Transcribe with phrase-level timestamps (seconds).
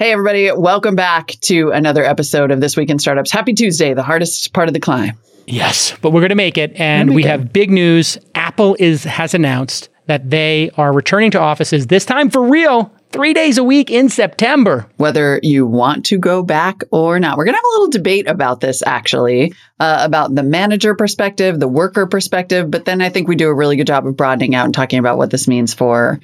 [0.00, 3.32] Hey, everybody, welcome back to another episode of This Week in Startups.
[3.32, 5.18] Happy Tuesday, the hardest part of the climb.
[5.44, 6.72] Yes, but we're going to make it.
[6.76, 7.26] And we it.
[7.26, 8.16] have big news.
[8.36, 13.34] Apple is has announced that they are returning to offices this time for real, three
[13.34, 14.86] days a week in September.
[14.98, 18.28] Whether you want to go back or not, we're going to have a little debate
[18.28, 22.70] about this actually, uh, about the manager perspective, the worker perspective.
[22.70, 25.00] But then I think we do a really good job of broadening out and talking
[25.00, 26.20] about what this means for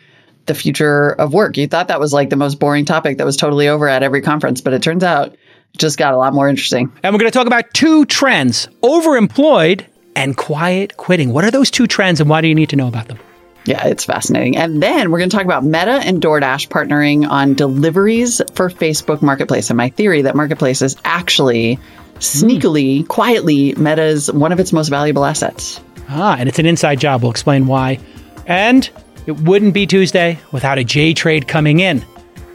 [0.46, 1.56] the future of work.
[1.56, 4.22] You thought that was like the most boring topic that was totally over at every
[4.22, 5.38] conference, but it turns out it
[5.78, 6.92] just got a lot more interesting.
[7.02, 11.32] And we're going to talk about two trends overemployed and quiet quitting.
[11.32, 13.18] What are those two trends and why do you need to know about them?
[13.66, 14.58] Yeah, it's fascinating.
[14.58, 19.22] And then we're going to talk about Meta and DoorDash partnering on deliveries for Facebook
[19.22, 19.70] Marketplace.
[19.70, 21.78] And my theory that Marketplace is actually
[22.16, 25.80] sneakily, quietly Meta's one of its most valuable assets.
[26.10, 27.22] Ah, and it's an inside job.
[27.22, 28.00] We'll explain why.
[28.46, 28.88] And
[29.26, 32.04] it wouldn't be Tuesday without a J trade coming in.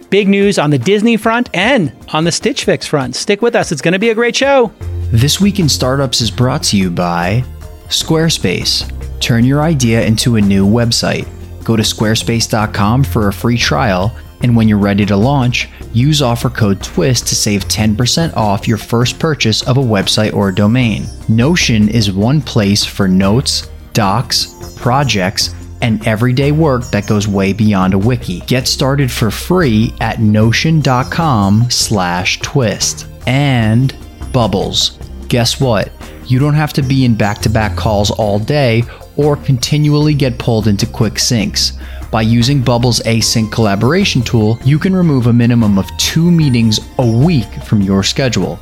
[0.10, 3.16] Big news on the Disney front and on the Stitch Fix front.
[3.16, 3.72] Stick with us.
[3.72, 4.71] It's going to be a great show.
[5.12, 7.43] This Week in Startups is brought to you by
[7.88, 8.91] Squarespace.
[9.20, 11.27] Turn your idea into a new website.
[11.63, 16.49] Go to squarespace.com for a free trial, and when you're ready to launch, use offer
[16.49, 21.05] code TWIST to save 10% off your first purchase of a website or domain.
[21.27, 27.94] Notion is one place for notes, docs, projects, and everyday work that goes way beyond
[27.94, 28.41] a wiki.
[28.41, 33.08] Get started for free at notion.com slash twist.
[33.27, 33.96] And
[34.32, 34.98] Bubbles.
[35.27, 35.91] Guess what?
[36.26, 38.84] You don't have to be in back to back calls all day
[39.18, 41.80] or continually get pulled into quick syncs.
[42.12, 47.05] By using Bubbles' async collaboration tool, you can remove a minimum of two meetings a
[47.05, 48.60] week from your schedule.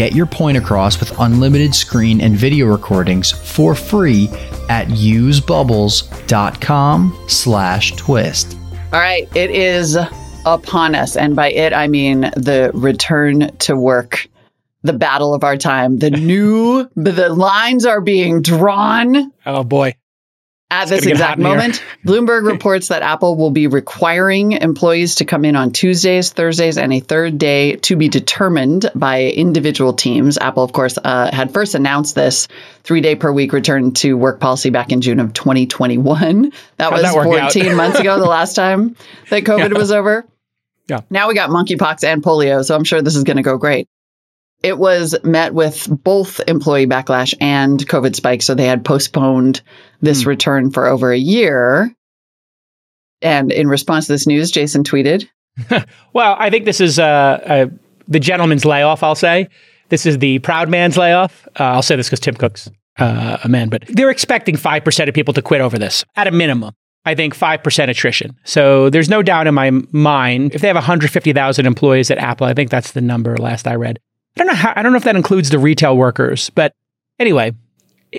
[0.00, 4.28] Get your point across with unlimited screen and video recordings for free
[4.70, 8.56] at usebubbles.com slash twist.
[8.94, 9.98] All right, it is
[10.46, 11.18] upon us.
[11.18, 14.26] And by it, I mean the return to work,
[14.84, 19.30] the battle of our time, the new, the lines are being drawn.
[19.44, 19.96] Oh, boy.
[20.72, 24.52] At It's this gonna get hot exact moment, Bloomberg reports that Apple will be requiring
[24.52, 29.24] employees to come in on Tuesdays, Thursdays, and a third day to be determined by
[29.24, 30.38] individual teams.
[30.38, 32.46] Apple, of course, uh, had first announced this
[32.84, 36.52] three day per week return to work policy back in June of 2021.
[36.76, 38.94] That How'd was that 14 months ago, the last time
[39.30, 39.78] that COVID Yeah.
[39.78, 40.24] was over.
[40.88, 41.00] Yeah.
[41.10, 43.88] Now we got monkeypox and polio, so I'm sure this is going to go great.
[44.62, 48.42] It was met with both employee backlash and COVID spike.
[48.42, 49.62] so they had postponed
[50.00, 50.28] this Hmm.
[50.28, 51.94] return for over a year.
[53.22, 55.28] And in response to this news, Jason tweeted,
[56.12, 57.66] Well, I think this is uh, uh,
[58.08, 59.48] the gentleman's layoff, I'll say.
[59.88, 61.46] This is the proud man's layoff.
[61.58, 65.14] Uh, I'll say this because Tim Cook's uh, a man, but they're expecting 5% of
[65.14, 66.72] people to quit over this at a minimum.
[67.04, 68.36] I think 5% attrition.
[68.44, 72.52] So there's no doubt in my mind, if they have 150,000 employees at Apple, I
[72.54, 73.98] think that's the number last I read.
[74.36, 76.72] I don't know how, I don't know if that includes the retail workers, but
[77.18, 77.52] anyway,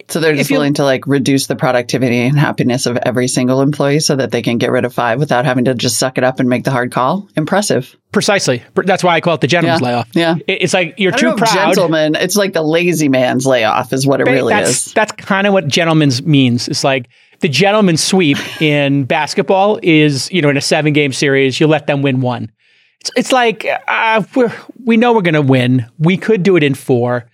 [0.07, 3.99] so they're just willing to like reduce the productivity and happiness of every single employee
[3.99, 6.39] so that they can get rid of five without having to just suck it up
[6.39, 7.27] and make the hard call.
[7.35, 7.95] Impressive.
[8.13, 8.61] precisely.
[8.75, 9.87] That's why I call it the gentleman's Yeah.
[9.87, 10.09] layoff.
[10.13, 10.35] Yeah.
[10.47, 11.73] It's like you're too don't know if proud.
[11.75, 12.15] gentleman.
[12.15, 14.93] It's like the lazy man's layoff is what it Ba- really that's, is.
[14.93, 16.67] That's kind of what gentleman's means.
[16.69, 17.07] It's like
[17.41, 21.87] the gentleman's sweep in basketball is, you know, in a seven game series, you let
[21.87, 22.51] them win one.
[23.01, 24.53] It's, it's like, uh, we're,
[24.85, 25.87] we know we're going to win.
[25.97, 27.27] We could do it in four.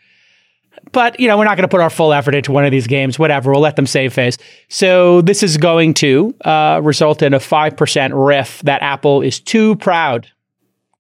[0.94, 2.88] But, you know, we're not going to put our full effort into one of these
[2.88, 3.52] games, whatever.
[3.52, 4.38] We'll let them save face.
[4.70, 9.76] So this is going to uh, result in a 5% RIF that Apple is too
[9.76, 10.28] proud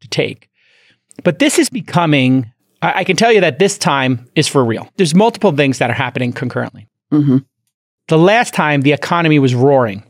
[0.01, 0.49] to take.
[1.23, 2.51] But this is becoming,
[2.81, 4.89] I, I can tell you that this time is for real.
[4.97, 6.89] There's multiple things that are happening concurrently.
[7.09, 7.37] hmm
[8.09, 10.03] The last time the economy was roaring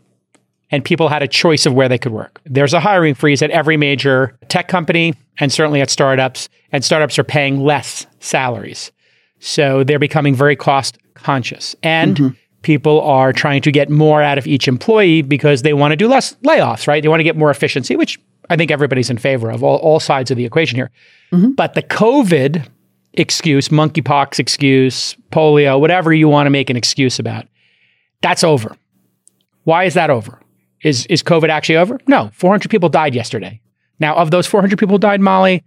[0.72, 2.42] and people had a choice of where they could work.
[2.46, 7.18] There's a hiring freeze at every major tech company and certainly at startups, and startups
[7.20, 8.92] are paying less salaries.
[9.40, 11.76] So they're becoming very cost conscious.
[11.84, 12.36] And mm-hmm.
[12.64, 16.08] people are trying to get more out of each employee because they want to do
[16.08, 17.02] less layoffs, right?
[17.02, 20.00] They want to get more efficiency, which I think everybody's in favor of, all, all
[20.00, 20.92] sides of the equation here.
[21.32, 21.52] Mm-hmm.
[21.52, 22.68] But the COVID
[23.14, 27.48] excuse, monkeypox excuse, polio, whatever you want to make an excuse about,
[28.22, 28.76] that's over.
[29.64, 30.40] Why is that over?
[30.88, 32.00] Is is COVID actually over?
[32.08, 32.32] No.
[32.34, 33.62] 400 people died yesterday.
[34.00, 35.64] Now, of those 400 people died, Molly,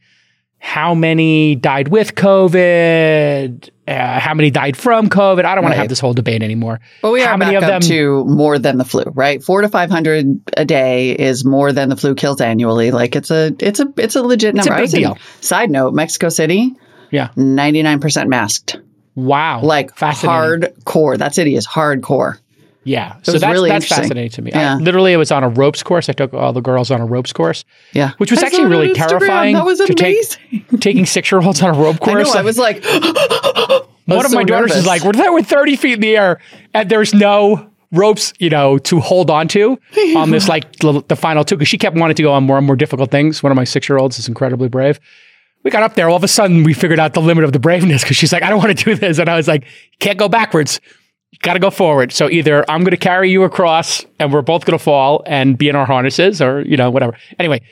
[0.58, 3.70] how many died with COVID?
[3.88, 5.44] Uh, how many died from COVID?
[5.44, 6.80] I don't want to have this whole debate anymore.
[7.02, 7.88] But we how are many back of up them?
[7.88, 9.42] to more than the flu, right?
[9.42, 10.26] Four to five hundred
[10.56, 12.92] a day is more than the flu kills annually.
[12.92, 14.82] Like it's a it's a it's a legit It's a number.
[14.82, 15.18] I big deal.
[15.40, 16.76] Side note: Mexico City,
[17.10, 17.30] yeah.
[17.36, 18.78] ninety nine percent masked.
[19.14, 19.62] Wow.
[19.62, 21.18] Like hardcore.
[21.18, 22.38] That city is hardcore.
[22.84, 23.16] Yeah.
[23.22, 24.50] So that's, really that's fascinating to me.
[24.52, 24.74] Yeah.
[24.74, 26.08] I, literally, it was on a ropes course.
[26.08, 28.12] I took all the girls on a ropes course, Yeah.
[28.18, 29.54] which was I actually really terrifying.
[29.54, 30.16] That was to take-
[30.50, 30.64] amazing.
[30.80, 32.32] taking six year olds on a rope I course.
[32.34, 32.40] know.
[32.40, 32.82] I was like,
[34.06, 36.40] One of my daughters is like, we're there with 30 feet in the air,
[36.74, 39.78] and there's no ropes, you know, to hold on to
[40.16, 42.58] on this, like the, the final two, because she kept wanting to go on more
[42.58, 43.42] and more difficult things.
[43.42, 44.98] One of my six year olds is incredibly brave.
[45.62, 47.58] We got up there, all of a sudden, we figured out the limit of the
[47.58, 49.18] braveness because she's like, I don't want to do this.
[49.18, 49.64] And I was like,
[49.98, 50.80] can't go backwards.
[51.42, 52.12] Got to go forward.
[52.12, 55.56] So either I'm going to carry you across and we're both going to fall and
[55.56, 57.16] be in our harnesses or, you know, whatever.
[57.38, 57.62] Anyway,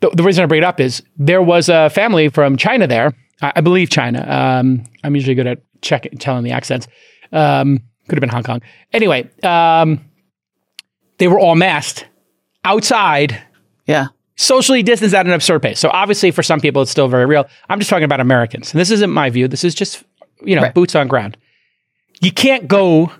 [0.00, 3.12] the, the reason I bring it up is there was a family from China there.
[3.42, 4.24] I, I believe China.
[4.26, 6.86] Um, I'm usually good at checking, telling the accents.
[7.32, 8.62] Um, could have been Hong Kong.
[8.92, 10.04] Anyway, um,
[11.18, 12.06] they were all masked
[12.64, 13.40] outside,
[13.86, 14.06] yeah.
[14.36, 15.78] socially distanced at an absurd pace.
[15.78, 17.46] So obviously, for some people, it's still very real.
[17.68, 19.46] I'm just talking about Americans, and this isn't my view.
[19.48, 20.04] This is just
[20.42, 20.74] you know Right.
[20.74, 21.36] boots on ground.
[22.20, 23.10] You can't go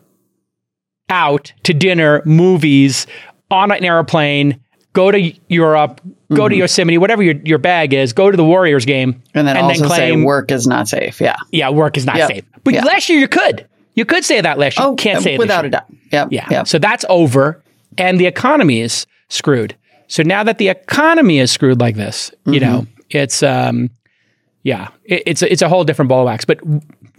[1.09, 3.07] out to dinner, movies,
[3.51, 4.61] on an airplane,
[4.93, 6.01] go to Europe,
[6.33, 9.57] go to Yosemite, whatever your, your bag is, go to the Warriors game, And then
[9.57, 11.21] and also say work is not safe.
[11.21, 11.37] Yeah.
[11.51, 12.29] yeah, work is not Yep.
[12.29, 12.45] safe.
[12.63, 12.85] But Yeah.
[12.85, 13.67] last year you could.
[13.95, 14.87] You could say that last year.
[14.87, 15.87] Oh, Can't say it without a doubt.
[16.13, 16.29] Yep.
[16.31, 16.47] Yeah.
[16.51, 16.69] Yep.
[16.69, 17.61] So that's over.
[17.99, 19.75] And the economy is screwed.
[20.07, 22.71] So now that the economy is screwed like this, you Mm-hmm.
[22.71, 23.91] know, it's um
[24.63, 26.45] yeah, it, it's a, it's a whole different ball of wax.
[26.45, 26.61] But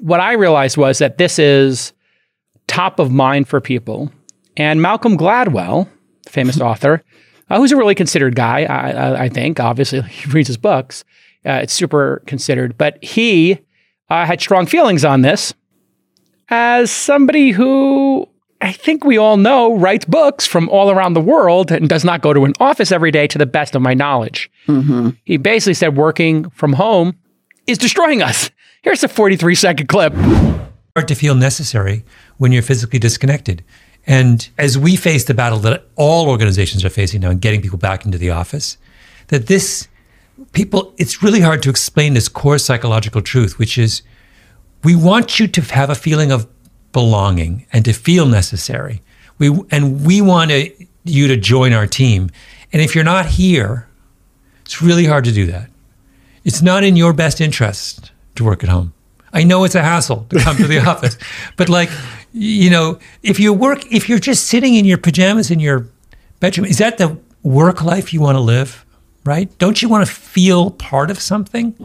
[0.02, 1.94] what I realized was that this is
[2.68, 4.12] top of mind for people.
[4.58, 5.88] And Malcolm Gladwell,
[6.28, 7.04] famous author,
[7.50, 9.60] uh, who's a really considered guy, I, I, I think.
[9.60, 11.04] Obviously, he reads his books.
[11.46, 12.78] Uh, it's super considered.
[12.78, 13.60] But he
[14.10, 15.54] uh, had strong feelings on this
[16.50, 18.28] as somebody who
[18.60, 22.22] I think we all know writes books from all around the world and does not
[22.22, 24.52] go to an office every day to the best of my knowledge.
[25.24, 27.18] He basically said working from home
[27.66, 28.52] is destroying us.
[28.84, 30.12] Here's a 43 second clip.
[30.96, 32.04] hard to feel necessary
[32.38, 33.64] when you're physically disconnected.
[34.08, 37.78] And as we face the battle that all organizations are facing now in getting people
[37.78, 38.78] back into the office,
[39.28, 39.88] that this
[40.54, 44.02] people, it's really hard to explain this core psychological truth, which is
[44.84, 46.48] we want you to have a feeling of
[46.92, 49.04] belonging and to feel necessary.
[49.38, 52.32] We and we want to, you to join our team.
[52.74, 53.88] And if you're not here,
[54.66, 55.70] it's really hard to do that.
[56.44, 58.94] It's not in your best interest to work at home.
[59.34, 61.18] I know it's a hassle to come to the office,
[61.58, 61.90] but like,
[62.34, 65.88] you know, if you work, if you're just sitting in your pajamas in your
[66.40, 68.86] bedroom, is that the work life you want to live?
[69.24, 69.56] Right?
[69.60, 71.76] Don't you want to feel part of something?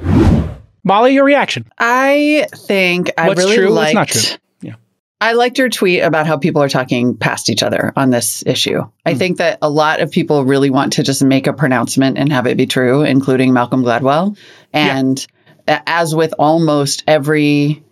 [0.84, 1.66] Molly, your reaction.
[1.78, 3.68] I think I What's really true?
[3.70, 3.94] liked.
[3.96, 4.38] What's not true?
[4.62, 4.74] Yeah.
[5.20, 8.82] I liked your tweet about how people are talking past each other on this issue.
[9.04, 9.18] I Hmm.
[9.18, 12.46] think that a lot of people really want to just make a pronouncement and have
[12.46, 14.36] it be true, including Malcolm Gladwell.
[14.72, 15.35] And a-
[15.66, 17.82] as with almost every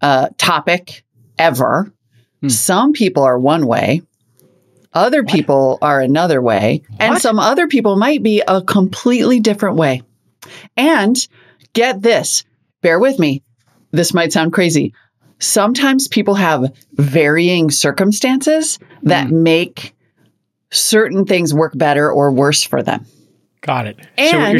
[0.00, 1.04] uh, topic
[1.38, 1.92] ever,
[2.42, 2.48] Hmm.
[2.50, 4.02] some people are one way,
[4.92, 10.02] other people are another way, and some other people might be a completely different way.
[10.76, 11.16] And
[11.72, 12.44] get this,
[12.82, 13.42] bear with me.
[13.90, 14.92] This might sound crazy.
[15.38, 19.42] Sometimes people have varying circumstances that Hmm.
[19.42, 19.94] make
[20.70, 23.06] certain things work better or worse for them.
[23.66, 23.96] Got it.
[24.00, 24.52] so And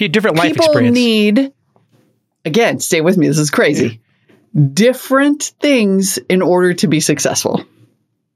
[0.00, 0.94] you're different life People experience.
[0.94, 1.52] need,
[2.44, 3.28] again, stay with me.
[3.28, 4.00] This is crazy.
[4.72, 7.64] Different things in order to be successful.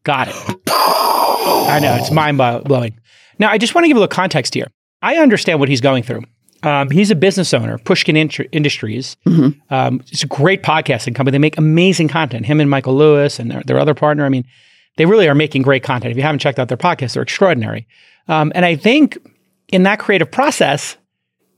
[0.05, 0.35] Got it.
[0.69, 2.99] I know it's mind blowing.
[3.39, 4.69] Now, I just want to give a little context here.
[5.03, 6.23] I understand what he's going through.
[6.65, 9.17] Um, he's a business owner, Pushkin Int- Industries.
[9.27, 11.31] Um, it's a great podcasting company.
[11.33, 12.47] They make amazing content.
[12.47, 14.25] Him and Michael Lewis and their, their other partner.
[14.25, 14.45] I mean,
[14.97, 16.11] they really are making great content.
[16.11, 17.87] If you haven't checked out their podcast, they're extraordinary.
[18.27, 19.17] Um, and I think
[19.69, 20.97] in that creative process,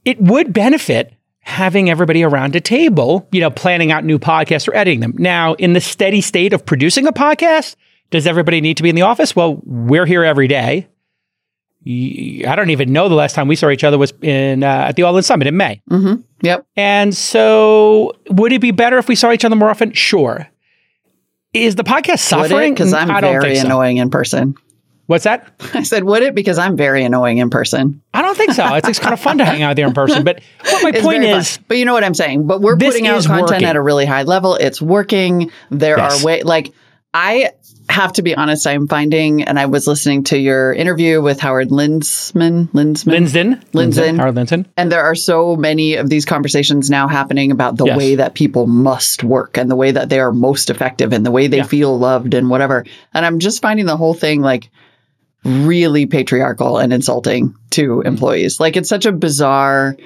[0.05, 4.75] it would benefit having everybody around a table, you know, planning out new podcasts or
[4.75, 5.14] editing them.
[5.19, 7.76] Now, in the steady state of producing a podcast,
[8.11, 9.35] does everybody need to be in the office?
[9.35, 10.88] Well, we're here every day.
[11.87, 14.97] I don't even know the last time we saw each other was in uh, at
[14.97, 15.81] the All In Summit in May.
[15.88, 16.21] Mm-hmm.
[16.43, 16.67] Yep.
[16.76, 19.93] And so, would it be better if we saw each other more often?
[19.93, 20.47] Sure.
[21.55, 22.75] Is the podcast suffering?
[22.75, 23.67] Because I'm I very think so.
[23.67, 24.57] annoying in person.
[25.11, 25.49] What's that?
[25.75, 26.37] I said, would it?
[26.37, 28.00] Because I'm very annoying in person.
[28.14, 28.76] I don't think so.
[28.76, 30.23] It's, it's kind of fun to hang out there in person.
[30.23, 31.40] But what my It's point very fun.
[31.40, 32.47] is, but you know what I'm saying.
[32.47, 33.64] But we're putting out content working.
[33.64, 34.55] at a really high level.
[34.55, 35.50] It's working.
[35.69, 36.23] There Yes.
[36.23, 36.73] are way like
[37.12, 37.50] I
[37.88, 38.69] have to be honest.
[38.69, 42.69] I'm finding, and I was listening to your interview with Howard Lindsman.
[42.73, 43.25] Lindsman.
[43.25, 44.17] Linsden, Linsden.
[44.17, 44.67] Howard Linsden.
[44.76, 47.99] And there are so many of these conversations now happening about the Yes.
[47.99, 51.33] way that people must work and the way that they are most effective and the
[51.33, 51.62] way they Yeah.
[51.64, 52.85] feel loved and whatever.
[53.12, 54.71] And I'm just finding the whole thing like
[55.44, 58.61] really patriarchal and insulting to employees.
[58.61, 59.97] Like it's such a bizarre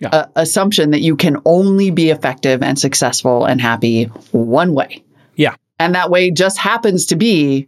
[0.00, 0.08] Yeah.
[0.08, 5.02] uh, assumption that you can only be effective and successful and happy one way.
[5.36, 5.54] Yeah.
[5.78, 7.66] And that way just happens to be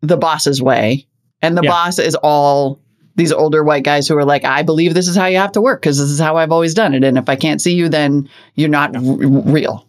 [0.00, 1.06] the boss's way.
[1.40, 1.70] And the Yeah.
[1.70, 2.80] boss is all
[3.14, 5.60] these older white guys who are like, I believe this is how you have to
[5.60, 7.04] work because this is how I've always done it.
[7.04, 9.86] And if I can't see you, then you're not r- real.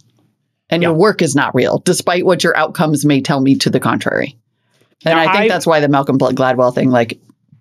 [0.69, 3.79] And your work is not real, despite what your outcomes may tell me to the
[3.79, 4.37] contrary.
[5.05, 7.19] And Now, I think I- that's why the Malcolm Gladwell thing like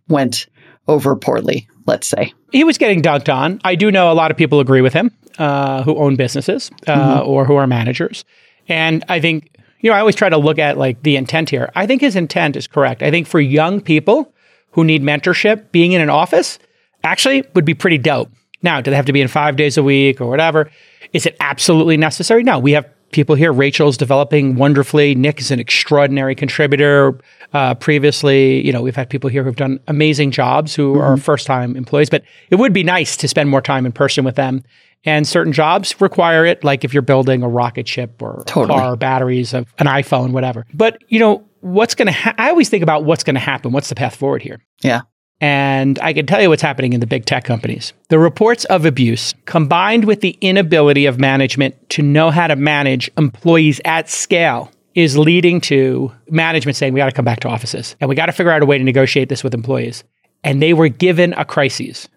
[0.08, 0.46] went
[0.88, 2.32] over poorly, let's say.
[2.52, 3.60] he was getting dunked on.
[3.64, 7.22] I do know a lot of people agree with him uh, who own businesses uh,
[7.24, 8.24] or who are managers.
[8.68, 11.70] And I think, you know, I always try to look at like the intent here.
[11.74, 13.02] I think his intent is correct.
[13.02, 14.32] I think for young people
[14.72, 16.58] who need mentorship, being in an office
[17.04, 18.30] actually would be pretty dope.
[18.62, 20.70] Now, do they have to be in five days a week or whatever?
[21.12, 22.42] Is it absolutely necessary?
[22.42, 23.52] No, we have people here.
[23.52, 25.14] Rachel's developing wonderfully.
[25.14, 27.18] Nick is an extraordinary contributor.
[27.52, 31.46] Uh, previously, you know, we've had people here who've done amazing jobs who are first
[31.46, 34.64] time employees, but it would be nice to spend more time in person with them.
[35.04, 38.78] And certain jobs require it, like if you're building a rocket ship or Totally.
[38.78, 40.64] car, batteries of an iPhone, whatever.
[40.72, 43.72] But, you know, what's going to ha- I always think about what's going to happen.
[43.72, 44.60] What's the path forward here?
[44.82, 45.02] Yeah.
[45.42, 47.92] And I can tell you what's happening in the big tech companies.
[48.10, 53.10] The reports of abuse, combined with the inability of management to know how to manage
[53.18, 57.96] employees at scale, is leading to management saying, we got to come back to offices
[58.00, 60.04] and we got to figure out a way to negotiate this with employees.
[60.44, 62.08] And they were given a crisis.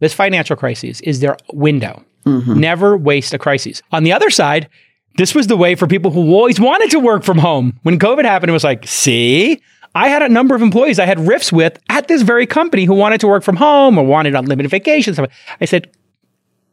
[0.00, 2.02] This financial crisis is their window.
[2.26, 2.58] Mm-hmm.
[2.58, 3.82] Never waste a crisis.
[3.92, 4.68] On the other side,
[5.16, 7.78] this was the way for people who always wanted to work from home.
[7.82, 9.62] When COVID happened, it was like, see,
[9.94, 12.94] I had a number of employees I had RIFs with at this very company who
[12.94, 15.18] wanted to work from home or wanted unlimited vacations.
[15.60, 15.90] I said,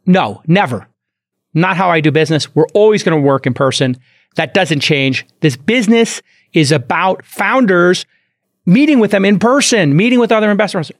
[0.06, 0.88] no, never.
[1.54, 2.54] Not how I do business.
[2.54, 3.96] We're always going to work in person.
[4.36, 5.26] That doesn't change.
[5.40, 8.06] This business is about founders
[8.66, 10.90] meeting with them in person, meeting with other investors.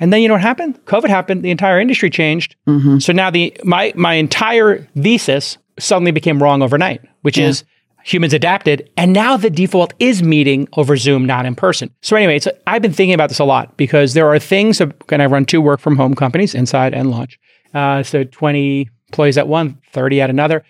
[0.00, 0.84] And then you know what happened?
[0.86, 1.42] COVID happened.
[1.42, 2.56] The entire industry changed.
[2.66, 2.98] Mm-hmm.
[3.00, 7.64] So now the my my entire thesis suddenly became wrong overnight, which is
[8.12, 11.90] humans adapted, and now the default is meeting over Zoom, not in person.
[12.02, 14.80] So anyway, I've been thinking about this a lot because there are things.
[14.80, 17.38] And I run two work from home companies, Inside and Launch.
[17.74, 20.64] Uh, so twenty employees at one, 30 at another.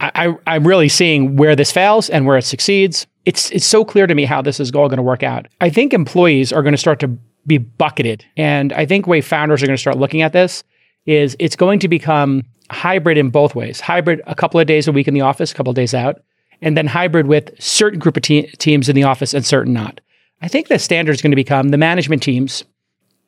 [0.00, 3.06] I, I, I'm really seeing where this fails and where it succeeds.
[3.24, 5.46] It's it's so clear to me how this is all going to work out.
[5.60, 7.08] I think employees are going to start to
[7.46, 10.64] be bucketed, and I think way founders are going to start looking at this
[11.06, 13.80] is it's going to become hybrid in both ways.
[13.80, 16.22] Hybrid a couple of days a week in the office, a couple of days out,
[16.64, 20.00] and then hybrid with certain group of te- teams in the office and certain not.
[20.42, 22.64] I think the standard is going to become the management teams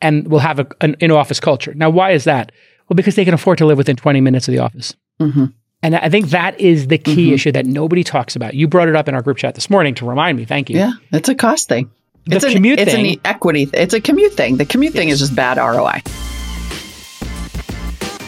[0.01, 1.75] and will have a, an in-office culture.
[1.75, 2.51] Now, why is that?
[2.89, 4.97] Well, because they can afford to live within 20 minutes of the office.
[5.21, 5.47] Mm-hmm.
[5.83, 7.35] And I think that is the key mm-hmm.
[7.35, 8.55] issue that nobody talks about.
[8.55, 10.47] You brought it up in our group chat this morning to remind me.
[10.47, 10.79] Thank you.
[10.79, 10.93] Yeah.
[11.13, 11.91] It's a cost thing.
[12.25, 13.69] The it's an, commute it's an equity.
[13.73, 14.57] It's a commute thing.
[14.57, 16.03] The commute thing is just bad ROI.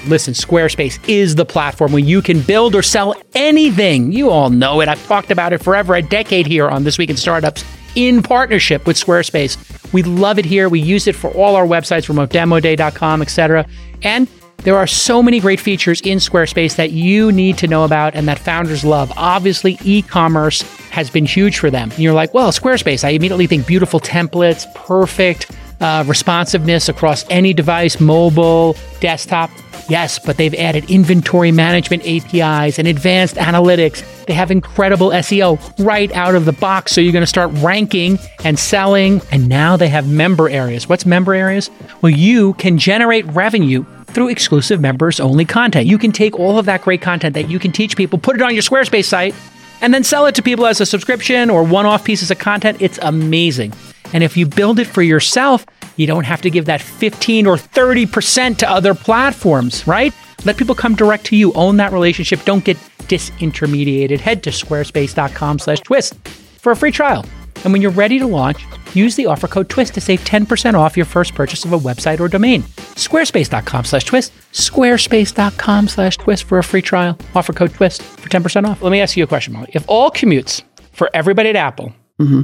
[0.09, 4.11] Listen, Squarespace is the platform where you can build or sell anything.
[4.11, 4.89] You all know it.
[4.89, 8.87] I've talked about it forever, a decade here on This Week in Startups in partnership
[8.87, 9.93] with Squarespace.
[9.93, 10.69] We love it here.
[10.69, 13.67] We use it for all our websites, remotedemoday.com, etc.
[14.03, 18.15] And there are so many great features in Squarespace that you need to know about
[18.15, 19.13] and that founders love.
[19.17, 21.91] Obviously, e-commerce has been huge for them.
[21.91, 25.51] And you're like, well, Squarespace, I immediately think beautiful templates, perfect
[25.81, 29.51] uh, responsiveness across any device, mobile, desktop.
[29.89, 34.05] Yes, but they've added inventory management APIs and advanced analytics.
[34.27, 36.93] They have incredible SEO right out of the box.
[36.93, 39.23] So you're going to start ranking and selling.
[39.33, 40.89] And now they have member areas.
[40.89, 41.71] What's member areas?
[42.03, 45.87] Well, you can generate revenue through exclusive members only content.
[45.87, 48.43] You can take all of that great content that you can teach people, put it
[48.43, 49.35] on your Squarespace site,
[49.81, 52.79] and then sell it to people as a subscription or one off pieces of content.
[52.81, 53.73] It's amazing.
[54.13, 57.57] And if you build it for yourself, you don't have to give that 15 or
[57.57, 60.13] 30% to other platforms, right?
[60.45, 61.53] Let people come direct to you.
[61.55, 62.45] Own that relationship.
[62.45, 62.77] Don't get
[63.09, 64.21] disintermediated.
[64.21, 67.25] Head to squarespace.com slash twist for a free trial.
[67.65, 70.97] And when you're ready to launch, use the offer code TWIST to save 10% off
[70.97, 72.63] your first purchase of a website or domain.
[72.95, 74.33] Squarespace.com slash twist.
[74.53, 77.19] Squarespace.com slash twist for a free trial.
[77.35, 78.81] Offer code TWIST for 10% off.
[78.81, 79.71] Let me ask you a question, Molly.
[79.73, 80.63] If all commutes
[80.93, 82.43] for everybody at Apple mm-hmm.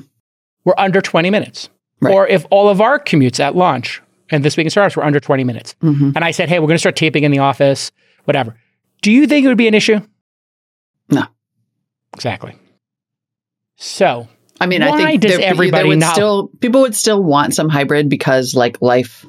[0.65, 1.69] Were under 20 minutes,
[2.01, 2.13] Right.
[2.15, 5.21] or if all of our commutes at launch and this week in startups were under
[5.21, 6.11] 20 minutes, mm-hmm.
[6.15, 7.93] and I said, hey, we're going to start taping in the office,
[8.25, 8.57] whatever,
[9.03, 10.01] do you think it would be an issue?
[11.11, 11.25] No.
[12.15, 12.55] Exactly.
[13.77, 14.29] So,
[14.61, 17.23] I mean, Why I think does there- there everybody would not- still people would still
[17.23, 19.27] want some hybrid because like life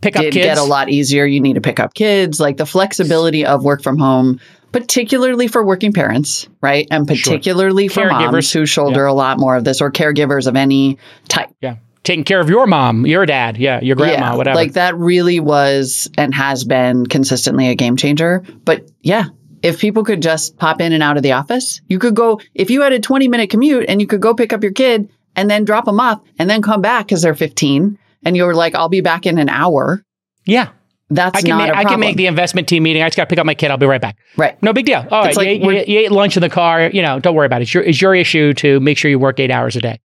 [0.00, 0.44] pick up did kids.
[0.44, 1.24] get a lot easier.
[1.24, 4.40] You need to pick up kids, like the flexibility of work from home,
[4.72, 6.86] particularly for working parents, right?
[6.90, 8.52] And particularly for moms Caregivers.
[8.52, 10.98] who shoulder a lot more of this or caregivers of any
[11.28, 11.50] type.
[11.60, 11.76] Yeah.
[12.04, 14.54] Taking care of your mom, your dad, yeah, your grandma, whatever.
[14.54, 18.44] Like that really was and has been consistently a game changer.
[18.64, 19.26] But yeah,
[19.62, 22.70] if people could just pop in and out of the office, you could go, if
[22.70, 25.50] you had a 20 minute commute and you could go pick up your kid and
[25.50, 28.88] then drop them off and then come back because they're 15 and you're like, I'll
[28.88, 30.02] be back in an hour.
[30.46, 30.70] Yeah.
[31.10, 33.02] That's I can, not make, a I can make the investment team meeting.
[33.02, 33.70] I just got to pick up my kid.
[33.70, 34.18] I'll be right back.
[34.36, 34.62] right.
[34.62, 34.98] No big deal.
[35.10, 36.88] All right, It's like you, ate- you, you ate lunch in the car.
[36.88, 37.64] You know, don't worry about it.
[37.64, 40.00] It's your, it's your issue to make sure you work eight hours a day.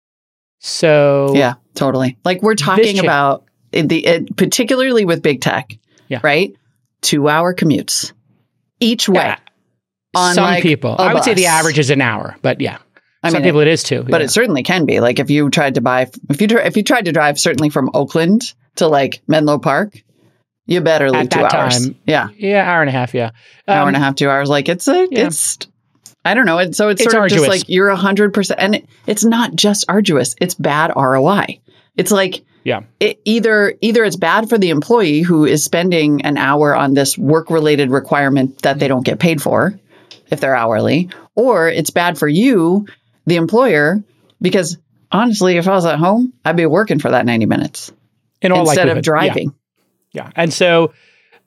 [0.60, 2.18] So Yeah, totally.
[2.24, 5.76] Like we're talking about it- the it, particularly with big tech,
[6.08, 6.20] Yeah.
[6.24, 6.54] right?
[7.02, 8.14] Two hour commutes
[8.80, 9.24] each way.
[9.24, 9.38] Yeah.
[10.16, 12.78] on, some like, people, I would say the average is an hour, but yeah,
[13.24, 14.04] I some mean, people it is too.
[14.08, 14.26] but yeah.
[14.26, 15.00] it certainly can be.
[15.00, 17.90] Like if you tried to buy, if you if you tried to drive certainly from
[17.96, 20.04] Oakland to like Menlo Park,
[20.72, 21.86] you better leave At two that hours.
[21.86, 23.14] time, Yeah, yeah, hour and a half.
[23.14, 23.32] Yeah,
[23.68, 24.50] hour and a Um, half, two hours.
[24.50, 25.28] Like it's a, yeah.
[25.28, 25.60] it's.
[26.24, 26.60] I don't know.
[26.60, 29.24] It, so it's, It's sort of just like you're a hundred percent, and it, it's
[29.26, 30.36] not just arduous.
[30.40, 31.60] It's bad ROI.
[31.98, 36.38] It's like Yeah, it either either it's bad for the employee who is spending an
[36.38, 39.80] hour on this work related requirement that they don't get paid for
[40.30, 42.86] if they're hourly or it's bad for you
[43.26, 44.02] the employer
[44.42, 44.78] because
[45.12, 47.92] honestly if i was at home i'd be working for that 90 minutes
[48.42, 49.54] in all instead of driving
[50.14, 50.30] Yeah.
[50.36, 50.94] And so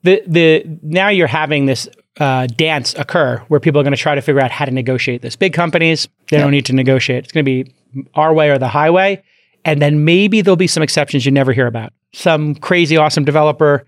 [0.03, 1.87] the the now you're having this
[2.19, 5.21] uh, dance occur where people are going to try to figure out how to negotiate
[5.21, 5.35] this.
[5.35, 7.25] Big companies they don't need to negotiate.
[7.25, 7.73] It's going to be
[8.15, 9.21] our way or the highway,
[9.65, 11.93] and then maybe there'll be some exceptions you never hear about.
[12.13, 13.85] Some crazy awesome developer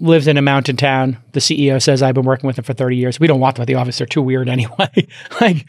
[0.00, 1.16] lives in a mountain town.
[1.32, 3.18] The CEO says, "I've been working with them for 30 years.
[3.20, 3.98] We don't want them at the office.
[3.98, 4.88] They're too weird anyway.
[5.40, 5.66] like,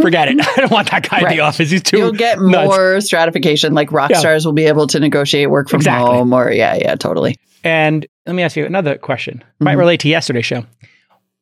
[0.00, 0.40] forget it.
[0.40, 1.30] I don't want that guy at Right.
[1.36, 1.70] the office.
[1.70, 1.98] He's too.
[1.98, 4.18] you'll get nuts." more stratification like rock Yeah.
[4.18, 6.10] stars will be able to negotiate work from Exactly.
[6.16, 9.42] home or yeah yeah totally And let me ask you another question.
[9.58, 9.78] Might Mhm.
[9.80, 10.64] relate to yesterday's show.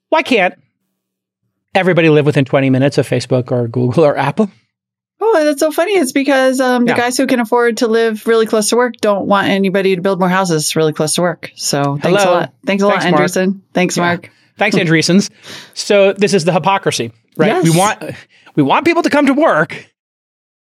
[0.09, 0.55] Why can't
[1.75, 4.51] everybody live within 20 minutes of Facebook or Google or Apple?
[5.21, 5.93] Oh, that's so funny.
[5.93, 6.97] It's because um, the Yeah.
[6.99, 10.19] guys who can afford to live really close to work don't want anybody to build
[10.19, 11.51] more houses really close to work.
[11.55, 12.35] So thanks Hello.
[12.35, 12.55] a lot.
[12.67, 13.23] Thanks a Thanks, lot, Marc.
[13.23, 13.61] Andreessen.
[13.73, 14.03] Thanks, Yeah.
[14.05, 14.31] Marc.
[14.59, 15.31] Thanks, Andreessens.
[15.75, 17.49] So this is the hypocrisy, right?
[17.49, 17.65] Yes.
[17.65, 18.03] We want
[18.57, 19.87] we want people to come to work,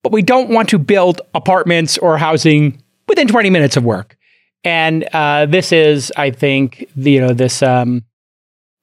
[0.02, 4.16] but we don't want to build apartments or housing within 20 minutes of work.
[4.64, 8.02] And uh, this is, I think, the, you know, this um,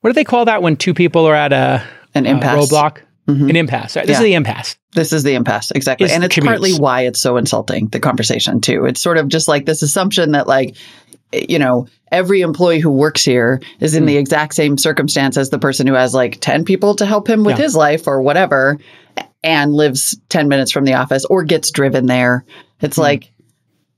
[0.02, 1.84] what do they call that when two people are at a,
[2.14, 2.72] An a impasse.
[2.72, 2.98] roadblock?
[3.28, 3.50] Mhm.
[3.50, 3.94] An impasse.
[3.94, 4.13] This Yeah.
[4.17, 4.78] is the impasse.
[4.94, 6.06] This is the impasse, exactly.
[6.06, 6.44] Is and it's commutes.
[6.46, 8.86] partly why it's so insulting, the conversation, too.
[8.86, 10.76] It's sort of just like this assumption that, like,
[11.32, 15.60] you know, every employee who works here is in the exact same circumstance as the
[15.60, 17.63] person who has like 10 people to help him with Yeah.
[17.63, 18.78] his life or whatever
[19.44, 22.44] and lives 10 minutes from the office or gets driven there.
[22.82, 23.32] It's like, you,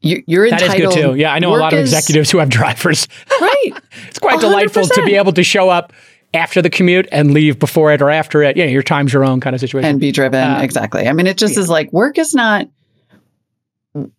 [0.03, 0.49] you're Hmm.
[0.51, 0.93] That is entitled.
[0.95, 1.15] good too.
[1.15, 3.07] Yeah, I know a lot of is- executives who have drivers.
[3.41, 3.71] Right.
[4.07, 5.91] It's quite delightful to be able to show up
[6.33, 8.57] after the commute and leave before it or after it.
[8.57, 9.89] Yeah, your time's your own kind of situation.
[9.89, 10.39] and be driven.
[10.43, 11.07] Uh, exactly.
[11.07, 12.67] I mean, it just is like work is not.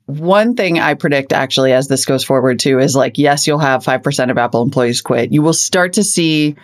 [0.06, 3.82] One thing I predict actually as this goes forward too is like, yes, you'll have
[3.82, 5.32] 5% of Apple employees quit.
[5.32, 6.54] You will start to see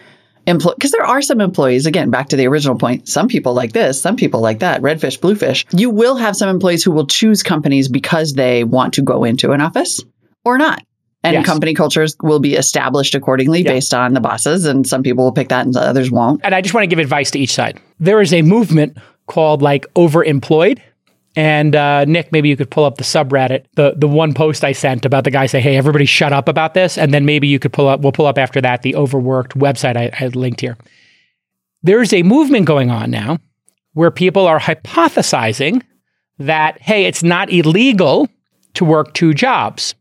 [0.50, 3.72] employ because there are some employees, again, back to the original point, some people like
[3.72, 5.64] this, some people like that, redfish, bluefish.
[5.72, 9.52] You will have some employees who will choose companies because they want to go into
[9.52, 10.02] an office
[10.44, 10.82] or not.
[11.22, 11.44] And Yes.
[11.46, 13.72] company cultures will be established accordingly Yeah.
[13.72, 14.64] based on the bosses.
[14.64, 16.40] And some people will pick that and others won't.
[16.44, 17.78] and I just want to give advice to each side.
[17.98, 20.78] There is a movement called like overemployed.
[21.40, 24.72] And uh, Nick, maybe you could pull up the subreddit, the the one post I
[24.72, 27.58] sent about the guy say, "Hey, everybody, shut up about this," and then maybe you
[27.58, 28.00] could pull up.
[28.00, 30.76] We'll pull up after that the overworked website I, I linked here.
[31.82, 33.38] There's a movement going on now
[33.94, 35.82] where people are hypothesizing
[36.38, 38.28] that hey, it's not illegal
[38.74, 39.94] to work two jobs.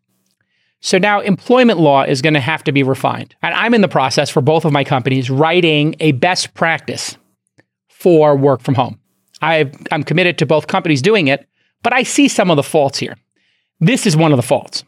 [0.82, 3.34] So now employment law is going to have to be refined.
[3.42, 7.18] And I'm in the process for both of my companies writing a best practice
[7.88, 9.00] for work from home.
[9.42, 11.48] I I'm committed to both companies doing it,
[11.84, 13.16] but I see some of the faults here.
[13.80, 14.84] This is one of the faults,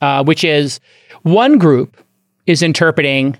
[0.00, 0.80] uh, which is
[1.22, 1.96] one group
[2.46, 3.36] is interpreting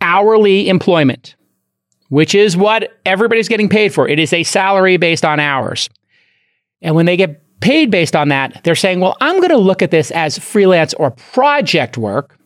[0.00, 1.36] hourly employment,
[2.08, 4.08] which is what everybody's getting paid for.
[4.08, 5.88] It is a salary based on hours.
[6.82, 9.82] And when they get paid based on that, they're saying, well, I'm going to look
[9.82, 12.38] at this as freelance or project work.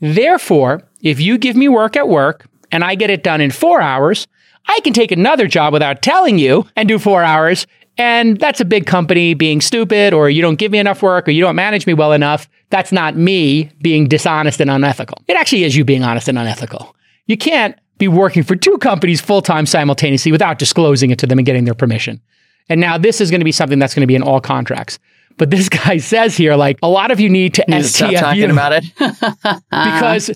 [0.00, 3.80] Therefore, if you give me work at work and I get it done in four
[3.80, 4.26] hours,
[4.66, 7.66] I can take another job without telling you and do four hours.
[7.96, 11.30] And that's a big company being stupid, or you don't give me enough work, or
[11.30, 12.48] you don't manage me well enough.
[12.70, 15.18] That's not me being dishonest and unethical.
[15.28, 16.96] It actually is you being honest and unethical.
[17.26, 21.38] You can't be working for two companies full time simultaneously without disclosing it to them
[21.38, 22.20] and getting their permission.
[22.68, 24.98] And now this is going to be something that's going to be in all contracts.
[25.36, 27.88] But this guy says here, like, a lot of you need to You need to
[27.88, 28.84] stop talking STFU about it.
[29.70, 30.30] because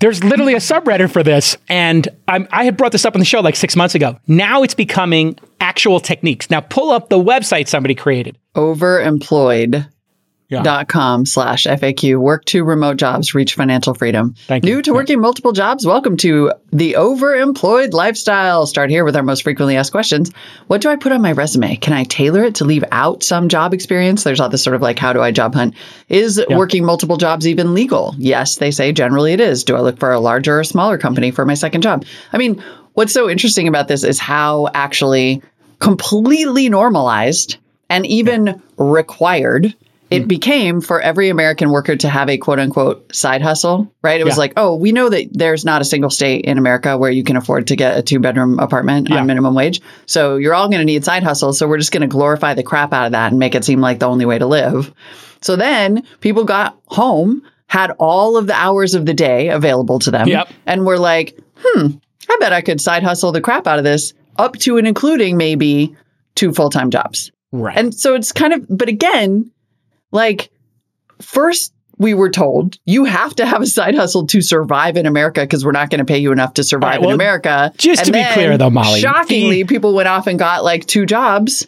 [0.00, 1.56] there's literally a subreddit for this.
[1.68, 4.18] And I'm, I had brought this up on the show like six months ago.
[4.26, 6.50] Now it's becoming actual techniques.
[6.50, 8.38] Now pull up the website somebody created.
[8.54, 9.88] overemployed
[10.48, 12.18] dot com slash FAQ.
[12.18, 14.34] Work to remote jobs, reach financial freedom.
[14.46, 14.76] Thank you.
[14.76, 15.86] New to working multiple jobs.
[15.86, 18.66] Welcome to the overemployed lifestyle.
[18.66, 20.30] Start here with our most frequently asked questions.
[20.68, 21.76] What do I put on my resume?
[21.76, 24.24] Can I tailor it to leave out some job experience?
[24.24, 25.74] There's all this sort of like, how do I job hunt?
[26.08, 28.14] Is working multiple jobs even legal?
[28.18, 29.64] Yes, they say generally it is.
[29.64, 32.04] Do I look for a larger or smaller company for my second job?
[32.32, 32.62] I mean,
[32.94, 35.42] what's so interesting about this is how actually
[35.78, 37.56] completely normalized
[37.90, 39.74] and even required
[40.10, 44.20] it became for every American worker to have a quote unquote side hustle, right?
[44.20, 44.40] It was Yeah.
[44.40, 47.36] like, oh, we know that there's not a single state in America where you can
[47.36, 49.18] afford to get a two bedroom apartment Yeah.
[49.18, 49.80] on minimum wage.
[50.06, 51.58] So you're all going to need side hustles.
[51.58, 53.80] So we're just going to glorify the crap out of that and make it seem
[53.80, 54.92] like the only way to live.
[55.42, 60.10] So then people got home, had all of the hours of the day available to
[60.12, 60.48] them, Yep.
[60.66, 61.86] and were like, hmm,
[62.30, 65.36] I bet I could side hustle the crap out of this up to and including
[65.36, 65.96] maybe
[66.36, 67.32] two full time jobs.
[67.52, 67.76] Right.
[67.76, 69.50] And so it's kind of, but again,
[70.12, 70.50] like
[71.20, 75.40] first we were told you have to have a side hustle to survive in America
[75.40, 77.72] because we're not going to pay you enough to survive right, in America.
[77.78, 81.06] just to be clear though, Molly, shockingly, the- people went off and got like two
[81.06, 81.66] jobs.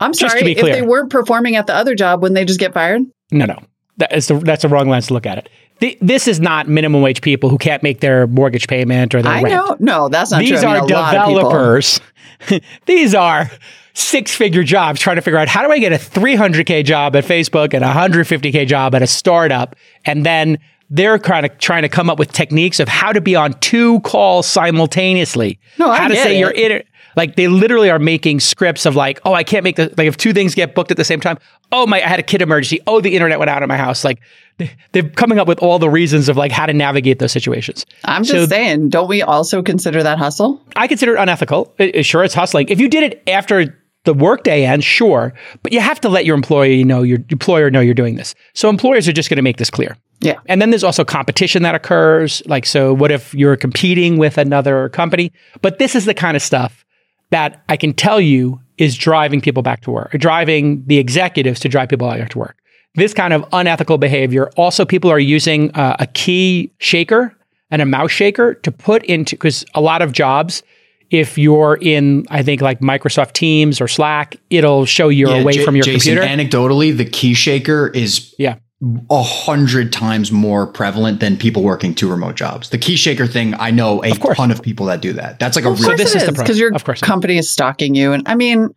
[0.00, 3.02] I'm sorry if they weren't performing at the other job, wouldn't they just get fired?
[3.30, 3.58] No, no.
[3.98, 5.48] That is the, that's the wrong lens to look at it.
[5.78, 9.32] The, this is not minimum wage people who can't make their mortgage payment or their
[9.32, 9.54] I rent.
[9.54, 9.76] know.
[9.78, 10.58] No, that's not These true.
[10.58, 12.00] I mean, are of people- developers.
[12.86, 13.50] These are
[13.98, 17.24] six figure jobs trying to figure out how do I get a 300K job at
[17.24, 19.74] Facebook and a 150K job at a startup.
[20.04, 20.58] And then
[20.90, 24.00] they're kind of trying to come up with techniques of how to be on two
[24.00, 25.58] calls simultaneously.
[25.78, 26.40] No, I how to get say it.
[26.40, 26.86] you're in it.
[27.16, 30.18] Like they literally are making scripts of like, oh, I can't make the like if
[30.18, 31.38] two things get booked at the same time.
[31.72, 32.78] Oh my, I had a kid emergency.
[32.86, 34.04] Oh, the internet went out of my house.
[34.04, 34.20] Like
[34.58, 37.86] they, they're coming up with all the reasons of like how to navigate those situations.
[38.04, 40.60] I'm just So- saying, don't we also consider that hustle?
[40.76, 41.74] I consider it unethical.
[41.78, 42.68] It- it- sure, it's hustling.
[42.68, 46.34] If you did it after the workday ends, sure, but you have to let your
[46.34, 48.34] employee know, your employer know you're doing this.
[48.54, 49.96] So employers are just going to make this clear.
[50.20, 50.38] Yeah.
[50.46, 52.42] And then there's also competition that occurs.
[52.46, 55.30] Like, so what if you're competing with another company?
[55.60, 56.86] But this is the kind of stuff
[57.30, 61.60] that I can tell you is driving people back to work, or driving the executives
[61.60, 62.56] to drive people back to work.
[62.94, 64.50] This kind of unethical behavior.
[64.56, 67.34] Also, people are using uh, a key shaker
[67.70, 70.62] and a mouse shaker to put into, because a lot of jobs,
[71.10, 75.52] if you're in, I think like Microsoft Teams or Slack, it'll show you're Yeah, away
[75.54, 76.26] J- from your Jason, computer.
[76.42, 78.56] Anecdotally, the key shaker is yeah.
[79.10, 82.70] a hundred times more prevalent than people working two remote jobs.
[82.70, 84.36] The key shaker thing, I know a course.
[84.36, 85.38] ton of people that do that.
[85.38, 85.84] That's like a real.
[85.84, 86.44] course this it is the is problem.
[86.44, 87.00] because your Of course.
[87.00, 88.70] company is stalking you, and I mean,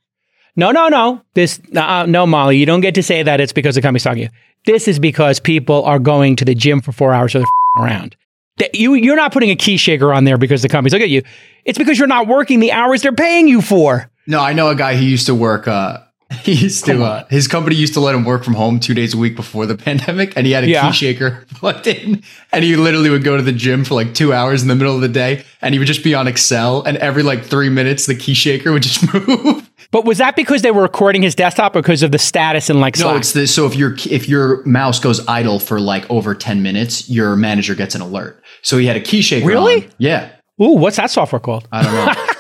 [0.55, 1.21] No, no, no.
[1.35, 2.57] This uh, no, Molly.
[2.57, 4.39] You don't get to say that it's because the company's talking to you.
[4.65, 7.83] This is because people are going to the gym for four hours or they're f***ing
[7.85, 8.15] around.
[8.59, 11.09] That you you're not putting a key shaker on there because the company's look at
[11.09, 11.23] you.
[11.65, 14.09] It's because you're not working the hours they're paying you for.
[14.27, 15.67] No, I know a guy who used to work.
[15.67, 15.99] Uh,
[16.43, 17.03] he used to.
[17.03, 19.65] Uh, his company used to let him work from home two days a week before
[19.65, 20.87] the pandemic, and he had a Yeah.
[20.87, 24.31] key shaker plugged in, and he literally would go to the gym for like two
[24.33, 26.97] hours in the middle of the day, and he would just be on Excel, and
[26.97, 29.69] every like three minutes the key shaker would just move.
[29.91, 32.99] But was that because they were recording his desktop because of the status and like
[32.99, 33.51] No, it's this.
[33.55, 37.73] So if your if your mouse goes idle for like over ten minutes, your manager
[37.73, 38.39] gets an alert.
[38.61, 39.45] So he had a key shaker.
[39.47, 39.85] Really?
[39.85, 39.91] on.
[39.97, 40.31] Yeah.
[40.61, 41.67] Ooh, what's that software called?
[41.71, 42.25] I don't know.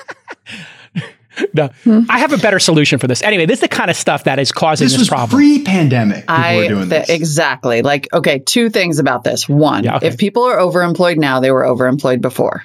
[1.53, 1.69] No,
[2.09, 3.21] I have a better solution for this.
[3.23, 5.37] Anyway, this is the kind of stuff that is causing this this, was problem.
[5.37, 6.21] pre-pandemic.
[6.27, 7.09] People I were doing th- this.
[7.09, 8.39] exactly like okay.
[8.39, 9.47] Two things about this.
[9.47, 10.07] One, Yeah, okay.
[10.07, 12.63] if people are overemployed now, they were overemployed before.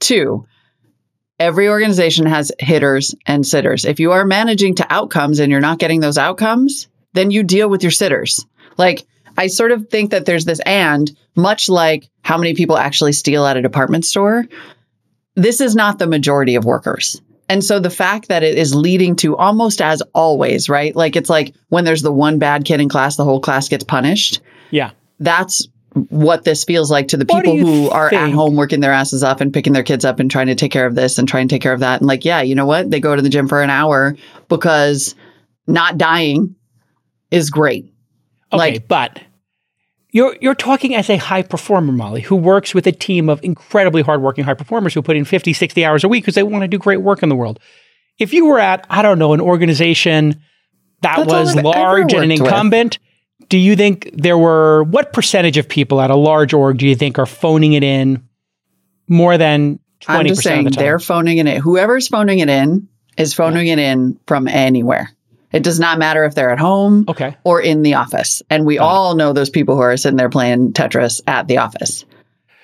[0.00, 0.44] Two,
[1.38, 3.84] every organization has hitters and sitters.
[3.84, 7.68] If you are managing to outcomes and you're not getting those outcomes, then you deal
[7.68, 8.44] with your sitters.
[8.76, 9.06] Like
[9.38, 13.46] I sort of think that there's this and much like how many people actually steal
[13.46, 14.46] at a department store,
[15.34, 17.20] this is not the majority of workers.
[17.48, 20.94] And so the fact that it is leading to almost as always, right?
[20.96, 23.84] Like it's like when there's the one bad kid in class, the whole class gets
[23.84, 24.40] punished.
[24.70, 24.90] yeah.
[25.18, 25.66] That's
[26.10, 29.40] what this feels like to the people who are at home working their asses off
[29.40, 31.54] and picking their kids up and trying to take care of this and trying to
[31.54, 32.00] take care of that.
[32.00, 32.90] And like, yeah, you know what?
[32.90, 34.14] They go to the gym for an hour
[34.48, 35.14] because
[35.66, 36.54] not dying
[37.30, 37.90] is great.
[38.52, 39.20] Okay, Like- but
[40.12, 44.02] you're you're talking as a high performer, Molly, who works with a team of incredibly
[44.02, 46.68] hardworking high performers who put in 50, 60 hours a week because they want to
[46.68, 47.58] do great work in the world.
[48.18, 50.40] If you were at, I don't know, an organization
[51.02, 52.48] that That's was large and an worked with.
[52.48, 52.98] incumbent,
[53.50, 56.96] do you think there were what percentage of people at a large org do you
[56.96, 58.26] think are phoning it in
[59.08, 60.82] more than 20% I'm just of saying the time?
[60.82, 61.60] they're phoning it in.
[61.60, 65.10] Whoever's phoning it in is phoning it in from anywhere.
[65.52, 67.36] It does not matter if they're at home Okay.
[67.44, 68.42] or in the office.
[68.50, 72.04] And we all know those people who are sitting there playing Tetris at the office.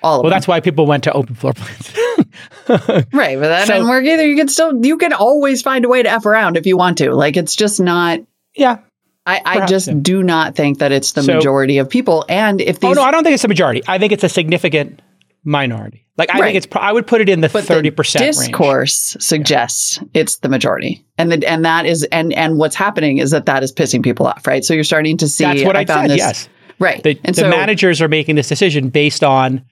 [0.02, 0.30] All Well, them.
[0.30, 1.92] that's why people went to open floor plans.
[3.12, 3.38] right.
[3.38, 4.26] But that So- didn't work either.
[4.26, 6.98] You can still, you can always find a way to F around if you want
[6.98, 7.12] to.
[7.12, 8.20] Like, it's just not,
[8.54, 8.78] yeah.
[9.24, 9.94] I, I just yeah.
[10.02, 12.24] do not think that it's the So- majority of people.
[12.28, 13.82] And if these Oh no, I don't think it's the majority.
[13.86, 15.00] I think it's a significant
[15.44, 16.01] minority.
[16.18, 16.46] Like I Right.
[16.48, 16.66] think it's.
[16.66, 18.36] pro- I would put it in the thirty percent range.
[18.36, 23.30] discourse suggests it's the majority, and the, and that is and and what's happening is
[23.30, 24.62] that that is pissing people off, right?
[24.64, 25.44] So you're starting to see.
[25.44, 26.10] That's what I, found said.
[26.10, 26.48] this, Yes,
[26.78, 27.02] right.
[27.02, 29.64] the, and the so managers are making this decision based on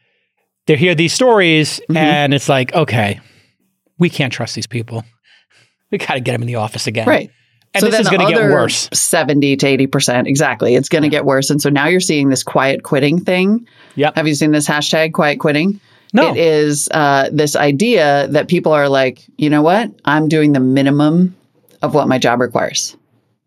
[0.67, 1.97] they hear these stories, Mm-hmm.
[1.99, 3.21] and it's like, okay,
[3.99, 5.05] we can't trust these people.
[5.91, 7.07] We got to get them in the office again.
[7.07, 7.31] right.
[7.75, 8.89] And so this is going to get worse.
[8.93, 10.27] 70 to 80%.
[10.27, 10.75] Exactly.
[10.75, 11.51] It's going to get worse.
[11.51, 13.65] And so now you're seeing this quiet quitting thing.
[13.95, 14.17] Yep.
[14.17, 15.81] Have you seen this hashtag quiet quitting?
[16.13, 16.31] No.
[16.31, 19.91] It is uh, this idea that people are like, you know what?
[20.05, 21.37] I'm doing the minimum
[21.83, 22.97] of what my job requires.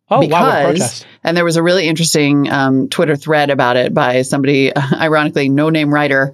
[0.10, 1.08] oh, wow, because, protest.
[1.24, 5.70] and there was a really interesting um, Twitter thread about it by somebody, ironically, no
[5.70, 6.34] name writer,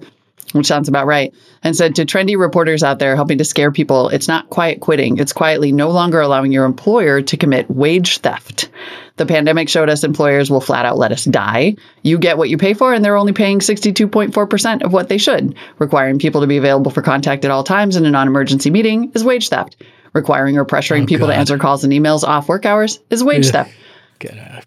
[0.52, 4.08] which sounds about right, and said to trendy reporters out there helping to scare people,
[4.08, 5.18] it's not quiet quitting.
[5.18, 8.68] It's quietly no longer allowing your employer to commit wage theft.
[9.16, 11.76] The pandemic showed us employers will flat out let us die.
[12.02, 15.54] You get what you pay for, and they're only paying 62.4% of what they should.
[15.78, 19.12] Requiring people to be available for contact at all times in a non emergency meeting
[19.14, 19.76] is wage theft.
[20.12, 23.22] Requiring or pressuring oh, people to Oh, answer calls and emails off work hours is
[23.22, 23.72] wage theft.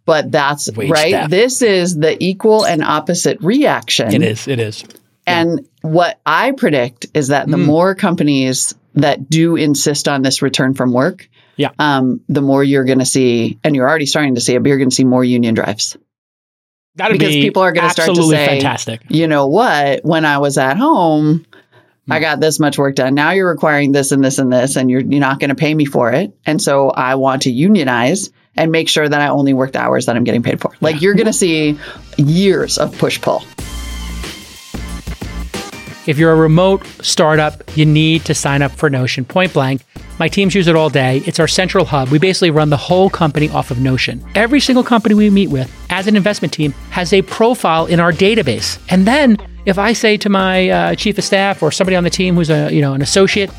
[0.05, 1.13] But that's right.
[1.13, 1.29] theft.
[1.29, 4.13] This is the equal and opposite reaction.
[4.13, 4.47] It is.
[4.47, 4.83] It is.
[5.25, 10.73] And what I predict is that the more companies that do insist on this return
[10.73, 11.69] from work, Yeah.
[11.79, 14.69] um, the more you're going to see, and you're already starting to see it, but
[14.69, 15.97] you're going to see more union drives.
[16.95, 19.01] That'd Because be people are gonna start to say- fantastic.
[19.09, 20.05] You know what?
[20.05, 21.43] When I was at home,
[22.07, 22.21] I Hmm.
[22.21, 23.15] got this much work done.
[23.15, 25.73] Now you're requiring this and this and this, and you're you're not going to pay
[25.73, 26.33] me for it.
[26.45, 30.05] And so I want to unionize and make sure that I only work the hours
[30.05, 30.69] that I'm getting paid for.
[30.81, 31.79] Like you're going to see
[32.17, 33.41] years of push pull.
[36.05, 39.85] If you're a remote startup, you need to sign up for Notion point blank.
[40.19, 41.21] My teams use it all day.
[41.25, 42.09] It's our central hub.
[42.09, 44.23] We basically run the whole company off of Notion.
[44.35, 48.11] Every single company we meet with as an investment team has a profile in our
[48.11, 48.79] database.
[48.89, 52.09] And then if I say to my uh, chief of staff or somebody on the
[52.09, 53.49] team who's a, you know, an associate,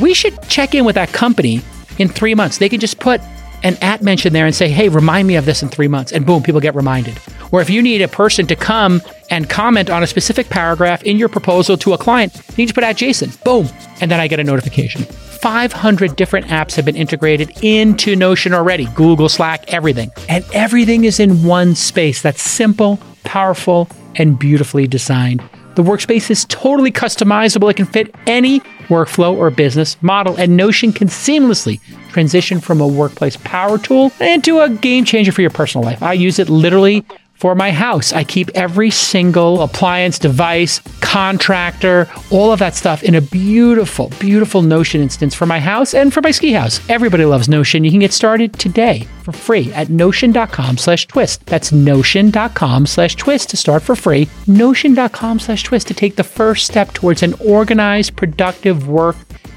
[0.00, 1.60] we should check in with that company
[1.98, 2.58] in 3 months.
[2.58, 3.20] They can just put
[3.62, 6.12] an at mention there and say, hey, remind me of this in three months.
[6.12, 7.18] And boom, people get reminded.
[7.52, 11.16] Or if you need a person to come and comment on a specific paragraph in
[11.16, 13.30] your proposal to a client, you need to put at Jason.
[13.44, 13.68] Boom.
[14.00, 15.02] And then I get a notification.
[15.04, 20.10] 500 different apps have been integrated into Notion already Google, Slack, everything.
[20.28, 25.42] And everything is in one space that's simple, powerful, and beautifully designed.
[25.76, 27.70] The workspace is totally customizable.
[27.70, 32.86] It can fit any workflow or business model, and Notion can seamlessly transition from a
[32.86, 36.02] workplace power tool into a game changer for your personal life.
[36.02, 37.04] I use it literally
[37.40, 38.12] for my house.
[38.12, 44.60] I keep every single appliance, device, contractor, all of that stuff in a beautiful, beautiful
[44.60, 46.86] Notion instance for my house and for my ski house.
[46.90, 47.82] Everybody loves Notion.
[47.82, 51.46] You can get started today for free at notion.com slash twist.
[51.46, 54.28] That's notion.com slash twist to start for free.
[54.46, 59.16] Notion.com slash twist to take the first step towards an organized, productive work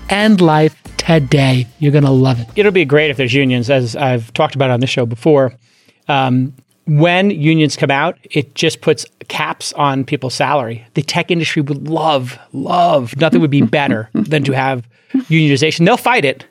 [0.10, 1.68] and life today.
[1.80, 2.48] You're going to love it.
[2.56, 5.54] It'll be great if there's unions, as I've talked about on this show before.
[6.08, 6.54] Um,
[6.86, 10.86] when unions come out, it just puts caps on people's salary.
[10.96, 15.86] The tech industry would love, love, nothing would be better than to have unionization.
[15.86, 16.46] They'll fight it,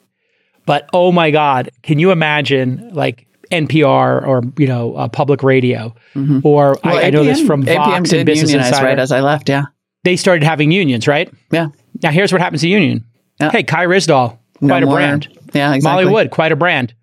[0.64, 5.94] but oh my God, can you imagine like NPR or, you know, uh, public radio?
[6.16, 8.86] Or Well, I, I know this APM from APM Vox and did Business unionize Insider.
[8.86, 9.48] right as I left.
[9.50, 9.64] Yeah.
[10.04, 11.30] they started having unions, right?
[11.50, 11.68] Yeah.
[12.02, 13.04] Now here's what happens to union.
[13.38, 13.50] Yeah.
[13.50, 13.82] Hey, Kai
[14.62, 14.94] Ryssdal, No quite a more.
[14.96, 15.28] brand.
[15.54, 16.04] Yeah, exactly.
[16.04, 16.94] Molly Wood, quite a brand.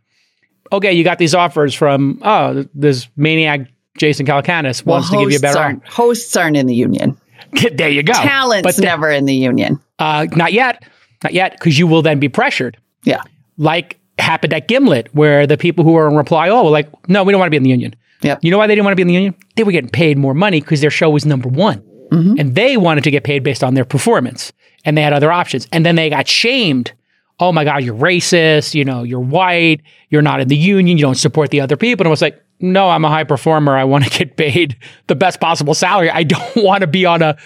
[0.71, 3.61] Okay, you got these offers from oh this maniac
[3.97, 7.17] Jason Calacanis Well, wants to give you a better aren't, hosts aren't in the union.
[7.73, 8.13] There you go.
[8.13, 9.79] Talent's but the- never in the union.
[9.97, 10.83] uh, not yet,
[11.23, 13.21] not yet, because you will then be pressured, Yeah.
[13.57, 17.23] like happened at Gimlet, where the people who were in reply all were like, no,
[17.23, 17.95] we don't want to be in the union.
[18.21, 18.39] Yep.
[18.43, 19.35] You know why they didn't want to be in the union?
[19.55, 21.81] They were getting paid more money because their show was number one.
[22.11, 24.51] And they wanted to get paid based on their performance.
[24.83, 25.67] And they had other options.
[25.71, 26.91] And then they got shamed.
[27.39, 28.73] Oh my God, you're racist.
[28.73, 29.81] You know, you're white.
[30.09, 30.97] You're not in the union.
[30.97, 32.03] You don't support the other people.
[32.03, 33.77] And I was like, no, I'm a high performer.
[33.77, 36.09] I want to get paid the best possible salary.
[36.09, 37.37] I don't want to be on a,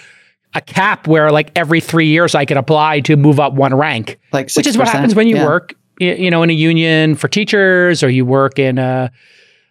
[0.54, 4.18] a cap where like every three years I can apply to move up one rank.
[4.32, 5.46] Like Which is what happens when you yeah.
[5.46, 9.12] work, you know, in a union for teachers or you work in a,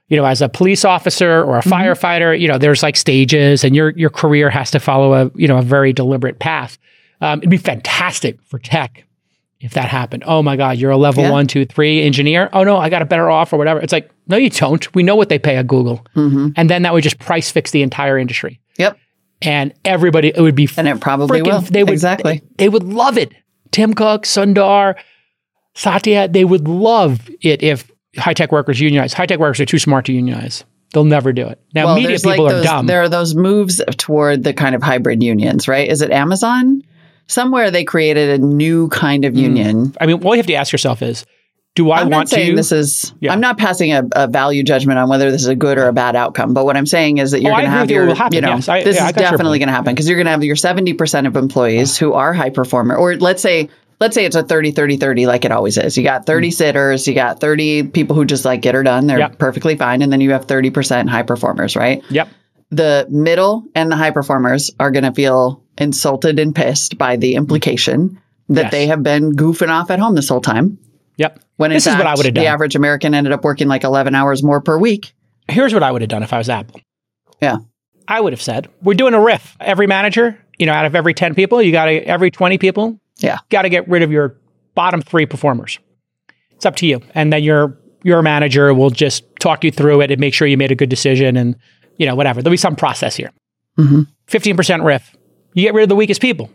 [0.07, 1.73] you know, as a police officer or a Mm-hmm.
[1.73, 5.47] firefighter, you know, there's like stages and your your career has to follow a, you
[5.47, 6.77] know, a very deliberate path.
[7.21, 9.05] Um, it'd be fantastic for tech
[9.63, 10.23] if that happened.
[10.27, 11.31] Oh my God, you're a level Yeah.
[11.31, 12.49] one, two, three engineer.
[12.53, 13.79] Oh no, I got a better offer, or whatever.
[13.79, 14.93] It's like, no, you don't.
[14.93, 16.05] We know what they pay at Google.
[16.15, 16.49] Mm-hmm.
[16.55, 18.59] And then that would just price fix the entire industry.
[18.77, 18.97] Yep.
[19.41, 21.61] And everybody, it would be And it probably freaking- will.
[21.61, 22.41] They would, exactly.
[22.57, 23.33] They, would love it.
[23.71, 24.95] Tim Cook, Sundar,
[25.75, 29.13] Satya, they would love it if high tech workers unionize.
[29.13, 30.63] High tech workers are too smart to unionize.
[30.93, 31.59] They'll never do it.
[31.73, 32.85] Now, well, media people like are dumb.
[32.85, 35.89] There are those moves toward the kind of hybrid unions, right?
[35.89, 36.83] Is it Amazon?
[37.27, 39.95] Somewhere they created a new kind of union.
[39.99, 41.25] I mean, all you have to ask yourself is,
[41.75, 42.55] do I I'm want not saying to?
[42.55, 43.13] this is.
[43.19, 43.33] Yeah.
[43.33, 45.93] I'm not passing a, a value judgment on whether this is a good or a
[45.93, 46.53] bad outcome.
[46.53, 48.55] But what I'm saying is that you're Oh, going to have your, happen, you know,
[48.55, 48.69] yes.
[48.69, 50.93] I- this yeah, is definitely going to happen because you're going to have your 70
[50.93, 53.69] percent of employees who are high performer, or let's say.
[53.99, 55.97] Let's say it's a 30 30 30 like it always is.
[55.97, 59.07] You got 30 sitters, you got 30 people who just like get her done.
[59.07, 59.29] They're Mm.
[59.29, 59.37] Yep.
[59.37, 60.01] perfectly fine.
[60.01, 62.03] And then you have 30% high performers, right?
[62.09, 62.27] yep.
[62.69, 67.35] the middle and the high performers are going to feel insulted and pissed by the
[67.35, 68.71] implication that Yes.
[68.71, 70.77] they have been goofing off at home this whole time.
[71.17, 71.39] Yep.
[71.57, 72.43] When this is what I would have done.
[72.43, 75.13] the average American ended up working like 11 hours more per week.
[75.47, 76.79] Here's what I would have done if I was Apple.
[77.41, 77.57] Yeah.
[78.07, 79.55] I would have said, we're doing a RIF.
[79.59, 82.99] Every manager, you know, out of every 10 people, you got to, every 20 people,
[83.19, 83.37] Yeah.
[83.49, 84.35] got to get rid of your
[84.75, 85.79] bottom three performers.
[86.51, 87.01] It's up to you.
[87.15, 90.57] And then your, your manager will just talk you through it and make sure you
[90.57, 91.55] made a good decision and,
[91.97, 92.41] you know, whatever.
[92.41, 93.31] There'll be some process here.
[93.79, 94.07] Mhm.
[94.27, 95.15] 15% RIF.
[95.53, 96.49] You get rid of the weakest people.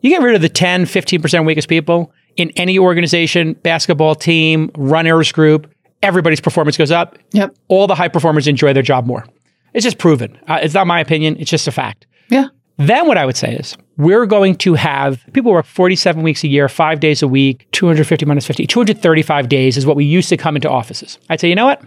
[0.00, 5.32] You get rid of the 10, 15% weakest people in any organization, basketball team, runners
[5.32, 5.72] group,
[6.02, 7.54] everybody's performance goes up Yep.
[7.68, 9.24] all the high performers enjoy their job more.
[9.72, 10.38] It's just proven.
[10.46, 11.36] Uh, it's not my opinion.
[11.40, 12.06] It's just a fact.
[12.28, 12.48] Yeah.
[12.76, 16.48] Then what I would say is we're going to have people work 47 weeks a
[16.48, 20.36] year, five days a week, 250 minus 50, 235 days is what we used to
[20.36, 21.18] come into offices.
[21.30, 21.80] I'd say, you know what?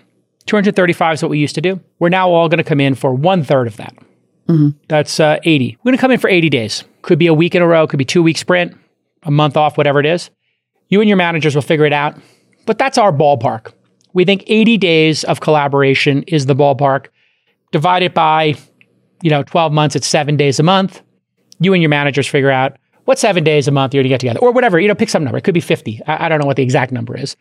[0.47, 1.79] 235 is what we used to do.
[1.99, 3.93] We're now all going to come in for one third of that.
[4.87, 5.77] That's uh, 80.
[5.79, 6.83] We're going to come in for 80 days.
[7.01, 8.75] Could be a week in a row, could be two week sprint,
[9.23, 10.29] a month off, whatever it is.
[10.89, 12.15] You and your managers will figure it out.
[12.65, 13.73] But that's our ballpark.
[14.13, 17.07] We think 80 days of collaboration is the ballpark.
[17.71, 18.55] Divide it by,
[19.21, 21.01] you know, 12 months, it's seven days a month.
[21.59, 24.19] You and your managers figure out what seven days a month you're going to get
[24.19, 24.79] together, or whatever.
[24.79, 25.37] You know, pick some number.
[25.37, 26.01] It could be 50.
[26.07, 27.35] I, I don't know what the exact number is.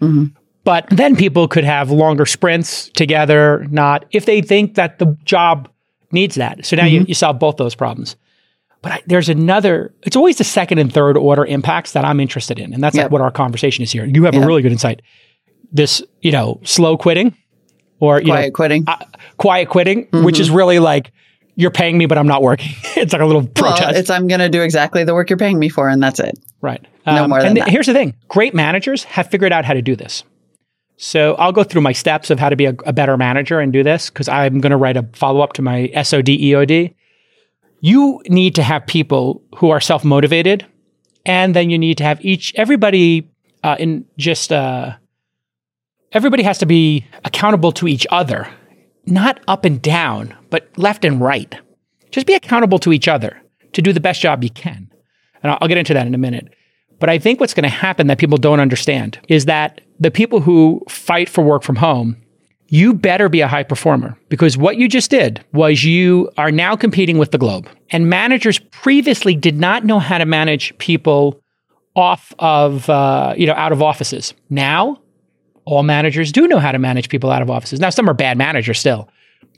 [0.64, 5.68] But then people could have longer sprints together, not if they think that the job
[6.16, 6.66] needs that.
[6.66, 7.08] So now you, mm-hmm.
[7.08, 8.16] you solve both those problems.
[8.82, 12.58] But I, there's another, it's always the second and third order impacts that I'm interested
[12.58, 12.74] in.
[12.74, 13.04] And that's Yep.
[13.04, 14.04] like what our conversation is here.
[14.04, 15.02] You have a really good insight.
[15.72, 17.36] This, you know, slow quitting
[18.00, 18.84] or, you Quiet know, quitting.
[18.86, 18.96] uh,
[19.36, 20.56] quiet quitting, which is mm-hmm.
[20.56, 21.12] really like,
[21.56, 22.72] you're paying me, but I'm not working.
[22.96, 23.96] it's like a little well, protest.
[23.98, 26.38] it's I'm going to do exactly the work you're paying me for, and that's it.
[26.60, 26.86] Right.
[27.06, 27.72] No um, more than and th- that.
[27.72, 30.22] here's the thing great managers have figured out how to do this.
[30.96, 33.72] So I'll go through my steps of how to be a, a better manager and
[33.72, 36.94] do this because I'm going to write a follow up to my SOD EOD.
[37.80, 40.64] You need to have people who are self motivated,
[41.26, 43.30] and then you need to have each, everybody
[43.62, 44.94] uh, in just, uh,
[46.12, 48.48] everybody has to be accountable to each other,
[49.04, 51.54] not up and down, but left and right.
[52.10, 53.42] Just be accountable to each other
[53.74, 54.90] to do the best job you can.
[55.42, 56.55] And I'll, I'll get into that in a minute.
[56.98, 60.40] But I think what's going to happen that people don't understand is that the people
[60.40, 62.16] who fight for work from home,
[62.68, 66.74] you better be a high performer because what you just did was you are now
[66.74, 67.68] competing with the globe.
[67.90, 71.40] And managers previously did not know how to manage people
[71.94, 74.34] off of, uh, you know, out of offices.
[74.50, 75.00] Now,
[75.64, 77.80] all managers do know how to manage people out of offices.
[77.80, 79.08] Now, some are bad managers still,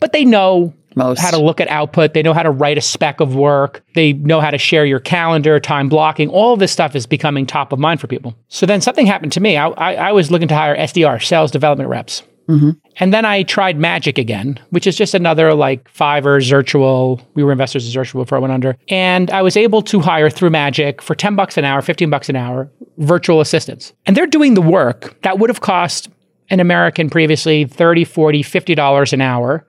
[0.00, 1.20] but they know Most.
[1.20, 2.14] how to look at output.
[2.14, 3.84] They know how to write a spec of work.
[3.94, 6.28] They know how to share your calendar, time blocking.
[6.28, 8.34] All of this stuff is becoming top of mind for people.
[8.48, 9.56] So then something happened to me.
[9.56, 12.22] I, I, I was looking to hire SDR, sales development reps.
[12.48, 12.70] Mm-hmm.
[12.96, 17.20] And then I tried Magic again, which is just another like Fiverr, Zirtual.
[17.34, 18.76] We were investors in Zirtual before I went under.
[18.88, 22.28] And I was able to hire through Magic for 10 bucks an hour, 15 bucks
[22.28, 23.92] an hour, virtual assistants.
[24.06, 26.08] And they're doing the work that would have cost
[26.50, 29.66] an American previously 30, 40, 50 dollars an hour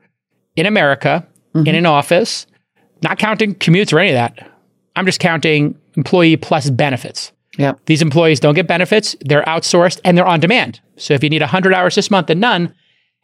[0.60, 2.46] in America, in an office,
[3.02, 4.52] not counting commutes or any of that.
[4.96, 7.32] I'm just counting employee plus benefits.
[7.58, 7.80] Yep.
[7.86, 10.80] These employees don't get benefits, they're outsourced and they're on demand.
[10.98, 12.74] So if you need 100 hours this month and none,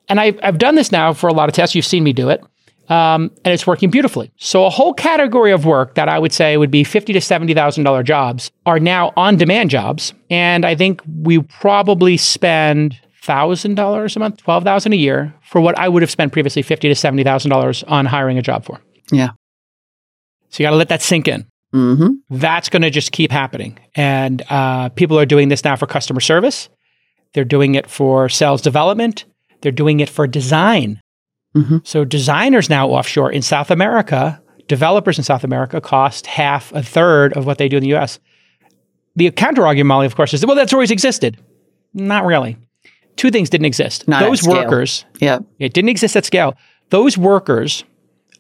[0.10, 2.30] and I've, I've done this now for a lot of tests, you've seen me do
[2.30, 2.42] it,
[2.90, 4.32] um, and it's working beautifully.
[4.38, 8.04] So a whole category of work that I would say would be fifty to $70,000
[8.04, 10.14] jobs are now on demand jobs.
[10.30, 15.90] And I think we probably spend $1,000 a month, 12000 a year for what I
[15.90, 18.80] would have spent previously fifty to $70,000 on hiring a job for.
[19.12, 19.30] Yeah.
[20.50, 23.78] So you got to let that sink in hmm that's going to just keep happening.
[23.96, 26.70] And uh, people are doing this now for customer service.
[27.34, 29.26] They're doing it for sales development.
[29.62, 31.02] They're doing it for design.
[31.56, 31.86] Mhm.
[31.86, 37.34] So designers now offshore in South America, developers in South America cost half a third
[37.34, 38.20] of what they do in the U.S.
[39.16, 41.38] The counter argument, Molly, of course, is well, that's always existed.
[41.94, 42.58] Not really.
[43.16, 44.08] Two things didn't exist.
[44.08, 45.44] Not Those workers Yep.
[45.60, 46.56] it didn't exist at scale.
[46.90, 47.84] Those workers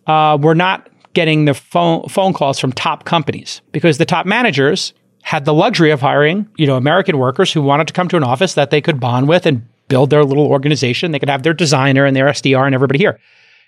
[0.07, 4.93] uh, were not getting the phone phone calls from top companies because the top managers
[5.23, 8.23] had the luxury of hiring, you know, American workers who wanted to come to an
[8.23, 11.11] office that they could bond with and build their little organization.
[11.11, 13.19] They could have their designer and their SDR and everybody here.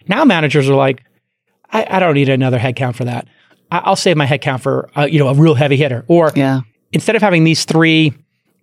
[0.08, 1.04] Now managers are like,
[1.72, 3.28] I, I don't need another headcount for that.
[3.72, 6.06] I, will save my headcount for uh, you know a real heavy hitter.
[6.08, 6.62] Or yeah.
[6.92, 8.14] instead of having these three,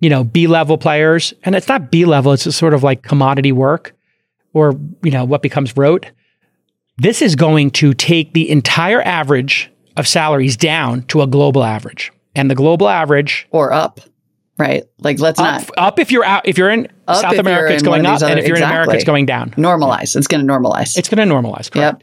[0.05, 3.53] you know, B level players, and it's not B level, it's sort of like commodity
[3.53, 3.97] work,
[4.53, 6.11] or you know what becomes rote.
[6.99, 12.13] This is going to take the entire average of salaries down to a global average,
[12.35, 13.99] and the global average or up
[14.59, 14.85] right?
[14.99, 18.05] Like let's up, not up if you're out if you're in South America, it's going
[18.05, 18.75] up, other, and if you're exactly.
[18.75, 19.53] in America, it's going down.
[19.53, 20.17] Normalize.
[20.17, 20.99] It's going to normalize.
[20.99, 21.71] It's going to normalize.
[21.71, 22.03] Correct.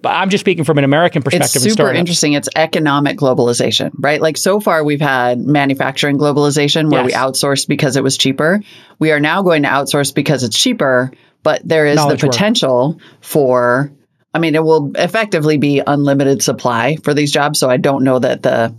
[0.00, 1.62] But I'm just speaking from an American perspective.
[1.64, 2.32] It's super interesting.
[2.32, 4.20] It's economic globalization, right?
[4.20, 7.06] Like so far, we've had manufacturing globalization where yes.
[7.06, 8.60] we outsourced because it was cheaper.
[8.98, 11.12] We are now going to outsource because it's cheaper,
[11.42, 13.02] but there is Knowledge the potential work.
[13.20, 13.92] for.
[14.34, 17.58] I mean, it will effectively be unlimited supply for these jobs.
[17.58, 18.74] So I don't know that the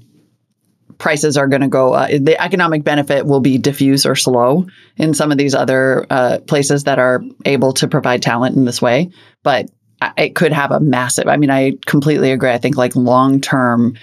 [0.97, 4.65] prices are going to go, uh, the economic benefit will be diffuse or slow
[4.97, 8.81] in some of these other uh, places that are able to provide talent in this
[8.81, 9.11] way.
[9.43, 9.69] But
[10.17, 12.49] it could have a massive, I mean, I completely agree.
[12.49, 13.97] I think like long term,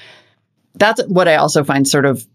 [0.74, 2.26] that's what I also find sort of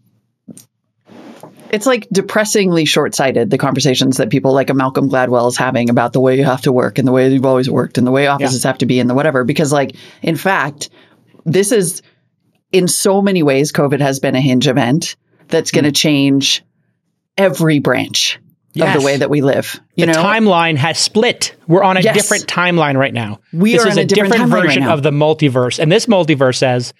[1.72, 6.12] it's like depressingly short-sighted the conversations that people like a Malcolm Gladwell is having about
[6.12, 8.28] the way you have to work and the way you've always worked and the way
[8.28, 8.68] offices yeah.
[8.68, 10.90] have to be and the whatever because like in fact
[11.44, 12.02] this is
[12.72, 15.16] in so many ways, COVID has been a hinge event
[15.48, 15.94] that's going to hmm.
[15.94, 16.64] change
[17.38, 18.38] every branch
[18.84, 18.94] yes.
[18.94, 19.80] of the way that we live.
[19.94, 20.22] You the know?
[20.22, 21.56] timeline has split.
[21.66, 22.14] We're on a yes.
[22.14, 23.40] different timeline right now.
[23.52, 26.06] We this are is a, a different, different version right of the multiverse, and this
[26.06, 26.94] multiverse says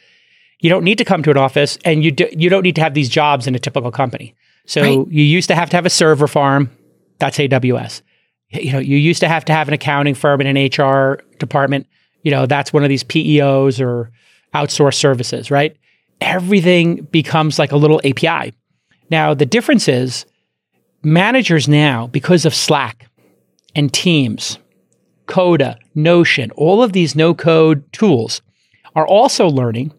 [0.60, 2.80] you don't need to come to an office, and you do, you don't need to
[2.80, 4.34] have these jobs in a typical company.
[4.66, 5.12] So right.
[5.12, 6.70] you used to have to have a server farm.
[7.18, 8.02] That's AWS.
[8.50, 11.86] You know, you used to have to have an accounting firm and an HR department.
[12.22, 14.10] You know, that's one of these PEOs or
[14.54, 15.76] outsourced services, right?
[16.20, 18.54] Everything becomes like a little API.
[19.10, 20.26] Now, the difference is
[21.02, 23.08] managers now, because of Slack
[23.74, 24.58] and Teams,
[25.26, 28.42] Coda, Notion, all of these no code tools
[28.94, 29.92] are also learning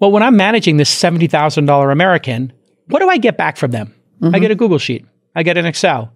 [0.00, 2.52] well, when I'm managing this $70,000 American,
[2.88, 3.94] what do I get back from them?
[4.20, 4.34] Mm-hmm.
[4.34, 6.12] I get a Google Sheet, I get an Excel,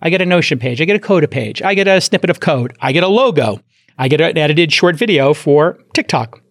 [0.00, 2.40] I get a Notion page, I get a Coda page, I get a snippet of
[2.40, 3.58] code, I get a logo,
[3.98, 6.42] I get an edited short video for TikTok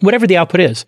[0.00, 0.86] whatever the output is.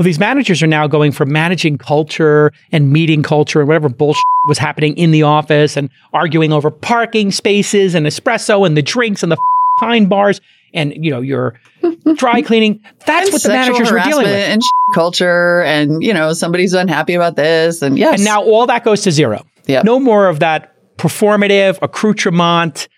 [0.00, 4.24] Well, these managers are now going from managing culture and meeting culture and whatever bullshit
[4.48, 9.22] was happening in the office and arguing over parking spaces and espresso and the drinks
[9.22, 9.36] and the
[9.78, 10.40] pine bars
[10.72, 11.60] and you know your
[12.16, 12.80] dry cleaning.
[13.04, 14.34] That's and what the managers were dealing with.
[14.34, 14.62] And
[14.94, 18.14] culture and you know somebody's unhappy about this and yes.
[18.14, 19.44] And now all that goes to zero.
[19.66, 19.82] Yeah.
[19.82, 22.88] No more of that performative accoutrement.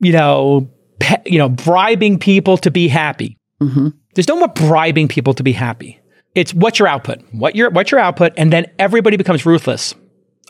[0.00, 3.38] You know, pe- you know, bribing people to be happy.
[3.62, 3.88] Mm-hmm.
[4.12, 5.98] There's no more bribing people to be happy.
[6.34, 7.20] It's what's your output?
[7.32, 8.32] What your what's your output?
[8.36, 9.94] And then everybody becomes ruthless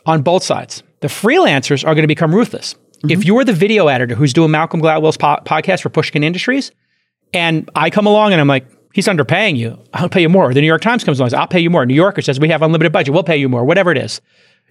[0.05, 0.83] on both sides.
[1.01, 2.73] The freelancers are going to become ruthless.
[2.73, 3.11] Mm-hmm.
[3.11, 6.71] If you're the video editor who's doing Malcolm Gladwell's po- podcast for Pushkin Industries,
[7.33, 9.77] and I come along and I'm like, he's underpaying you.
[9.93, 10.53] I'll pay you more.
[10.53, 11.85] The New York Times comes along, says, I'll pay you more.
[11.85, 13.13] New Yorker says we have unlimited budget.
[13.13, 13.65] We'll pay you more.
[13.65, 14.21] Whatever it is.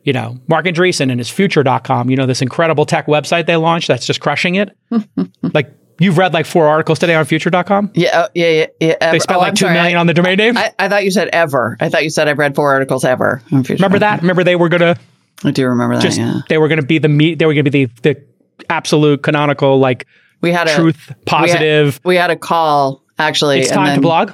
[0.04, 3.86] You know, Marc Andreessen and his future.com, you know, this incredible tech website they launched
[3.86, 4.76] that's just crushing it.
[5.54, 7.92] like You've read like four articles today on future.com?
[7.94, 8.66] Yeah, uh, yeah, yeah.
[8.80, 9.12] yeah ever.
[9.12, 9.74] They spent oh, like I'm two sorry.
[9.74, 10.56] million on the domain name?
[10.56, 11.76] I, I, thought you said ever.
[11.80, 14.20] I thought you said I've read four articles ever Remember that?
[14.20, 14.96] Remember they were going to.
[15.44, 16.40] I do remember that, just, yeah.
[16.48, 17.38] They were going to be the meat.
[17.38, 18.24] They were going to be the, the
[18.70, 20.06] absolute canonical, like,
[20.40, 22.00] we had a, truth positive.
[22.04, 23.60] We had, we had a call, actually.
[23.60, 24.32] It's time to blog?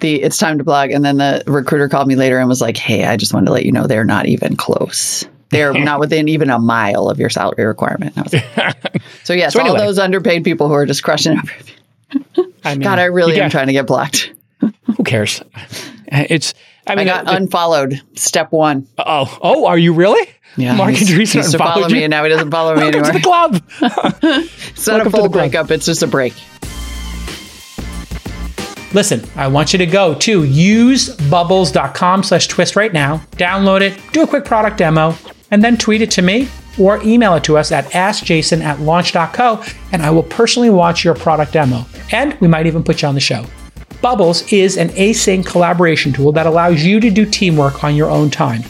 [0.00, 0.90] The, it's time to blog.
[0.90, 3.52] And then the recruiter called me later and was like, hey, I just wanted to
[3.52, 5.24] let you know they're not even close.
[5.54, 8.16] They're not within even a mile of your salary requirement.
[8.16, 8.72] Like,
[9.24, 9.78] so yes, so anyway.
[9.78, 11.74] all those underpaid people who are just crushing everything.
[12.64, 14.32] I mean, God, I really am trying to get blocked.
[14.96, 15.42] who cares?
[16.08, 16.54] It's.
[16.86, 18.00] I mean, I got uh, unfollowed.
[18.14, 18.86] Step one.
[18.98, 20.28] Oh, oh, are you really?
[20.56, 23.04] Yeah, Marc he's, Andreessen used to follow me, and now he doesn't follow me anymore.
[23.06, 23.62] to the club.
[23.80, 26.34] it's not Welcome a full breakup; it's just a break.
[28.94, 34.22] Listen, I want you to go to usebubbles.com slash twist right now, download it, do
[34.22, 35.16] a quick product demo,
[35.54, 36.48] and then tweet it to me
[36.80, 41.14] or email it to us at askjason at launch.co, and I will personally watch your
[41.14, 41.86] product demo.
[42.10, 43.46] And we might even put you on the show.
[44.02, 48.30] Bubbles is an async collaboration tool that allows you to do teamwork on your own
[48.30, 48.62] time.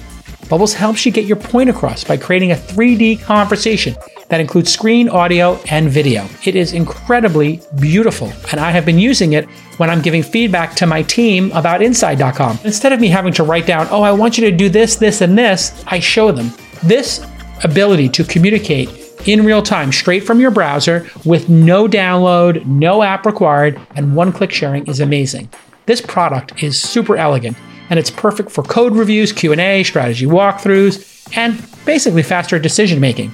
[0.51, 3.97] Bubbles helps you get your point across by creating a 3D conversation
[4.29, 6.29] that includes screen, audio, and video.
[6.45, 9.47] It is incredibly beautiful, and I have been using it
[9.79, 12.59] when I'm giving feedback to my team about Inside.com.
[12.65, 15.23] Instead of me having to write down, oh, I want you to do this, this,
[15.23, 16.53] and this, I show them.
[16.85, 17.27] This
[17.63, 18.91] ability to communicate
[19.27, 24.33] in real time straight from your browser with no download, no app required, and one
[24.33, 25.49] click sharing is amazing.
[25.87, 27.57] This product is super elegant
[27.89, 33.33] and it's perfect for code reviews, Q&A, strategy walkthroughs, and basically faster decision making.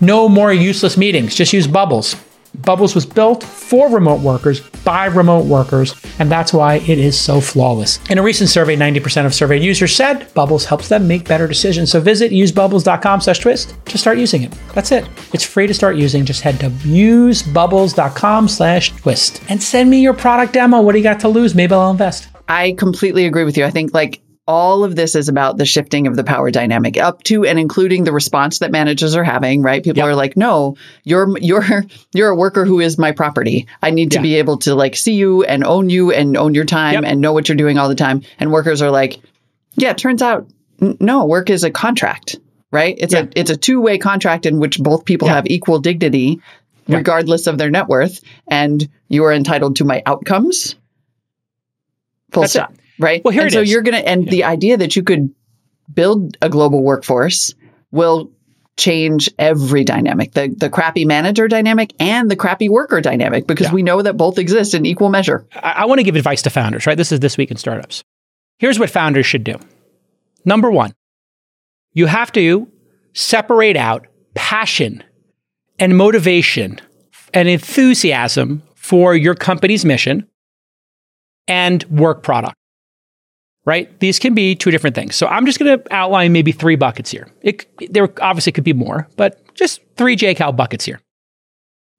[0.00, 1.34] No more useless meetings.
[1.34, 2.16] Just use Bubbles.
[2.54, 7.40] Bubbles was built for remote workers by remote workers, and that's why it is so
[7.40, 7.98] flawless.
[8.10, 11.90] In a recent survey, 90% of surveyed users said Bubbles helps them make better decisions.
[11.90, 14.52] So visit usebubbles.com slash twist to start using it.
[14.74, 15.08] That's it.
[15.32, 16.24] It's free to start using.
[16.24, 20.80] Just head to usebubbles.com slash twist and send me your product demo.
[20.80, 21.54] What do you got to lose?
[21.54, 22.28] Maybe I'll invest.
[22.48, 23.64] I completely agree with you.
[23.64, 24.20] I think like
[24.50, 28.02] all of this is about the shifting of the power dynamic up to and including
[28.02, 29.84] the response that managers are having, right?
[29.84, 30.06] People Yep.
[30.08, 33.68] are like, "No, you're you're you're a worker who is my property.
[33.80, 36.64] I need to be able to like see you and own you and own your
[36.64, 37.04] time Yep.
[37.06, 39.20] and know what you're doing all the time." And workers are like,
[39.76, 40.48] "Yeah, turns out
[40.82, 42.36] n- no, work is a contract."
[42.72, 42.96] Right?
[42.98, 43.22] It's Yeah.
[43.22, 45.34] a it's a two-way contract in which both people Yeah.
[45.36, 46.40] have equal dignity
[46.88, 50.74] regardless of their net worth and you are entitled to my outcomes.
[52.32, 52.62] Full That's it.
[53.00, 53.24] Right?
[53.24, 53.70] Well, here and it so is.
[53.70, 55.34] you're going to and the idea that you could
[55.92, 57.54] build a global workforce
[57.90, 58.30] will
[58.76, 63.74] change every dynamic the the crappy manager dynamic and the crappy worker dynamic because Yeah.
[63.74, 66.50] we know that both exist in equal measure I, I want to give advice to
[66.50, 66.96] founders, right?
[66.96, 68.02] This is This Week in Startups.
[68.58, 69.56] Here's what founders should do.
[70.44, 70.92] Number one,
[71.92, 72.68] you have to
[73.12, 75.02] separate out passion
[75.78, 76.80] and motivation
[77.34, 80.26] and enthusiasm for your company's mission
[81.48, 82.54] and work product,
[83.64, 83.98] right?
[84.00, 85.16] These can be two different things.
[85.16, 87.28] So I'm just going to outline maybe three buckets here.
[87.42, 91.00] It, there obviously could be more, but just three JCal buckets here.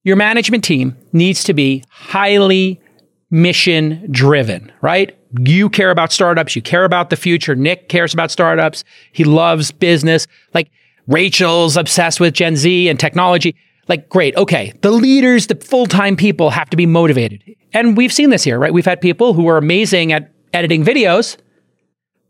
[0.04, 2.82] Your management team needs to be highly
[3.30, 5.18] mission driven, right?
[5.40, 7.56] You care about startups, you care about the future.
[7.56, 8.84] Nick cares about startups.
[9.14, 10.28] He loves business.
[10.54, 10.70] Like
[11.08, 13.56] Rachel's obsessed with Gen Z and technology.
[13.88, 14.36] Like, great.
[14.36, 14.74] Okay.
[14.82, 17.44] The leaders, the full time people have to be motivated.
[17.74, 18.74] And we've seen this here, right?
[18.74, 21.38] We've had people who are amazing at editing videos,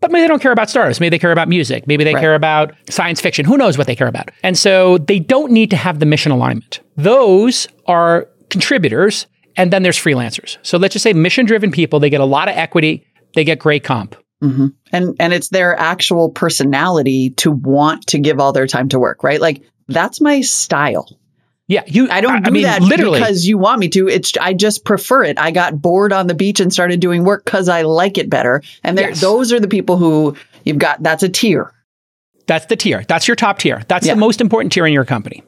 [0.02, 0.99] but maybe they don't care about startups.
[0.99, 1.88] Maybe they care about music.
[1.88, 2.22] Maybe they Right.
[2.22, 3.45] care about science fiction.
[3.45, 4.30] Who knows what they care about?
[4.43, 6.80] And so they don't need to have the mission alignment.
[6.97, 9.28] Those are contributors.
[9.58, 10.58] And then there's freelancers.
[10.64, 13.60] So let's just say mission driven people, they get a lot of equity, they get
[13.60, 14.16] great comp.
[14.41, 18.97] hmm and and it's their actual personality to want to give all their time to
[18.99, 21.08] work right like that's my style
[21.72, 22.09] Yeah, you.
[22.11, 23.19] I don't do mean, that literally.
[23.22, 24.09] because you want me to.
[24.09, 25.39] It's I just prefer it.
[25.39, 28.61] I got bored on the beach and started doing work because I like it better.
[28.84, 29.22] And Yes.
[29.22, 31.01] those are the people who you've got.
[31.01, 31.72] That's a tier.
[32.45, 33.05] That's the tier.
[33.07, 33.84] That's your top tier.
[33.88, 34.15] That's Yeah.
[34.15, 35.43] the most important tier in your company.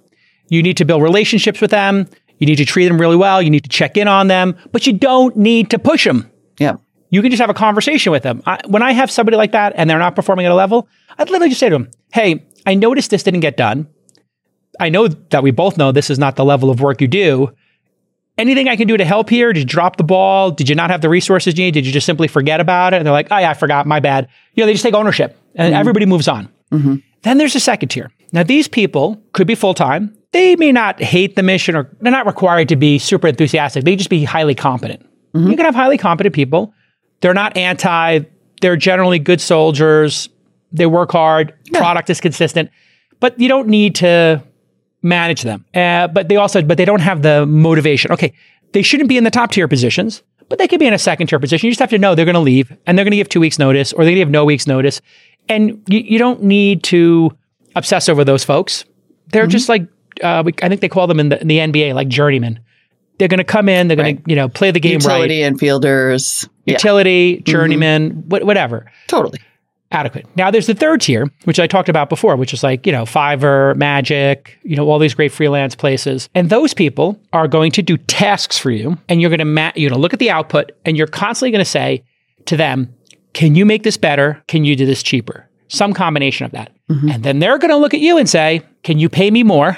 [0.48, 2.08] You need to build relationships with them.
[2.40, 3.42] You need to treat them really well.
[3.42, 6.32] You need to check in on them, but you don't need to push them.
[6.58, 6.76] Yeah.
[7.10, 8.42] You can just have a conversation with them.
[8.46, 11.30] I, when I have somebody like that and they're not performing at a level, I'd
[11.30, 13.88] literally just say to them, Hey, I noticed this didn't get done.
[14.80, 17.54] I know that we both know this is not the level of work you do.
[18.38, 19.54] Anything I can do to help here?
[19.54, 20.50] Did you drop the ball?
[20.50, 21.76] Did you not have the resources you need?
[21.76, 22.98] Did you just simply forget about it?
[22.98, 23.86] And they're like, oh, yeah, I forgot.
[23.86, 24.28] My bad.
[24.56, 25.80] You know, they just take ownership and mm-hmm.
[25.80, 26.50] everybody moves on.
[26.72, 26.96] Mm-hmm.
[27.22, 28.12] Then there's a second tier.
[28.32, 30.18] Now, these people could be full time.
[30.32, 33.84] They may not hate the mission or they're not required to be super enthusiastic.
[33.84, 35.04] They just be highly competent.
[35.34, 35.52] Mm-hmm.
[35.52, 36.74] You can have highly competent people.
[37.22, 38.22] They're not anti,
[38.62, 40.28] they're generally good soldiers.
[40.72, 41.54] They work hard.
[41.72, 42.72] Product is consistent,
[43.20, 44.44] but you don't need to
[45.04, 45.66] manage them.
[45.76, 48.12] Uh, but they also, but they don't have the motivation.
[48.12, 48.34] Okay,
[48.72, 51.28] they shouldn't be in the top tier positions, but they could be in a second
[51.28, 51.68] tier position.
[51.68, 53.40] You just have to know they're going to leave and they're going to give two
[53.40, 55.02] weeks notice or they're going to give no weeks notice.
[55.50, 57.32] And you, you don't need to
[57.76, 58.86] obsess over those folks.
[59.28, 59.84] They're just like,
[60.24, 62.60] uh, we, I think they call them in the, in the NBA, like journeymen.
[63.20, 64.24] They're going to come in, they're going Right.
[64.24, 65.04] to, you know, play the game right.
[65.16, 66.48] Utility and fielders.
[66.66, 69.40] Yeah, Utility, journeyman, wha- whatever totally.
[69.94, 70.26] Adequate.
[70.36, 73.04] Now there's the third tier, which I talked about before, which is like, you know,
[73.04, 76.30] Fiverr, Magic, you know, all these great freelance places.
[76.36, 79.72] And those people are going to do tasks for you and you're going to ma-
[79.76, 82.04] you're going to look at the output and you're constantly going to say
[82.46, 82.94] to them,
[83.34, 84.44] "Can you make this better?
[84.48, 86.72] Can you do this cheaper?" Some combination of that.
[86.90, 89.78] And then they're going to look at you and say, "Can you pay me more?"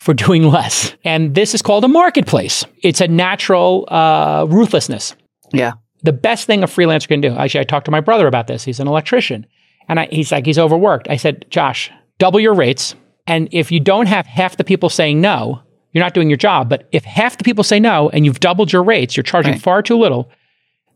[0.00, 0.96] For doing less.
[1.04, 2.64] And this is called a marketplace.
[2.82, 5.14] It's a natural uh, ruthlessness
[5.52, 5.72] Yeah.
[6.02, 7.34] The best thing a freelancer can do.
[7.36, 8.64] Actually, I talked to my brother about this.
[8.64, 9.46] He's an electrician.
[9.88, 11.08] And I, he's like, he's overworked.
[11.10, 12.94] I said, Josh, double your rates.
[13.26, 15.60] And if you don't have half the people saying no,
[15.92, 16.68] you're not doing your job.
[16.68, 19.62] But if half the people say no and you've doubled your rates, you're charging Right.
[19.62, 20.30] far too little,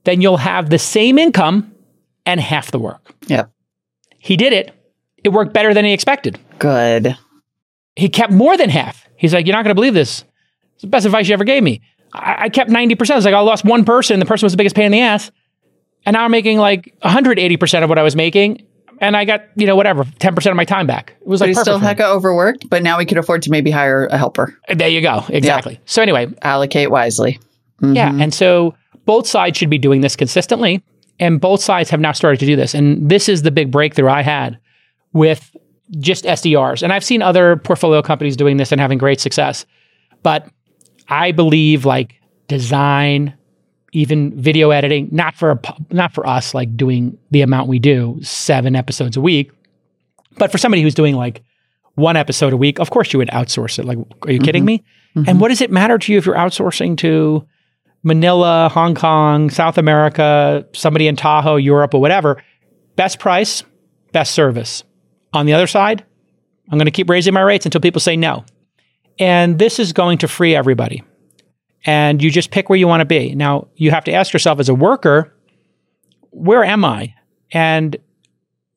[0.04, 1.72] then you'll have the same income
[2.26, 3.12] and half the work.
[3.26, 3.46] Yeah.
[4.18, 4.72] He did it.
[5.24, 6.38] It worked better than he expected.
[6.58, 7.16] Good.
[7.96, 9.08] He kept more than half.
[9.16, 10.24] He's like, you're not going to believe this.
[10.74, 11.80] It's the best advice you ever gave me.
[12.14, 13.10] I, I kept 90%.
[13.10, 14.20] I was like, I lost one person.
[14.20, 15.30] The person was the biggest pain in the ass.
[16.06, 18.66] And now I'm making like 180% of what I was making.
[19.00, 21.16] And I got, you know, whatever, 10% of my time back.
[21.20, 24.06] It was But like still hecka overworked, but now we could afford to maybe hire
[24.06, 24.56] a helper.
[24.68, 25.24] There you go.
[25.28, 25.80] Exactly.
[25.84, 27.40] So anyway, Allocate wisely.
[27.82, 28.10] yeah.
[28.10, 28.22] Mm-hmm.
[28.22, 30.82] And so both sides should be doing this consistently.
[31.18, 32.74] And both sides have now started to do this.
[32.74, 34.58] And this is the big breakthrough I had
[35.12, 35.56] with
[35.98, 36.82] just SDRs.
[36.82, 39.64] And I've seen other portfolio companies doing this and having great success.
[40.22, 40.48] But
[41.08, 43.34] I believe like design,
[43.92, 48.18] even video editing, not for a, not for us like doing the amount we do,
[48.22, 49.52] seven episodes a week,
[50.38, 51.42] but for somebody who's doing like
[51.94, 53.84] one episode a week, of course you would outsource it.
[53.84, 54.66] Like, are you kidding mm-hmm.
[54.66, 54.84] me?
[55.16, 55.28] Mm-hmm.
[55.28, 57.46] And what does it matter to you if you're outsourcing to
[58.02, 62.42] Manila, Hong Kong, South America, somebody in Tahoe, Europe, or whatever?
[62.96, 63.62] Best price,
[64.12, 64.82] best service.
[65.32, 66.04] On the other side,
[66.70, 68.44] I'm going to keep raising my rates until people say no.
[69.18, 71.02] And this is going to free everybody.
[71.86, 73.34] And you just pick where you want to be.
[73.34, 75.32] Now, you have to ask yourself as a worker,
[76.30, 77.14] where am I?
[77.52, 77.96] And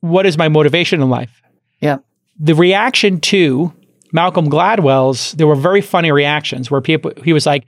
[0.02, 1.42] what is my motivation in life?
[1.80, 1.98] Yeah.
[2.40, 3.72] the reaction to
[4.12, 7.66] Malcolm Gladwell's, there were very funny reactions where people, he was like,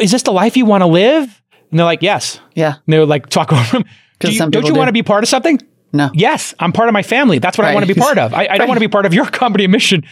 [0.00, 1.42] Is this the life you want to live?
[1.70, 2.40] And they're like, Yes.
[2.54, 2.74] Yeah.
[2.74, 3.84] And they would like talk over him.
[4.20, 4.78] Do you, don't you do.
[4.78, 5.58] want to be part of something?
[5.92, 6.10] No.
[6.14, 7.38] Yes, I'm part of my family.
[7.38, 8.32] That's what I want to be part of.
[8.32, 10.04] I, I don't want to be part of your company mission.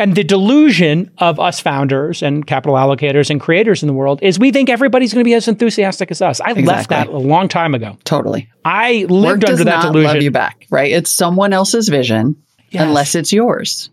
[0.00, 4.38] And the delusion of us founders and capital allocators and creators in the world is
[4.38, 6.40] we think everybody's going to be as enthusiastic as us.
[6.40, 7.98] I left that a long time ago.
[8.04, 8.48] Totally.
[8.64, 10.14] I Work lived does under that not delusion.
[10.14, 10.90] love you back, right?
[10.90, 12.82] It's someone else's vision Yes.
[12.84, 13.90] unless it's yours.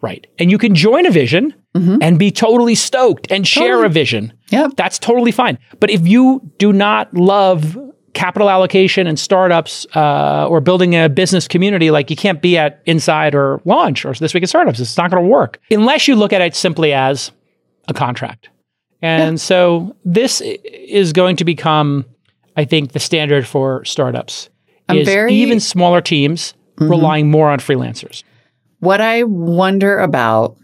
[0.00, 0.26] Right.
[0.38, 3.72] And you can join a vision and be totally stoked and share Mm-hmm.
[3.72, 3.86] Totally.
[3.86, 4.32] a vision.
[4.50, 4.68] Yeah.
[4.76, 5.58] That's totally fine.
[5.80, 7.76] But if you do not love
[8.14, 12.82] capital allocation and startups uh, or building a business community, like you can't be at
[12.86, 16.14] Inside or Launch or This Week in Startups, it's not going to work unless you
[16.14, 17.32] look at it simply as
[17.88, 18.48] a contract.
[19.00, 22.04] And so this is going to become,
[22.56, 24.48] I think, the standard for startups.
[24.88, 28.22] I'm is very- even smaller teams relying more on freelancers.
[28.78, 30.56] What I wonder about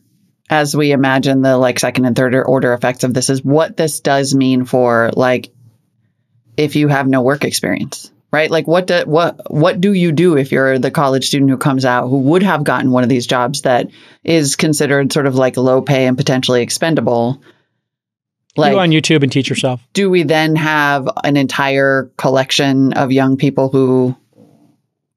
[0.50, 4.00] as we imagine the like second and third order effects of this is what this
[4.00, 5.50] does mean for like
[6.58, 10.36] if you have no work experience right like what do, what what do you do
[10.36, 13.26] if you're the college student who comes out who would have gotten one of these
[13.26, 13.88] jobs that
[14.24, 17.40] is considered sort of like low pay and potentially expendable
[18.56, 19.80] like you Go on YouTube and teach yourself.
[19.94, 24.14] do we then have an entire collection of young people who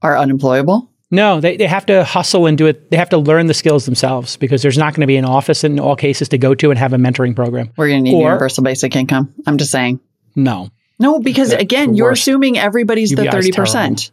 [0.01, 2.89] are unemployable No, they, they have to hustle and do it.
[2.89, 5.63] They have to learn the skills themselves because there's not going to be an office
[5.65, 7.69] in all cases to go to and have a mentoring program.
[7.77, 9.99] we're going to need Or- universal basic income i'm just saying
[10.35, 10.69] No.
[11.01, 12.21] No, because again, you're worst.
[12.21, 14.11] assuming everybody's the UBI thirty percent.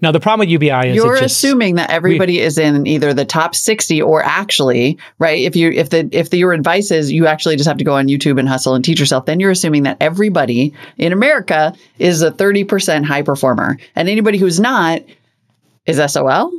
[0.00, 3.24] Now the problem with UBI is You're just, assuming that everybody is in either the
[3.24, 5.40] top sixty or actually, right?
[5.40, 7.94] If you if the if the, your advice is you actually just have to go
[7.94, 12.20] on YouTube and hustle and teach yourself, then you're assuming that everybody in America is
[12.20, 15.02] a thirty percent high performer, and anybody who's not
[15.86, 16.52] is SOL.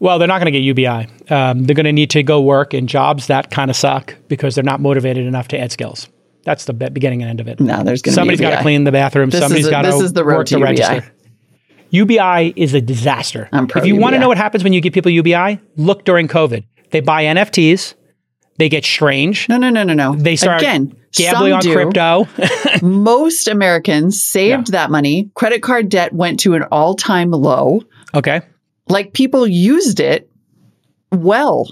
[0.00, 1.06] well, they're not going to get UBI.
[1.28, 4.54] Um, they're going to need to go work in jobs that kind of suck because
[4.54, 6.08] they're not motivated enough to add skills.
[6.44, 7.60] That's the beginning and end of it.
[7.60, 9.30] No, there's going to Somebody's got to clean the bathroom.
[9.30, 11.12] This Somebody's got to this is the road work to register.
[11.90, 13.48] UBI is a disaster.
[13.52, 16.64] If you want to know what happens when you give people UBI, look during COVID.
[16.90, 17.94] They buy NFTs.
[18.58, 19.48] They get strange.
[19.48, 20.14] No, no, no, no, no.
[20.14, 21.74] They start again gambling on do.
[21.74, 22.26] crypto.
[22.82, 25.30] Most Americans saved that money.
[25.34, 27.82] Credit card debt went to an all time low.
[28.14, 28.40] okay.
[28.88, 30.30] like people used it
[31.10, 31.68] well.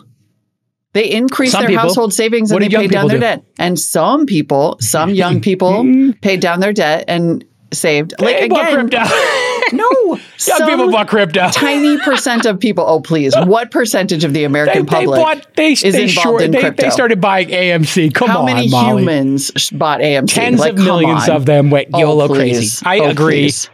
[0.92, 1.82] They increased Some their people.
[1.82, 3.20] household savings and they paid down their do?
[3.20, 3.44] debt.
[3.58, 5.84] And some people, some young people
[6.22, 8.14] paid down their debt and saved.
[8.20, 8.98] Like They bought again, crypto.
[9.76, 11.48] no, Young some people bought crypto.
[11.50, 12.84] tiny percent of people.
[12.84, 15.20] Oh, please, what percentage of the American they public?
[15.20, 15.54] bought.
[15.54, 16.82] They, is they, involved short, in crypto.
[16.82, 18.12] they started buying AMC.
[18.12, 19.02] Come How on, many Molly.
[19.02, 20.34] humans bought AMC?
[20.34, 21.36] Tens Like, of millions on.
[21.36, 22.80] of them went Oh, YOLO please.
[22.80, 22.82] crazy.
[22.84, 23.42] I Oh, agree.
[23.42, 23.70] please.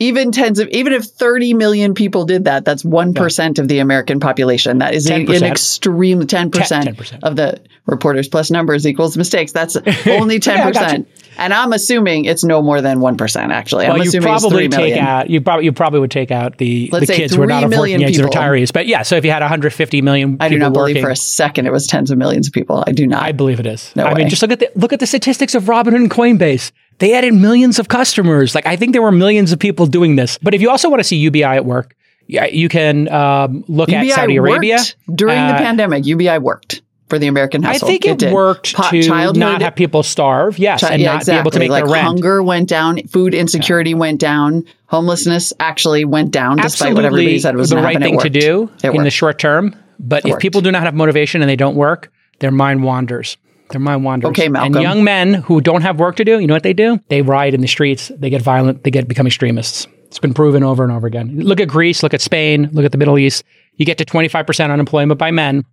[0.00, 4.20] Even tens of, even if 30 million people did that, that's 1% of the American
[4.20, 4.78] population.
[4.78, 5.42] That is an 10%.
[5.42, 7.18] extreme 10%, 10%.
[7.24, 9.50] of the reporters plus numbers equals mistakes.
[9.50, 9.76] That's
[10.06, 10.74] only 10%.
[10.74, 10.98] Yeah,
[11.38, 13.86] and I'm assuming it's no more than 1%, actually.
[13.86, 15.30] I'm Well, you assuming it's probably take out.
[15.30, 17.76] You probably you probably would take out the Let's the kids who are not 3
[17.76, 18.72] working age retirees.
[18.72, 21.10] But yeah, so if you had 150 million people I do not believe working, for
[21.10, 22.84] a second it was tens of millions of people.
[22.86, 23.22] I do not.
[23.22, 23.92] I believe it is.
[23.96, 24.18] No I way.
[24.18, 26.70] mean, just look at the look at the statistics of Robinhood and Coinbase.
[26.98, 28.54] They added millions of customers.
[28.54, 30.38] Like I think there were millions of people doing this.
[30.42, 31.94] But if you also want to see UBI at work,
[32.26, 36.04] yeah, you can um, look at Saudi Arabia worked during the Uh, pandemic.
[36.06, 37.88] UBI worked for the American household.
[37.88, 38.32] I think it, did.
[38.34, 41.36] worked Po- to childhood not have people starve, yes, Chi- and yeah, not exactly.
[41.36, 42.06] be able to make like their rent.
[42.06, 47.56] hunger went down, food insecurity went down, homelessness actually went down, despite what everybody said
[47.56, 49.74] was the right thing to do It in the short term.
[49.98, 50.42] But if worked.
[50.42, 53.36] people do not have motivation and they don't work, their mind wanders.
[53.70, 54.28] Their mind wanders.
[54.30, 54.74] Okay, Malcolm.
[54.76, 56.98] And young men who don't have work to do, you know what they do?
[57.08, 58.10] They riot in the streets.
[58.16, 58.84] They get violent.
[58.84, 59.86] They get become extremists.
[60.06, 61.38] It's been proven over and over again.
[61.40, 62.02] Look at Greece.
[62.02, 62.70] Look at Spain.
[62.72, 63.44] Look at the Middle East.
[63.76, 65.64] You get to 25% unemployment by men.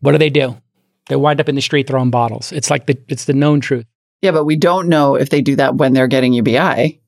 [0.00, 0.56] What do they do?
[1.08, 2.50] They wind up in the street throwing bottles.
[2.52, 3.86] It's like the it's the known truth.
[4.22, 7.00] Yeah, but we don't know if they do that when they're getting UBI.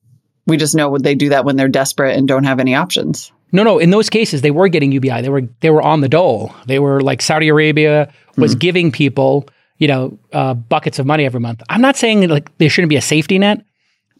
[0.47, 3.33] We just know they do that when they're desperate and don't have any options.
[3.51, 3.79] No, no.
[3.79, 5.23] In those cases, they were getting UBI.
[5.23, 6.55] They were they were on the dole.
[6.67, 8.59] They were like Saudi Arabia was Hmm.
[8.59, 9.49] giving people,
[9.79, 11.63] you know, uh, buckets of money every month.
[11.69, 13.65] I'm not saying that, like there shouldn't be a safety net,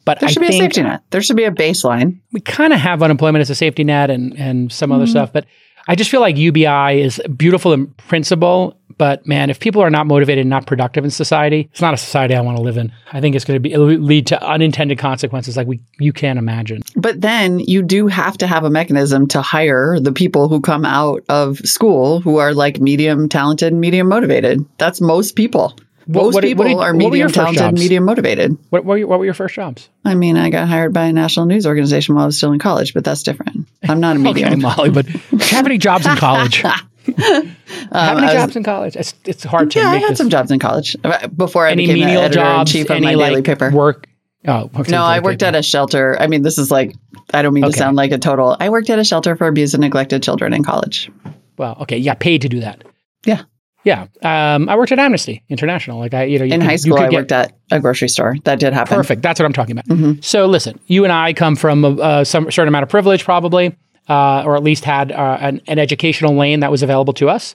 [0.05, 1.03] but There I should be think a safety net.
[1.11, 2.21] There should be a baseline.
[2.33, 4.97] we kind of have unemployment as a safety net and and some Hmm.
[4.97, 5.33] other stuff.
[5.33, 5.45] But
[5.89, 8.78] I just feel like UBI is beautiful in principle.
[8.99, 11.97] But man, if people are not motivated and not productive in society, it's not a
[11.97, 12.93] society I want to live in.
[13.13, 16.39] I think it's going to be it'll lead to unintended consequences like we you can't
[16.39, 16.83] imagine.
[16.97, 20.85] But then you do have to have a mechanism to hire the people who come
[20.85, 24.65] out of school who are like medium talented medium motivated.
[24.79, 25.75] That's most people.
[26.07, 28.57] What- most what- people what are medium talented medium motivated.
[28.71, 29.91] What, were your, what were your first jobs?
[30.07, 32.59] I mean, I got hired by a national news organization while I was still in
[32.59, 33.69] college, but that's different.
[33.87, 34.63] I'm not a Okay, medium.
[34.63, 36.65] Molly, but do you have any jobs in college?
[37.19, 37.47] have
[37.93, 38.97] any I was- jobs in college?
[38.97, 40.19] It's, it's hard to yeah, I had this.
[40.19, 43.07] some jobs in college uh, before I any became menial editor in chief of any
[43.07, 43.71] my like daily paper.
[43.71, 44.09] work?
[44.47, 45.49] Oh, No, I worked paper.
[45.49, 46.17] at a shelter.
[46.21, 46.95] I mean, this is like,
[47.35, 47.73] I don't mean Okay.
[47.73, 48.57] to sound like a total.
[48.59, 51.11] I worked at a shelter for abused and neglected children in college.
[51.59, 52.83] Well, okay, you got paid to do that.
[53.27, 53.43] Yeah.
[53.85, 55.99] Yeah, um, I worked at Amnesty International.
[55.99, 58.09] Like I, you know, you In could- high school, I get- worked at a grocery
[58.09, 58.37] store.
[58.45, 58.95] That did happen.
[58.97, 59.23] Perfect.
[59.23, 59.87] That's what I'm talking about.
[59.87, 60.21] Mm-hmm.
[60.21, 63.77] So listen, you and I come from a, some certain amount of privilege, probably,
[64.09, 67.55] uh, or at least had uh, an, an educational lane that was available to us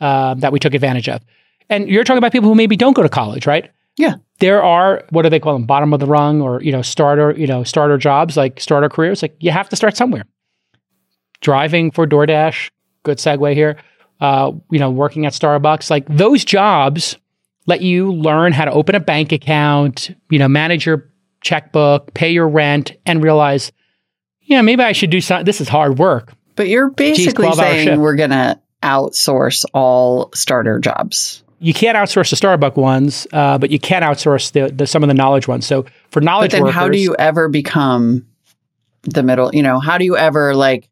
[0.00, 1.22] uh, that we took advantage of.
[1.70, 3.70] And you're talking about people who maybe don't go to college, right?
[3.96, 4.14] Yeah.
[4.38, 5.66] There are what do they call them?
[5.66, 9.22] Bottom of the rung, or you know, starter, you know, starter jobs like starter careers.
[9.22, 10.24] Like you have to start somewhere.
[11.40, 12.70] Driving for DoorDash,
[13.02, 13.76] good segue here.
[14.20, 17.16] Uh, you know, working at Starbucks, like those jobs
[17.66, 21.08] let you learn how to open a bank account, you know, manage your
[21.42, 23.70] checkbook, pay your rent, and realize,
[24.48, 25.44] yeah, maybe I should do something.
[25.44, 26.32] This is hard work.
[26.56, 31.42] But you're basically 12-hour saying we're going to outsource all starter jobs.
[31.60, 35.08] You can't outsource the Starbucks ones, uh, but you can outsource the, the some of
[35.08, 35.66] the knowledge ones.
[35.66, 38.26] So for But knowledge then workers, how do you ever become
[39.02, 39.54] the middle?
[39.54, 40.88] You know, how do you ever like,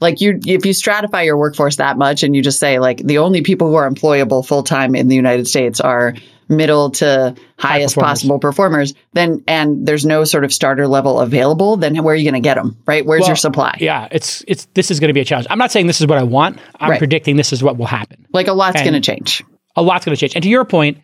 [0.00, 3.18] like you, if you stratify your workforce that much and you just say like the
[3.18, 6.14] only people who are employable full time in the United States are
[6.48, 8.18] middle to highest performers.
[8.18, 12.24] possible performers, then, and there's no sort of starter level available, then where are you
[12.30, 12.76] going to get them?
[12.86, 13.04] Right?
[13.04, 13.76] Where's Well, your supply?
[13.80, 15.46] Yeah, it's it's this is going to be a challenge.
[15.50, 16.58] I'm not saying this is what I want.
[16.78, 16.98] I'm Right.
[16.98, 18.26] predicting this is what will happen.
[18.32, 19.42] Like a lot's going to change.
[19.76, 20.34] a lot's going to change.
[20.34, 20.98] And to your point,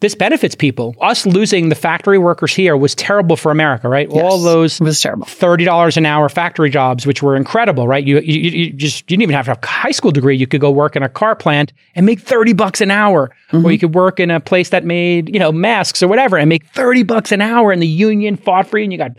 [0.00, 0.94] this benefits people.
[1.00, 4.08] Us losing the factory workers here was terrible for America, right?
[4.10, 5.26] All those was terrible.
[5.26, 8.04] thirty dollars an hour factory jobs, which were incredible, right?
[8.06, 10.36] You, you you just you didn't even have to have a high school degree.
[10.36, 13.58] You could go work in a car plant and make thirty bucks an hour, or
[13.58, 13.70] mm-hmm.
[13.70, 16.66] you could work in a place that made you know masks or whatever and make
[16.66, 17.72] thirty bucks an hour.
[17.72, 19.12] And the union fought for you, and you got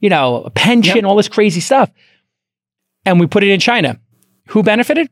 [0.00, 1.90] you know a pension, all this crazy stuff.
[3.04, 4.00] And we put it in China.
[4.48, 5.08] Who benefited?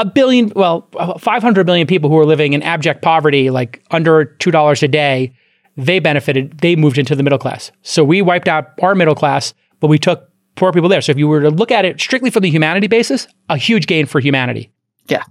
[0.00, 0.88] A billion, well,
[1.18, 5.34] 500 million people who were living in abject poverty, like under $2 a day,
[5.76, 6.58] they benefited.
[6.58, 7.70] They moved into the middle class.
[7.82, 11.02] So we wiped out our middle class, but we took poor people there.
[11.02, 13.86] So if you were to look at it strictly from the humanity basis, a huge
[13.86, 14.72] gain for humanity.
[15.06, 15.22] Yeah.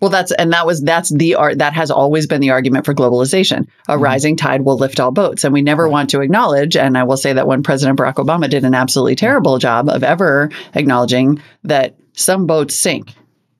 [0.00, 2.94] Well, that's and that was that's the art that has always been the argument for
[2.94, 3.66] globalization.
[3.88, 4.02] A mm-hmm.
[4.02, 6.76] rising tide will lift all boats, and we never want to acknowledge.
[6.76, 10.04] And I will say that when President Barack Obama did an absolutely terrible job of
[10.04, 13.12] ever acknowledging that some boats sink,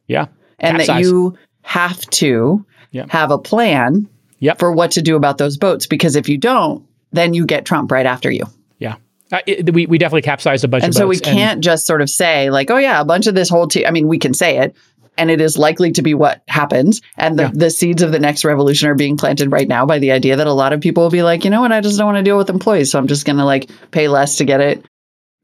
[0.06, 0.26] Yeah.
[0.58, 3.04] And that you have to Yeah.
[3.08, 4.08] have a plan
[4.40, 4.58] Yep.
[4.58, 5.86] for what to do about those boats.
[5.86, 8.44] Because if you don't, then you get Trump right after you.
[8.78, 8.94] Yeah.
[9.32, 11.28] Uh, it- we, we definitely capsized a bunch And of so we boats.
[11.28, 13.84] and- can't just sort of say, like, oh, yeah, a bunch of this whole team.
[13.86, 14.74] I mean, we can say it,
[15.18, 17.00] and it is likely to be what happens.
[17.16, 17.50] And the, Yeah.
[17.52, 20.46] the seeds of the next revolution are being planted right now by the idea that
[20.46, 22.22] a lot of people will be like, you know what, I just don't want to
[22.22, 22.90] deal with employees.
[22.92, 24.84] So I'm just going to like pay less to get it,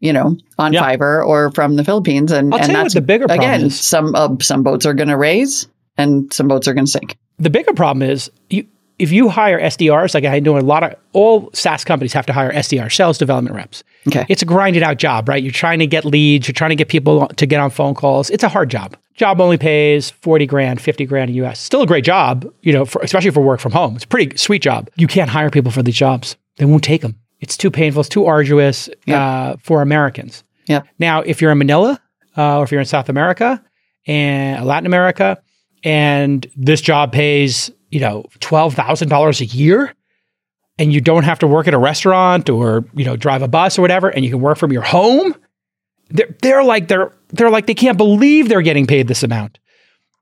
[0.01, 0.82] you know, on Yeah.
[0.82, 2.32] Fiverr or from the Philippines.
[2.32, 4.86] And, I'll and tell you what that's the bigger problem again, some, uh, some boats
[4.86, 5.66] are going to raise
[5.97, 7.16] and some boats are going to sink.
[7.38, 8.66] the bigger problem is you
[8.99, 12.32] if you hire SDRs, like I know a lot of all SaaS companies have to
[12.32, 13.82] hire SDR, sales development reps.
[14.07, 14.24] Okay.
[14.28, 15.42] It's a grinded out job, right?
[15.42, 18.30] You're trying to get leads, you're trying to get people to get on phone calls.
[18.30, 18.97] It's a hard job.
[19.14, 21.59] Job only pays 40 grand, 50 grand in US.
[21.59, 23.97] Still a great job, you know, for, especially for work from home.
[23.97, 24.88] It's a pretty sweet job.
[24.97, 26.36] You can't hire people for these jobs.
[26.59, 27.16] They won't take them.
[27.45, 30.45] It's too painful, it's too arduous uh, for Americans.
[30.66, 30.86] Yep.
[30.99, 32.01] Now, if you're in Manila
[32.38, 33.62] uh, or if you're in South America
[34.07, 35.42] and Latin America,
[35.82, 39.95] and this job pays, you know, twelve thousand dollars a year,
[40.78, 43.78] and you don't have to work at a restaurant or you know drive a bus
[43.78, 45.34] or whatever, and you can work from your home,
[46.09, 49.59] they're they're like they're they're like they can't believe they're getting paid this amount.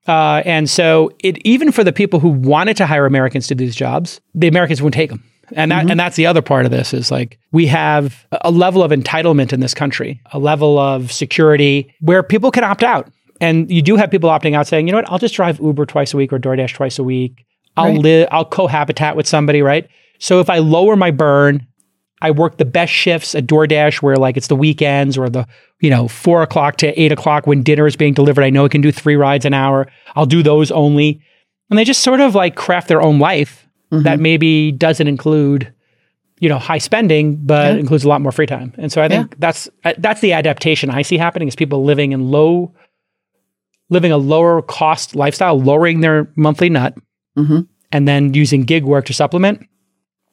[0.08, 3.64] Uh, and so it even for the people who wanted to hire Americans to do
[3.64, 5.22] these jobs, the Americans wouldn't take them.
[5.54, 5.90] And that mm-hmm.
[5.90, 9.52] and that's the other part of this is like we have a level of entitlement
[9.52, 13.10] in this country, a level of security where people can opt out.
[13.40, 15.86] And you do have people opting out saying, you know what, I'll just drive Uber
[15.86, 17.44] twice a week or DoorDash twice a week.
[17.76, 17.98] I'll Right.
[17.98, 19.88] live, I'll cohabitat with somebody, right?
[20.18, 21.66] So if I lower my burn,
[22.20, 25.46] I work the best shifts at DoorDash where like it's the weekends or the,
[25.80, 28.44] you know, four o'clock to eight o'clock when dinner is being delivered.
[28.44, 29.88] I know I can do three rides an hour.
[30.14, 31.20] I'll do those only.
[31.68, 33.61] And they just sort of like craft their own life
[33.92, 35.70] that maybe doesn't include,
[36.40, 37.78] you know, high spending, but Yeah.
[37.80, 38.72] includes a lot more free time.
[38.78, 42.12] And so I think that's uh, that's the adaptation I see happening is people living
[42.12, 42.72] in low,
[43.90, 46.94] living a lower cost lifestyle, lowering their monthly nut,
[47.38, 47.66] Mhm.
[47.92, 49.60] and then using gig work to supplement.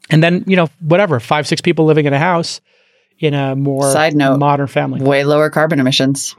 [0.10, 2.62] And then, you know, whatever, five, six people living in a house
[3.20, 5.02] in a more Side note, modern family.
[5.02, 6.36] Way lower carbon emissions.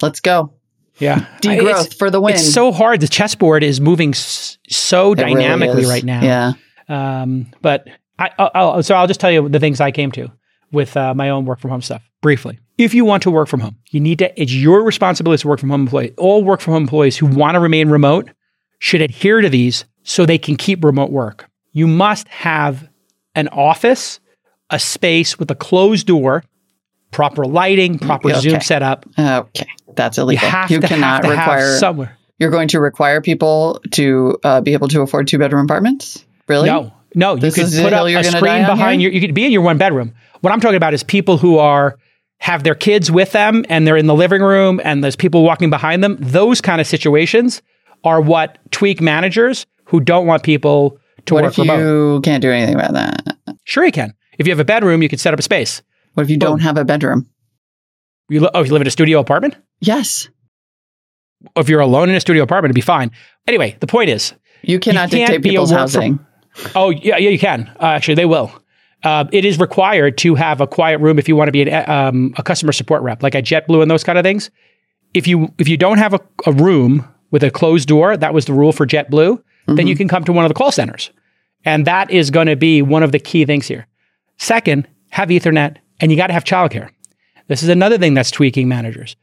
[0.00, 0.52] Let's go.
[0.98, 1.26] Yeah.
[1.40, 2.34] Degrowth It's- for the win.
[2.34, 3.00] It's so hard.
[3.00, 5.88] The chessboard is moving s- so It dynamically is.
[5.88, 6.22] right now.
[6.22, 6.52] Yeah.
[6.88, 7.86] Um, but
[8.18, 10.30] I, I'll, I'll- so I'll just tell you the things I came to
[10.72, 12.58] with uh, my own work from home stuff briefly.
[12.78, 14.40] If you want to work from home, you need to.
[14.40, 16.12] It's your responsibility to work from home employee.
[16.16, 18.30] All work from home employees who want to remain remote
[18.78, 21.48] should adhere to these so they can keep remote work.
[21.72, 22.88] You must have
[23.34, 24.20] an office,
[24.70, 26.44] a space with a closed door,
[27.10, 28.40] proper lighting, proper Okay.
[28.40, 29.06] Zoom setup.
[29.18, 29.66] Okay.
[29.98, 30.48] That's You illegal.
[30.48, 32.18] have you to cannot have to require have somewhere.
[32.38, 36.24] You're going to require people to uh, be able to afford two bedroom apartments?
[36.46, 36.68] Really?
[36.70, 37.34] No, no.
[37.34, 39.10] You This could is the put up a screen behind here?
[39.10, 39.14] your.
[39.20, 40.14] You could be in your one bedroom.
[40.40, 41.98] What I'm talking about is people who are
[42.38, 45.68] have their kids with them and they're in the living room and there's people walking
[45.70, 46.16] behind them.
[46.20, 47.60] Those kind of situations
[48.04, 51.78] are what tweak managers who don't want people to What work if remote.
[51.80, 53.36] you can't do anything about that?
[53.64, 54.14] Sure, you can.
[54.38, 55.82] If you have a bedroom, you can set up a space.
[56.14, 57.28] What if you don't have a bedroom?
[58.28, 59.56] You li- oh, you live in a studio apartment.
[59.80, 60.28] Yes.
[61.56, 63.10] If you're alone in a studio apartment, it'd be fine.
[63.46, 66.18] Anyway, the point is, You cannot can't dictate people's housing.
[66.74, 67.70] Oh yeah, yeah, you can.
[67.80, 68.50] Uh, actually, they will.
[69.04, 71.88] Uh, it is required to have a quiet room if you want to be an,
[71.88, 74.50] um, a customer support rep, like at JetBlue and those kind of things.
[75.14, 78.46] If you if you don't have a, a room with a closed door, that was
[78.46, 81.10] the rule for JetBlue, then you can come to one of the call centers,
[81.64, 83.86] and that is going to be one of the key things here.
[84.38, 86.90] Second, have Ethernet, and you got to have childcare.
[87.48, 89.16] This is another thing that's tweaking managers.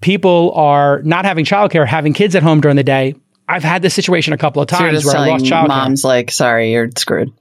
[0.00, 3.14] People are not having childcare, having kids at home during the day.
[3.48, 5.68] I've had this situation a couple of times just where I lost childcare.
[5.68, 7.32] moms like, sorry, you're screwed.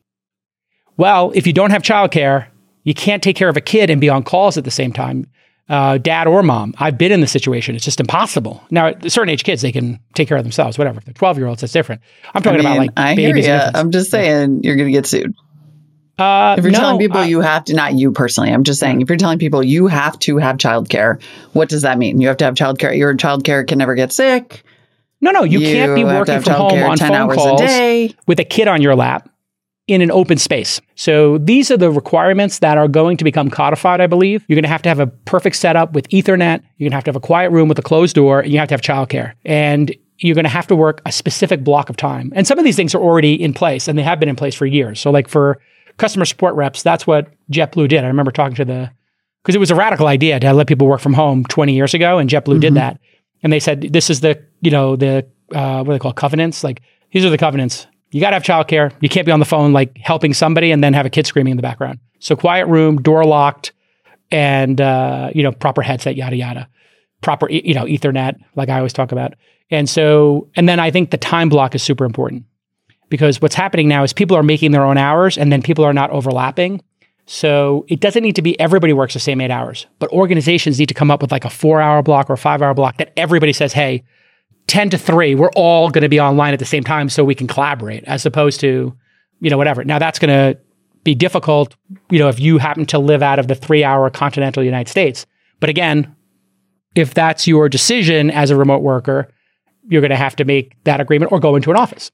[0.97, 2.47] Well, if you don't have childcare,
[2.83, 5.27] you can't take care of a kid and be on calls at the same time,
[5.67, 6.75] uh, dad or mom.
[6.77, 7.75] I've been in this situation.
[7.75, 8.63] It's just impossible.
[8.69, 10.99] Now, at certain age kids, they can take care of themselves, whatever.
[10.99, 12.01] If they're 12 year olds, that's different.
[12.33, 13.47] I'm talking I mean, about like I babies.
[13.47, 15.33] I'm just saying you're going to get sued.
[16.17, 18.79] Uh, If you're no, telling people uh, you have to, not you personally, I'm just
[18.79, 21.21] saying, if you're telling people you have to have childcare,
[21.53, 22.21] what does that mean?
[22.21, 22.97] You have to have childcare.
[22.97, 24.63] Your childcare can never get sick.
[25.21, 28.15] no, no, you, can't be working from home on 10 phone hours calls a day.
[28.27, 29.29] with a kid on your lap
[29.87, 30.81] in an open space.
[30.95, 34.43] So these are the requirements that are going to become codified, I believe.
[34.47, 36.63] You're going to have to have a perfect setup with Ethernet.
[36.77, 38.57] You're going to have to have a quiet room with a closed door, and you
[38.57, 39.33] have to have childcare.
[39.43, 42.31] And you're going to have to work a specific block of time.
[42.35, 44.55] And some of these things are already in place, and they have been in place
[44.55, 44.99] for years.
[44.99, 45.59] So, like for
[45.97, 48.03] customer support reps, that's what JetBlue did.
[48.03, 48.91] I remember talking to the
[49.43, 52.17] because it was a radical idea to let people work from home 20 years ago,
[52.17, 52.99] and JetBlue did that.
[53.43, 56.17] And they said, "This is the you know the uh, what do they call it?
[56.17, 56.63] covenants?
[56.63, 56.81] Like
[57.11, 57.87] these are the covenants.
[58.11, 58.91] You got to have childcare.
[59.01, 61.51] You can't be on the phone like helping somebody and then have a kid screaming
[61.51, 61.99] in the background.
[62.19, 63.73] So quiet room, door locked,
[64.31, 66.67] and uh, you know proper headset, yada yada,
[67.21, 69.35] proper you know Ethernet, like I always talk about.
[69.71, 72.45] And so, and then I think the time block is super important
[73.09, 75.93] because what's happening now is people are making their own hours, and then people are
[75.93, 76.81] not overlapping.
[77.27, 80.87] So it doesn't need to be everybody works the same eight hours, but organizations need
[80.87, 83.11] to come up with like a four hour block or a five hour block that
[83.17, 84.03] everybody says, hey,
[84.67, 87.35] 10 to 3, we're all going to be online at the same time so we
[87.35, 88.95] can collaborate as opposed to,
[89.39, 89.83] you know, whatever.
[89.83, 90.59] Now that's going to
[91.03, 91.75] be difficult,
[92.09, 95.25] you know, if you happen to live out of the three hour continental United States.
[95.59, 96.15] But again,
[96.95, 99.31] if that's your decision as a remote worker,
[99.87, 102.11] you're going to have to make that agreement or go into an office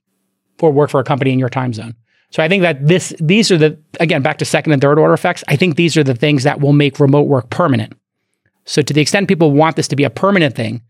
[0.64, 1.96] or work for a company in your time zone.
[2.32, 5.14] So I think that this these are the again back to second and third order
[5.14, 5.44] effects.
[5.48, 7.94] I think these are the things that will make remote work permanent.
[8.66, 10.82] So to the extent people want this to be a permanent thing,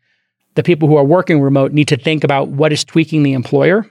[0.55, 3.89] the people who are working remote need to think about what is tweaking the employer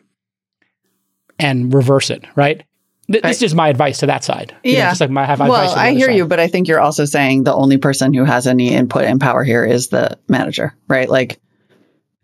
[1.38, 2.62] and reverse it, right?
[3.10, 4.54] Th- This is just my advice to that side.
[4.62, 4.88] You know, Yeah.
[4.90, 6.16] just like my have Well, I hear side.
[6.16, 9.20] you, but I think you're also saying the only person who has any input and
[9.20, 11.08] power here is the manager, right?
[11.08, 11.40] Like,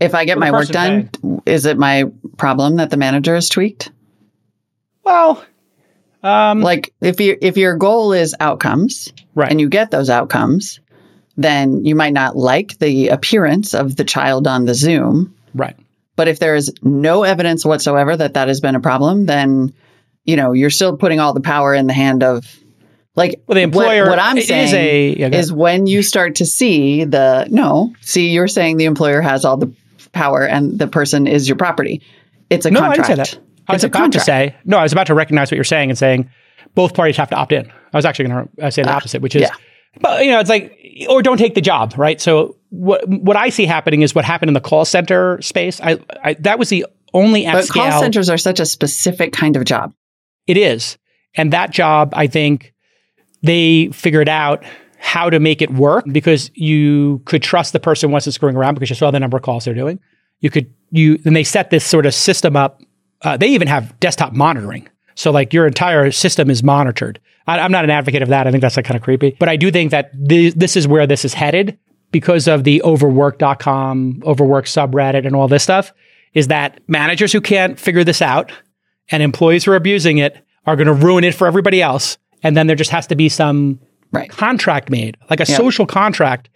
[0.01, 1.11] if I get my work done,
[1.47, 2.05] is it my
[2.37, 3.91] problem that the manager is tweaked?
[5.05, 5.45] Well,
[6.23, 9.51] um, Like, if you if your goal is outcomes right.
[9.51, 10.81] and you get those outcomes,
[11.37, 15.35] then you might not like the appearance of the child on the Zoom.
[15.55, 15.77] right.
[16.17, 19.75] But if there is no evidence whatsoever that that has been a problem, then
[20.25, 22.45] you know you're still putting all the power in the hand of
[23.15, 26.37] like Well, the employer What, I'm it is saying a- yeah, is when you start
[26.37, 29.71] to see the no, see you're saying the employer has all the
[30.17, 32.03] power and the person is your property.
[32.51, 33.11] It's a No, contract.
[33.11, 33.47] I didn't say that.
[33.69, 34.79] I was It's a about to say no.
[34.79, 36.31] I was about to recognize what you're saying and saying
[36.75, 37.71] both parties have to opt in.
[37.93, 39.55] I was actually going to uh, say the ah, opposite, which is, yeah.
[40.01, 40.77] but you know, it's like,
[41.09, 42.21] or don't take the job, right?
[42.21, 45.81] So what what I see happening is what happened in the call center space.
[45.81, 47.91] I, I that was the only But scale.
[47.91, 49.93] call centers are such a specific kind of job.
[50.47, 50.99] It is.
[51.35, 52.73] And that job, I think
[53.43, 54.65] they figured out
[54.99, 58.91] how to make it work because you could trust the person wasn't screwing around because
[58.91, 60.01] you saw the number of calls they're doing.
[60.41, 62.83] You could, you, then they set this sort of system up.
[63.23, 64.89] Uh, they even have desktop monitoring.
[65.15, 67.21] So like your entire system is monitored.
[67.47, 68.47] I, I'm not an advocate of that.
[68.47, 69.37] I think that's like kind of creepy.
[69.39, 71.79] But I do think that th- this is where this is headed
[72.13, 75.93] because of the overwork.com, overwork subreddit and all this stuff
[76.35, 78.53] is that managers who can't figure this out
[79.11, 80.37] and employees who are abusing it
[80.67, 82.19] are going to ruin it for everybody else.
[82.43, 83.81] And then there just has to be some
[84.17, 84.31] Right.
[84.31, 85.57] contract made, like a Yeah.
[85.57, 86.49] social contract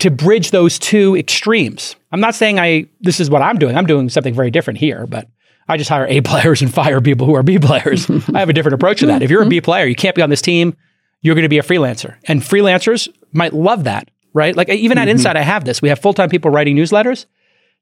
[0.00, 1.96] to bridge those two extremes.
[2.12, 3.76] I'm not saying I this is what I'm doing.
[3.76, 5.28] I'm doing something very different here, but
[5.68, 8.08] I just hire A players and fire people who are B players.
[8.34, 9.22] I have a different approach to that.
[9.22, 9.64] If you're a B mm-hmm.
[9.64, 10.76] player, you can't be on this team.
[11.22, 12.16] You're going to be a freelancer.
[12.24, 14.56] And freelancers might love that, right?
[14.56, 15.10] Like even at mm-hmm.
[15.10, 15.82] Inside I have this.
[15.82, 17.26] We have full-time people writing newsletters.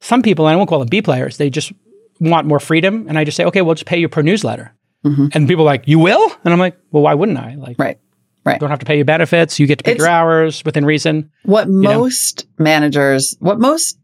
[0.00, 1.72] Some people, and I won't call them B players, they just
[2.20, 4.74] want more freedom and I just say, "Okay, we'll just pay you per newsletter."
[5.04, 5.28] Mm-hmm.
[5.32, 7.98] And people are like, "You will?" And I'm like, "Well, why wouldn't I?" Like Right.
[8.44, 8.58] Right.
[8.60, 9.58] don't have to pay you benefits.
[9.60, 11.30] You get to pick It's- your hours within reason.
[11.44, 11.98] What know?
[11.98, 13.98] most managers, what most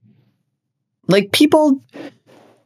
[1.09, 1.80] like people,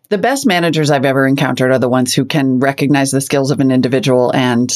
[0.09, 3.61] the best managers I've ever encountered are the ones who can recognize the skills of
[3.61, 4.73] an individual and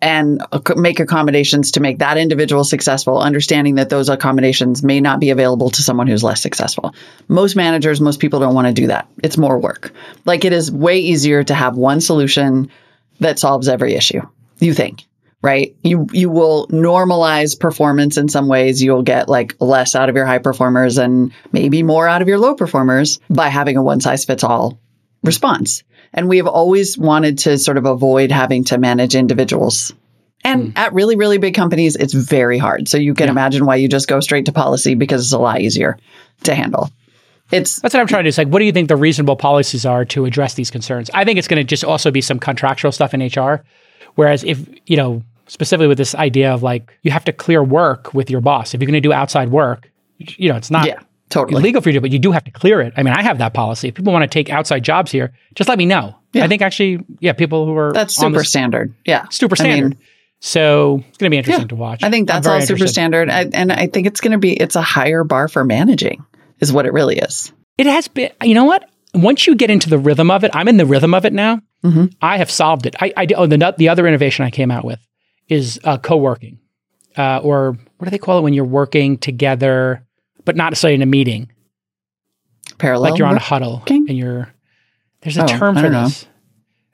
[0.00, 0.40] and
[0.76, 5.68] make accommodations to make that individual successful, understanding that those accommodations may not be available
[5.68, 6.94] to someone who's less successful.
[7.28, 9.06] Most managers, most people don't want to do that.
[9.22, 9.92] It's more work.
[10.24, 12.70] Like it is way easier to have one solution
[13.20, 14.22] that solves every issue.
[14.58, 15.04] You think,
[15.44, 15.76] right?
[15.82, 18.82] You you will normalize performance in some ways.
[18.82, 22.38] You'll get like less out of your high performers and maybe more out of your
[22.38, 24.78] low performers by having a one size fits all
[25.22, 25.82] response.
[26.14, 29.92] And we have always wanted to sort of avoid having to manage individuals.
[30.44, 30.78] And hmm.
[30.78, 32.88] at really, really big companies, it's very hard.
[32.88, 35.60] So you can imagine why you just go straight to policy because it's a lot
[35.60, 35.98] easier
[36.44, 36.90] to handle.
[37.50, 38.28] It's That's what I'm trying to do.
[38.28, 41.10] It's like, what do you think the reasonable policies are to address these concerns?
[41.12, 43.62] I think it's going to just also be some contractual stuff in HR.
[44.14, 48.14] Whereas if, you know, specifically with this idea of like, you have to clear work
[48.14, 48.74] with your boss.
[48.74, 51.60] If you're going to do outside work, you know, it's not yeah, totally.
[51.60, 52.92] illegal for you to, but you do have to clear it.
[52.96, 53.88] I mean, I have that policy.
[53.88, 56.16] If people want to take outside jobs here, just let me know.
[56.34, 58.94] I think actually, yeah, people who are That's super this- standard.
[59.04, 59.28] Yeah.
[59.28, 59.98] super I mean, standard.
[60.40, 62.02] so it's going to be interesting to watch.
[62.02, 62.92] I think that's all super interested.
[62.92, 63.30] standard.
[63.30, 66.24] I, and I think it's going to be, it's a higher bar for managing,
[66.60, 67.52] is what it really is.
[67.78, 68.88] It has been, you know what?
[69.14, 71.60] Once you get into the rhythm of it, I'm in the rhythm of it now.
[71.84, 72.06] Mm-hmm.
[72.20, 72.96] I have solved it.
[73.00, 74.98] I, I oh, the, the other innovation I came out with
[75.48, 76.58] is uh, co working,
[77.16, 80.04] uh, or what do they call it when you're working together,
[80.44, 81.50] but not necessarily in a meeting?
[82.78, 83.10] Parallel.
[83.12, 84.06] Like you're on a huddle working?
[84.08, 84.52] and you're,
[85.22, 86.04] there's a Oh, term for know.
[86.04, 86.26] this.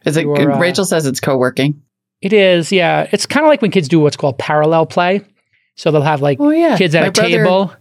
[0.04, 1.82] Is it, you're, uh, Rachel says it's co working.
[2.20, 3.08] It is, yeah.
[3.12, 5.22] It's kind of like when kids do what's called parallel play.
[5.76, 6.76] So they'll have like Oh, yeah.
[6.76, 7.72] kids at My a brother- table.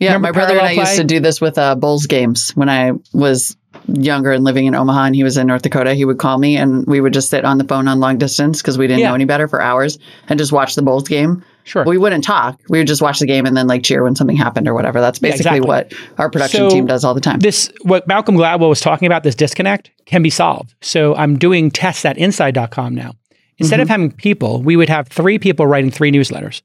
[0.00, 2.50] Yeah, Remember my brother and I parallel used to do this with uh, Bulls games
[2.52, 3.56] when I was
[3.88, 5.94] younger and living in Omaha and he was in North Dakota.
[5.94, 8.60] He would call me and we would just sit on the phone on long distance
[8.60, 9.08] because we didn't Yeah.
[9.08, 11.42] know any better for hours and just watch the Bulls game.
[11.64, 11.84] Sure.
[11.84, 12.60] We wouldn't talk.
[12.68, 15.00] We would just watch the game and then like cheer when something happened or whatever.
[15.00, 15.68] That's basically exactly.
[15.68, 17.40] what our production So team does all the time.
[17.40, 20.74] this what Malcolm Gladwell was talking about, this disconnect, can be solved.
[20.80, 23.12] So I'm doing tests at inside.com now.
[23.58, 23.82] Instead Mm-hmm.
[23.82, 26.62] of having people, we would have three people writing three newsletters.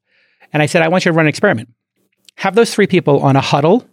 [0.53, 1.69] And I said, I want you to run an experiment.
[2.37, 3.87] Have those three people on a huddle.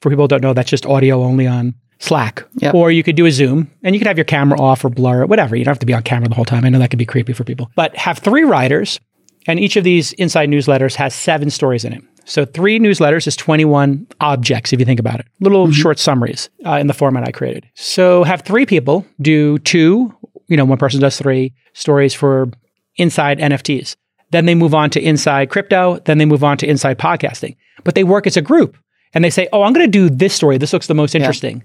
[0.00, 1.74] For people who don't know, that's just audio only on
[2.04, 2.44] Slack.
[2.56, 2.74] Yep.
[2.74, 5.22] Or you could do a Zoom and you could have your camera off or blur
[5.22, 5.56] it, whatever.
[5.56, 6.64] You don't have to be on camera the whole time.
[6.64, 7.70] I know that could be creepy for people.
[7.76, 9.00] But have three writers,
[9.46, 12.02] and each of these inside newsletters has seven stories in it.
[12.26, 15.26] So three newsletters is 21 objects, if you think about it.
[15.40, 17.66] Little short summaries uh, in the format I created.
[17.74, 20.14] So have three people do two,
[20.48, 22.50] you know, one person does three stories for
[22.96, 23.96] inside NFTs.
[24.30, 26.00] Then they move on to inside crypto.
[26.04, 27.56] Then they move on to inside podcasting.
[27.82, 28.76] But they work as a group
[29.12, 30.58] and they say, oh, I'm going to do this story.
[30.58, 31.62] This looks the most interesting.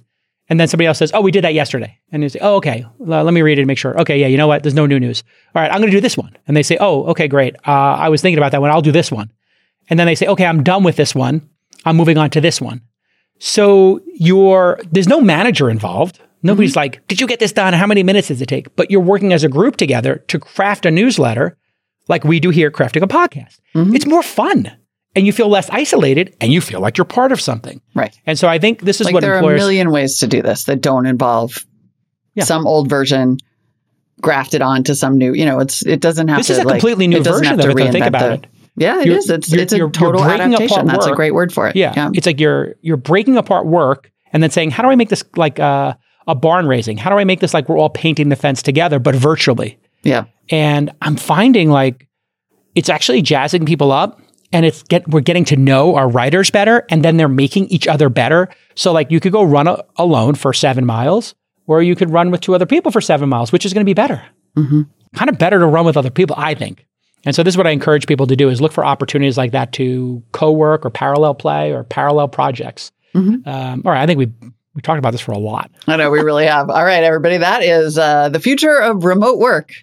[0.49, 1.99] And then somebody else says, oh, we did that yesterday.
[2.11, 3.99] And you say, oh, okay, Well, let me read it and make sure.
[4.01, 4.63] Okay, yeah, you know what?
[4.63, 5.23] There's no new news.
[5.53, 6.35] All right, I'm going to do this one.
[6.47, 7.55] And they say, oh, okay, great.
[7.67, 8.71] Uh, I was thinking about that one.
[8.71, 9.31] I'll do this one.
[9.89, 11.47] And then they say, okay, I'm done with this one.
[11.85, 12.81] I'm moving on to this one.
[13.39, 16.19] So you're there's no manager involved.
[16.43, 17.73] Nobody's like, did you get this done?
[17.73, 18.75] How many minutes does it take?
[18.75, 21.57] But you're working as a group together to craft a newsletter
[22.07, 23.59] like we do here Crafting a Podcast.
[23.93, 24.71] It's more fun.
[25.15, 27.81] And you feel less isolated and you feel like you're part of something.
[27.95, 28.15] right.
[28.27, 30.41] And so I think this is Like what there are a million ways to do
[30.41, 31.65] this that don't involve
[32.35, 32.43] Yeah.
[32.43, 33.37] some old version
[34.21, 36.73] grafted onto some new, you know, it's it doesn't have This to is a like,
[36.75, 37.91] completely new version of it, though.
[37.91, 38.47] Think about the- it.
[38.75, 39.29] Yeah, it You're- is.
[39.29, 40.85] It's you're- it's a you're- total adaptation.
[40.85, 41.75] That's a great word for it.
[41.75, 42.11] Yeah.
[42.13, 45.23] It's like you're you're breaking apart work and then saying, how do I make this
[45.35, 45.93] like uh,
[46.27, 46.97] a barn raising?
[46.97, 49.79] How do I make this like we're all painting the fence together, but virtually?
[50.03, 50.25] yeah.
[50.51, 52.07] And I'm finding like
[52.75, 54.21] it's actually jazzing people up
[54.51, 57.87] and it's get we're getting to know our riders better and then they're making each
[57.87, 58.49] other better.
[58.75, 61.35] So like you could go run a, alone for 7 miles
[61.67, 63.89] or you could run with two other people for 7 miles, which is going to
[63.89, 64.23] be better.
[65.15, 66.85] Kind of better to run with other people, I think.
[67.25, 69.51] And so this is what I encourage people to do is look for opportunities like
[69.51, 72.91] that to co-work or parallel play or parallel projects.
[73.45, 74.31] Um, all right, I think we
[74.75, 75.69] we talked about this for a lot.
[75.87, 76.69] I know we really have.
[76.69, 79.73] All right, everybody, that is uh, the future of remote work,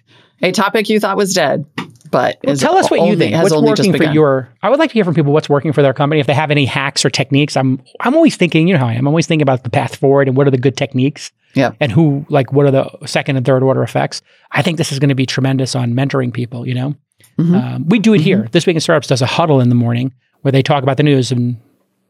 [0.41, 1.65] a topic you thought was dead,
[2.11, 3.35] but is Tell us what you think.
[3.35, 4.49] What's only just working for your?
[4.61, 6.19] I would like to hear from people what's working for their company.
[6.21, 8.67] If they have any hacks or techniques, I'm I'm always thinking.
[8.67, 8.99] You know how I am.
[8.99, 11.31] I'm always thinking about the path forward and what are the good techniques.
[11.53, 11.71] Yeah.
[11.79, 14.21] And who like what are the second and third order effects?
[14.51, 16.67] I think this is going to be tremendous on mentoring people.
[16.67, 16.95] You know,
[17.39, 17.55] Mm-hmm.
[17.55, 18.47] um, we do it here.
[18.51, 21.03] This week in startups does a huddle in the morning where they talk about the
[21.03, 21.57] news and.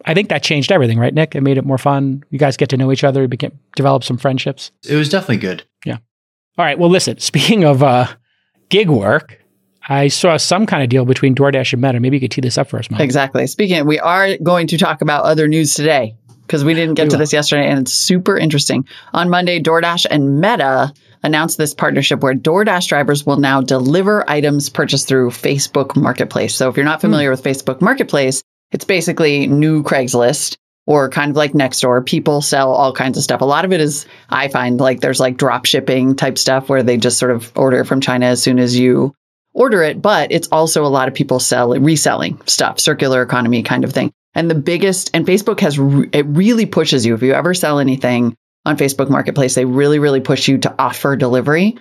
[0.06, 1.34] I think that changed everything, right, Nick?
[1.36, 2.24] It made it more fun.
[2.30, 4.72] You guys get to know each other, you became develop some friendships.
[4.88, 5.64] It was definitely good.
[5.86, 5.98] Yeah.
[6.58, 6.78] All right.
[6.78, 8.06] Well, listen, speaking of uh,
[8.70, 9.44] gig work,
[9.88, 12.00] I saw some kind of deal between DoorDash and Meta.
[12.00, 13.02] Maybe you could tee this up for us, Mike.
[13.02, 13.48] Exactly.
[13.48, 17.10] Speaking, we are going to talk about other news today because we didn't get We
[17.10, 17.20] to will.
[17.20, 18.88] this yesterday, and it's super interesting.
[19.14, 24.70] On Monday, DoorDash and Meta announced this partnership where DoorDash drivers will now deliver items
[24.70, 26.56] purchased through Facebook Marketplace.
[26.56, 27.08] So if you're not hmm.
[27.08, 32.06] familiar with Facebook Marketplace, it's basically new Craigslist or kind of like Nextdoor.
[32.06, 33.42] People sell all kinds of stuff.
[33.42, 36.84] A lot of it is, I find, like there's like drop shipping type stuff where
[36.84, 39.14] they just sort of order from China as soon as you
[39.58, 43.84] order it, but it's also a lot of people sell reselling stuff, circular economy kind
[43.84, 44.14] of thing.
[44.36, 47.16] And the biggest, and Facebook has, re- it really pushes you.
[47.16, 48.36] If you ever sell anything
[48.66, 51.76] on Facebook Marketplace, they really, really push you to offer delivery,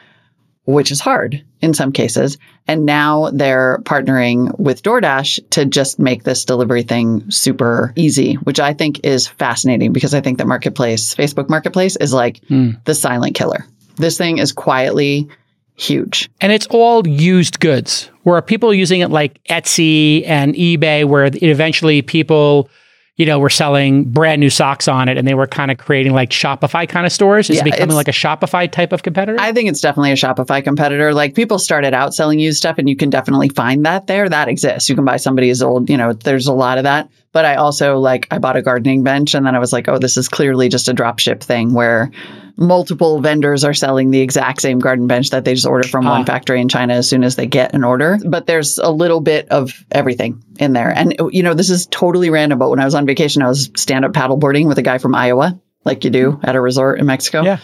[0.65, 2.39] which is hard in some cases.
[2.67, 8.59] And now they're partnering with DoorDash to just make this delivery thing super easy, which
[8.59, 12.71] I think is fascinating because I think that Marketplace, Facebook Marketplace, is like hmm.
[12.85, 13.67] the silent killer.
[13.97, 15.29] This thing is quietly
[15.77, 16.29] huge.
[16.41, 18.11] And it's all used goods.
[18.23, 22.69] Where are people using it like Etsy and eBay, where eventually people,
[23.17, 26.13] you know, were selling brand new socks on it and they were kind of creating
[26.13, 27.49] like Shopify kind of stores?
[27.51, 29.39] Is Yeah, it becoming like a Shopify type of competitor?
[29.41, 31.15] I think it's definitely a Shopify competitor.
[31.15, 34.29] Like people started out selling used stuff and you can definitely find that there.
[34.29, 34.89] That exists.
[34.89, 37.09] You can buy somebody's old, you know, there's a lot of that.
[37.33, 39.99] But I also like I bought a gardening bench and then I was like, oh,
[39.99, 42.11] this is clearly just a drop ship thing where
[42.57, 46.23] multiple vendors are selling the exact same garden bench that they just order from one
[46.23, 46.25] ah.
[46.25, 48.19] factory in China as soon as they get an order.
[48.27, 50.91] But there's a little bit of everything in there.
[50.91, 53.71] And you know, this is totally random, but when I was on vacation, I was
[53.77, 57.43] stand-up paddleboarding with a guy from Iowa, like you do at a resort in Mexico
[57.43, 57.59] yeah.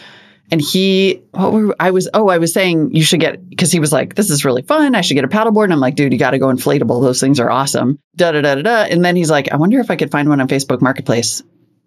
[0.51, 3.79] and he what were, i was oh i was saying you should get because he
[3.79, 6.11] was like this is really fun i should get a paddleboard and i'm like dude
[6.11, 9.03] you got to go inflatable those things are awesome da da da da da and
[9.03, 11.43] then he's like i wonder if i could find one on facebook marketplace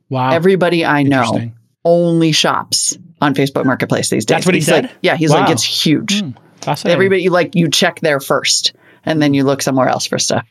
[0.09, 0.31] Wow.
[0.31, 1.51] everybody i know.
[1.87, 4.85] Only shops on facebook marketplace these days That's what he He's said?
[4.85, 5.41] like, yeah he's Wow.
[5.41, 6.23] like it's huge
[6.61, 6.95] Fascinating.
[6.97, 8.75] everybody you like you check there first
[9.05, 10.47] and then you look somewhere else for stuff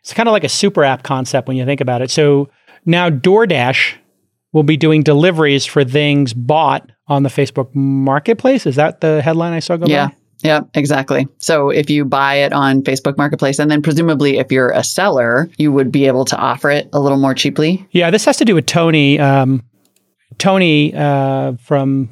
[0.00, 2.10] It's kind of like a super app concept when you think about it.
[2.10, 2.48] So
[2.84, 3.94] now DoorDash
[4.52, 8.66] will be doing deliveries for things bought on the Facebook marketplace.
[8.66, 10.08] Is that the headline I saw go Yeah.
[10.08, 10.14] by?
[10.42, 11.26] Yeah, exactly.
[11.38, 15.48] So if you buy it on Facebook Marketplace, and then presumably if you're a seller,
[15.56, 17.86] you would be able to offer it a little more cheaply.
[17.90, 19.18] Yeah, this has to do with Tony.
[19.18, 19.62] Um,
[20.38, 22.10] Tony uh, from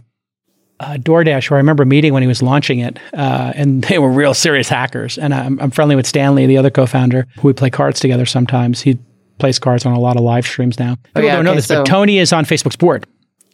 [0.81, 4.11] uh, DoorDash, who I remember meeting when he was launching it, uh, and they were
[4.11, 5.19] real serious hackers.
[5.19, 8.81] And I'm, I'm friendly with Stanley, the other co-founder, who we play cards together sometimes.
[8.83, 8.99] He
[9.39, 10.95] plays cards on a lot of live streams now.
[10.97, 13.07] People Oh, yeah, don't know okay, this, so- but Tony is on Facebook's board,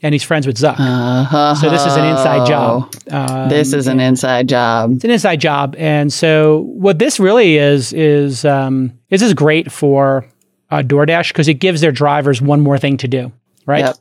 [0.03, 0.77] and he's friends with Zuck.
[0.79, 2.95] Uh, so this is an inside job.
[3.11, 4.93] Um, this is an inside job.
[4.93, 5.75] it's an inside job.
[5.79, 10.25] And so what this really is is um, this is great for
[10.71, 13.31] uh, DoorDash because it gives their drivers one more thing to do,
[13.67, 13.81] right?
[13.85, 13.97] Yep.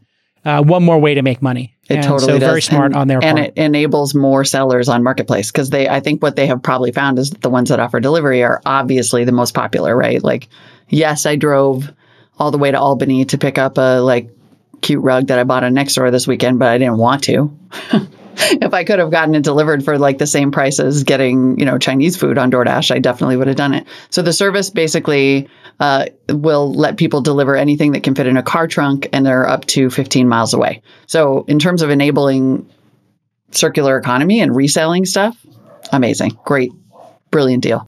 [0.46, 1.76] Uh, one more way to make money.
[1.90, 2.48] It and totally so does.
[2.48, 3.50] very smart and, on their and part.
[3.50, 7.20] it enables more sellers on marketplace because they I think what they have probably found
[7.20, 10.24] is that the ones that offer delivery are obviously the most popular, right?
[10.24, 10.48] Like,
[10.88, 11.92] yes, I drove
[12.38, 14.30] all the way to Albany to pick up a like
[14.82, 17.58] cute rug that I bought on Nextdoor this weekend, but I didn't want to.
[18.40, 21.66] if I could have gotten it delivered for like the same price as getting, you
[21.66, 23.86] know, Chinese food on DoorDash, I definitely would have done it.
[24.10, 25.50] So the service basically
[25.80, 29.48] uh, will let people deliver anything that can fit in a car trunk, and they're
[29.48, 30.82] up to 15 miles away.
[31.08, 32.70] So in terms of enabling
[33.52, 35.38] circular economy and reselling stuff,
[35.92, 36.72] amazing, great,
[37.32, 37.86] brilliant deal.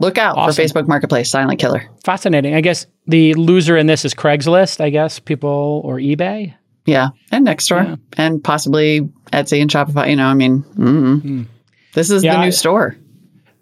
[0.00, 0.54] Look out Awesome.
[0.54, 1.88] for Facebook Marketplace, silent killer.
[2.04, 2.54] Fascinating.
[2.54, 6.54] I guess the loser in this is Craigslist, I guess, people or eBay.
[6.88, 9.02] Yeah, and Nextdoor, and possibly
[9.32, 10.08] Etsy and Shopify.
[10.10, 11.46] You know, I mean, mm
[11.94, 12.24] this is.
[12.24, 12.96] Yeah, the I- new store.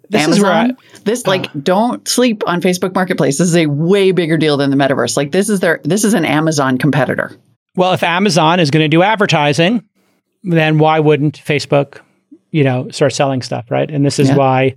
[0.09, 0.37] This Amazon.
[0.37, 0.69] is where I,
[1.03, 3.37] this like don't sleep on Facebook Marketplace.
[3.39, 5.17] This is a way bigger deal than the metaverse.
[5.17, 7.35] Like this is their this is an Amazon competitor.
[7.75, 9.83] well, if Amazon is going to do advertising,
[10.43, 11.99] then why wouldn't Facebook,
[12.51, 13.91] you know, start selling stuff, right?
[13.91, 14.37] And this is Yeah.
[14.37, 14.75] why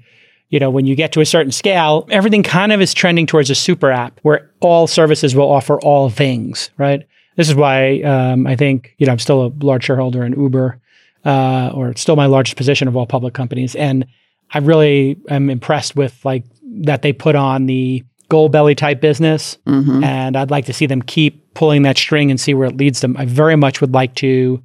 [0.48, 3.50] you know, when you get to a certain scale, everything kind of is trending towards
[3.50, 7.04] a super app where all services will offer all things, right?
[7.40, 10.78] This is why um, I think, you know, I'm still a large shareholder in Uber,
[11.24, 13.74] uh, or still my largest position of all public companies.
[13.74, 14.04] And
[14.52, 16.44] I really am impressed with like
[16.82, 19.56] that they put on the Goldbelly type business.
[19.66, 20.04] Mm-hmm.
[20.04, 23.00] And I'd like to see them keep pulling that string and see where it leads
[23.00, 23.16] them.
[23.16, 24.62] I very much would like to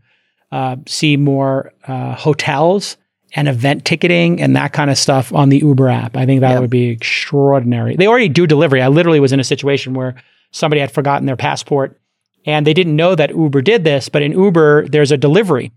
[0.51, 2.97] uh, see more uh, hotels
[3.37, 6.17] and event ticketing and that kind of stuff on the Uber app.
[6.17, 6.61] I think that Yep.
[6.61, 7.95] would be extraordinary.
[7.95, 8.81] They already do delivery.
[8.81, 10.15] I literally was in a situation where
[10.51, 12.01] somebody had forgotten their passport
[12.45, 15.71] and they didn't know that Uber did this, but in Uber, there's a delivery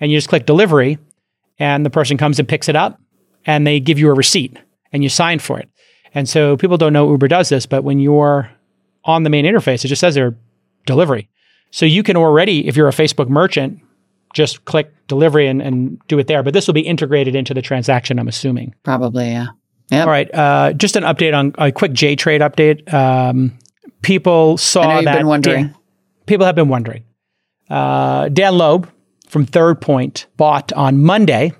[0.00, 0.98] and you just click delivery
[1.58, 3.00] and the person comes and picks it up
[3.46, 4.56] and they give you a receipt
[4.92, 5.68] and you sign for it.
[6.14, 8.50] And so people don't know Uber does this, but when you're
[9.04, 10.36] on the main interface, it just says there
[10.86, 11.28] delivery.
[11.70, 13.80] So you can already, if you're a Facebook merchant,
[14.34, 16.42] just click delivery and, and do it there.
[16.42, 18.74] But this will be integrated into the transaction, I'm assuming.
[18.82, 19.48] Probably, yeah.
[19.90, 20.06] Yep.
[20.06, 20.34] All right.
[20.34, 22.92] Uh, just an update on a quick J Trade update.
[22.92, 23.58] Um,
[24.02, 25.62] people saw I know you've that been wondering.
[25.66, 25.76] Dan-
[26.30, 27.04] people have been wondering.
[27.68, 28.88] Uh, Dan Loeb
[29.28, 31.52] from Third Point bought on Monday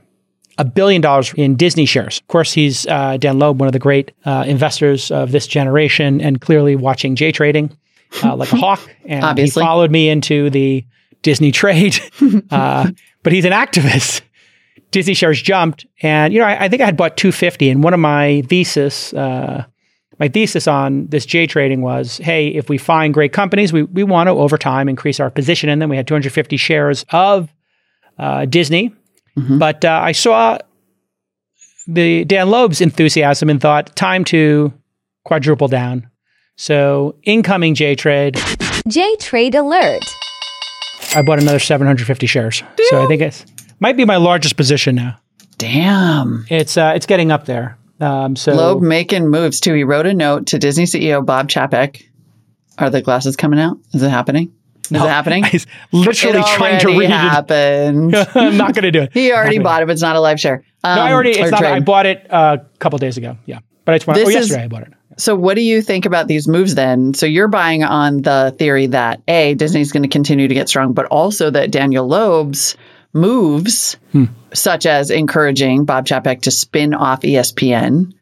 [0.59, 2.21] a billion dollars in Disney shares.
[2.21, 6.21] Of course, he's uh, Dan Loeb, one of the great uh, investors of this generation,
[6.21, 7.77] and clearly watching J trading
[8.23, 8.81] uh, like a hawk.
[9.05, 9.61] And Obviously.
[9.61, 10.87] he followed me into the
[11.23, 11.99] Disney trade,
[12.51, 12.91] uh,
[13.23, 14.23] but he's an activist.
[14.93, 17.93] Disney shares jumped, and you know I, I think I had bought 250, and one
[17.93, 19.13] of my thesis.
[20.21, 24.05] My thesis on this J trading was, hey, if we find great companies, we, we
[24.05, 25.89] want to over time increase our position in them.
[25.89, 27.53] We had 250 shares of
[28.19, 28.95] uh, Disney,
[29.59, 30.59] but uh, I saw
[31.87, 34.73] the Dan Loeb's enthusiasm and thought, time to
[35.25, 36.09] quadruple down.
[36.57, 38.39] So incoming J trade,
[38.87, 40.05] J Trade Alert.
[41.17, 42.63] I bought another 750 shares.
[42.91, 43.47] So I think it's
[43.81, 45.19] might be my largest position now.
[45.57, 46.45] Damn.
[46.51, 47.79] It's uh, it's getting up there.
[48.01, 49.75] Um, so Loeb making moves too.
[49.75, 52.03] He wrote a note to Disney CEO Bob Chapek.
[52.79, 53.77] Are the glasses coming out?
[53.93, 54.53] Is it happening?
[54.85, 55.45] Is it happening?
[55.53, 58.15] He's literally It trying to already read happened.
[58.15, 58.29] it.
[58.35, 59.13] I'm not going to do it.
[59.13, 60.65] he already bought it, but it's not a live share.
[60.83, 61.39] Um, No, I already.
[61.41, 61.63] or It's not.
[61.63, 63.37] I bought it uh, a couple days ago.
[63.45, 64.15] Yeah, but it's one.
[64.17, 64.93] This Oh, is- yesterday I bought it.
[65.19, 67.13] So, what do you think about these moves then?
[67.13, 70.95] So, you're buying on the theory that A, Disney's going to continue to get strong,
[70.95, 72.75] but also that Daniel Loeb's
[73.13, 74.25] moves, Hmm.
[74.53, 78.13] such as encouraging Bob Chapek to spin off ESPN,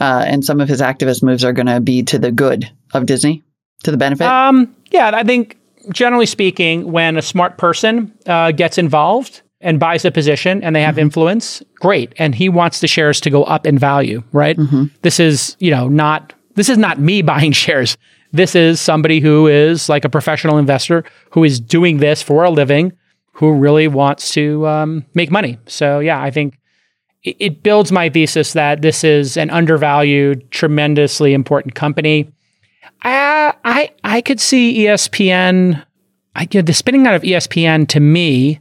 [0.00, 3.06] uh, and some of his activist moves are going to be to the good of
[3.06, 3.42] Disney,
[3.84, 4.26] to the benefit.
[4.26, 5.56] Um, yeah, I think
[5.92, 10.82] generally speaking, when a smart person uh, gets involved and buys a position and they
[10.82, 12.12] have influence, great.
[12.18, 14.58] And he wants the shares to go up in value, right?
[15.02, 17.96] This is, you know, not this is not me buying shares.
[18.32, 22.50] This is somebody who is like a professional investor who is doing this for a
[22.50, 22.92] living,
[23.34, 25.58] who really wants to um, make money.
[25.66, 26.58] So yeah, I think
[27.24, 32.32] it, it builds my thesis that this is an undervalued, tremendously important company.
[33.04, 35.84] Uh, I I could see ESPN.
[36.36, 38.60] I you know, the spinning out of ESPN to me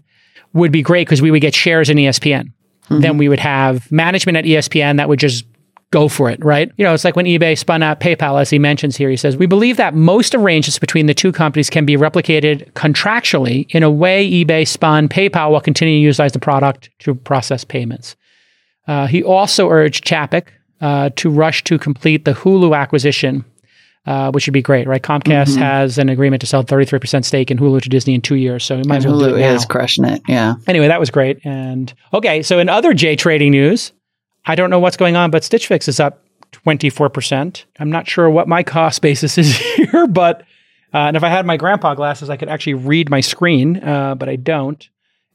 [0.54, 2.52] would be great because we would get shares in ESPN.
[2.90, 5.46] Then we would have management at ESPN that would just
[5.94, 6.72] go for it, right?
[6.76, 9.12] You know, it's like when eBay spun out PayPal, as he mentions here.
[9.12, 13.68] He says, We believe that most arrangements between the two companies can be replicated contractually
[13.70, 18.16] in a way eBay spun PayPal while continuing to utilize the product to process payments.
[18.88, 20.48] Uh, he also urged Chapek
[20.82, 23.46] uh, to rush to complete the Hulu acquisition,
[24.08, 25.02] uh, which would be great, right?
[25.02, 28.64] Comcast has an agreement to sell 33% stake in Hulu to Disney in two years,
[28.64, 29.54] so he might and as well do it now.
[29.54, 30.24] is crushing it.
[30.28, 30.56] Yeah.
[30.66, 31.40] Anyway, that was great.
[31.46, 33.94] And okay, so in other J trading news,
[34.46, 37.64] I don't know what's going on, but Stitch Fix is up 24%.
[37.80, 40.42] I'm not sure what my cost basis is here, but
[40.94, 44.16] uh, and if I had my grandpa glasses, I could actually read my screen, uh,
[44.16, 44.88] but I don't.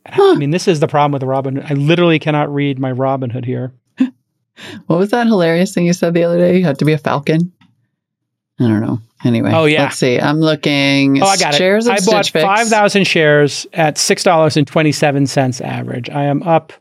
[0.07, 1.71] And I- mean, this is the problem with the Robinhood.
[1.71, 3.73] I literally cannot read my Robinhood here.
[4.89, 6.59] What was that hilarious thing you said the other day?
[6.59, 7.53] You had to be a falcon.
[8.59, 8.99] I don't know.
[9.25, 9.53] Anyway.
[9.55, 9.85] Oh, yeah.
[9.85, 10.19] Let's see.
[10.19, 11.23] I'm looking.
[11.23, 11.93] Oh, I got shares it.
[11.93, 12.43] I bought Fix.
[12.43, 16.11] 5,000 shares at $6.27 average.
[16.11, 16.73] I am up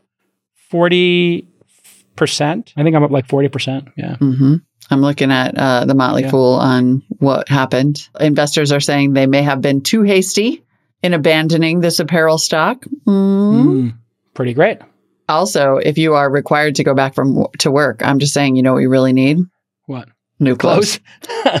[2.18, 2.72] 40%.
[2.76, 3.92] I think I'm up like 40%.
[3.96, 4.16] Yeah.
[4.16, 4.56] hmm
[4.90, 6.30] I'm looking at uh, the Motley Yeah.
[6.30, 8.08] Fool on what happened.
[8.18, 10.64] Investors are saying they may have been too hasty
[11.02, 12.84] in abandoning this apparel stock.
[13.06, 13.64] Mm.
[13.66, 13.94] Mm,
[14.32, 14.78] pretty great.
[15.28, 18.62] Also, if you are required to go back from to work, I'm just saying, you
[18.62, 19.38] know what you really need?
[19.84, 20.08] What?
[20.40, 21.00] New clothes.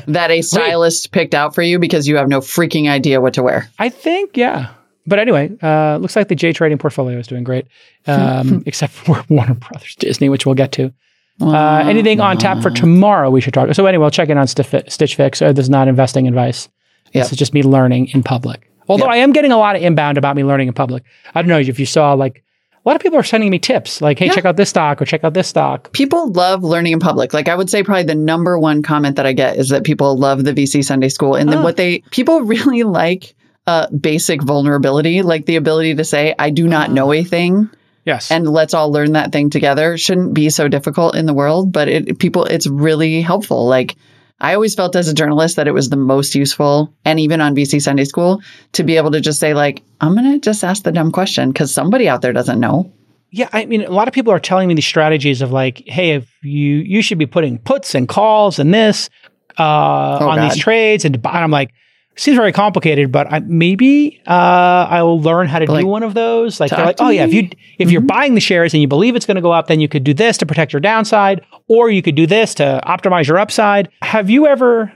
[0.06, 3.42] That a stylist picked out for you because you have no freaking idea what to
[3.42, 3.70] wear.
[3.78, 4.74] I think, yeah.
[5.08, 7.66] But anyway, uh, looks like the J trading portfolio is doing great,
[8.06, 10.92] um, except for Warner Brothers Disney, which we'll get to.
[11.40, 13.72] Uh, anything on tap for tomorrow we should talk.
[13.74, 15.40] So anyway, we'll check in on Stiff- Stitch Fix.
[15.40, 16.68] Uh, this is not investing advice.
[17.12, 17.24] Yep.
[17.24, 18.68] This is just me learning in public.
[18.88, 19.12] Although Yep.
[19.12, 21.04] I am getting a lot of inbound about me learning in public.
[21.34, 22.42] I don't know if you saw, like,
[22.84, 24.32] A lot of people are sending me tips like, hey, Yeah.
[24.34, 25.92] check out this stock or check out this stock.
[25.92, 27.34] People love learning in public.
[27.34, 30.16] Like I would say probably the number one comment that I get is that people
[30.16, 31.62] love the VC Sunday school and then Oh.
[31.62, 33.34] what they people really like
[33.68, 37.68] uh, basic vulnerability, like the ability to say, I do not know a thing
[38.04, 38.30] Yes.
[38.30, 39.98] and let's all learn that thing together.
[39.98, 43.66] Shouldn't be so difficult in the world, but it people it's really helpful.
[43.66, 43.96] Like
[44.40, 47.54] I always felt as a journalist that it was the most useful and even on
[47.54, 48.40] VC Sunday school
[48.72, 51.52] to be able to just say like, I'm going to just ask the dumb question
[51.52, 52.90] cuz somebody out there doesn't know.
[53.30, 56.12] Yeah, I mean, a lot of people are telling me these strategies of like, hey,
[56.12, 59.10] if you you should be putting puts and calls and this
[59.58, 60.50] uh, on Oh, God.
[60.50, 61.70] these trades, and, and I'm like,
[62.18, 66.14] seems very complicated, but I, maybe uh, I will learn how to do one of
[66.14, 66.60] those.
[66.60, 67.30] Like, they're like, oh yeah, if.
[67.30, 67.36] Mm-hmm.
[67.36, 69.80] you if you're buying the shares and you believe it's going to go up, then
[69.80, 73.26] you could do this to protect your downside, or you could do this to optimize
[73.28, 73.88] your upside.
[74.02, 74.92] Have you ever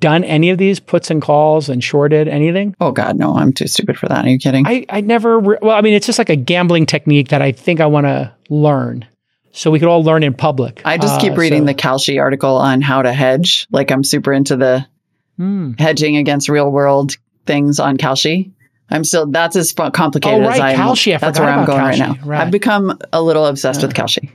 [0.00, 2.74] done any of these puts and calls and shorted anything?
[2.80, 4.24] Oh god, no, I'm too stupid for that.
[4.24, 4.66] Are you kidding?
[4.66, 7.52] I, I never, re- well, I mean, it's just like a gambling technique that I
[7.52, 9.06] think I want to learn.
[9.52, 10.82] So we could all learn in public.
[10.84, 13.66] I just Uh, keep reading so- the Kalshi article on how to hedge.
[13.70, 14.84] Like I'm super into the
[15.36, 15.72] Hmm.
[15.78, 18.52] hedging against real world things on Kalshi.
[18.88, 20.90] I'm still that's as complicated Oh, as right, I am.
[20.90, 22.16] I that's where I'm going right now.
[22.24, 22.40] Right.
[22.40, 24.30] I've become a little obsessed with Kalshi.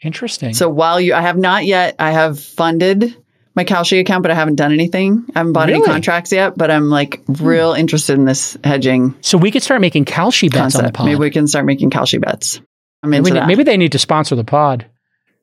[0.00, 0.54] Interesting.
[0.54, 3.16] So while you, I have not yet, I have funded
[3.56, 5.24] my Kalshi account, but I haven't done anything.
[5.34, 9.38] I haven't bought any contracts yet, but I'm like real interested in this hedging So
[9.38, 11.06] we could start making Kalshi bets on the pod.
[11.06, 12.60] Maybe we can start making Kalshi bets.
[13.02, 13.46] I'm Maybe, into that.
[13.46, 14.86] maybe they need to sponsor the pod.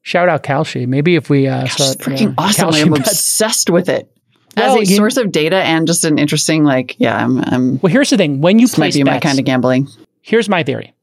[0.03, 0.88] Shout out Kalshi.
[0.88, 2.70] Maybe if we uh, start freaking yeah, awesome.
[2.70, 4.12] I'm obsessed with it.
[4.57, 7.80] Well, As a you- source of data and just an interesting, like, yeah, I'm, I'm
[7.80, 9.88] Well, here's the thing: when you this might place be my kind of gambling.
[10.22, 10.94] here's my theory,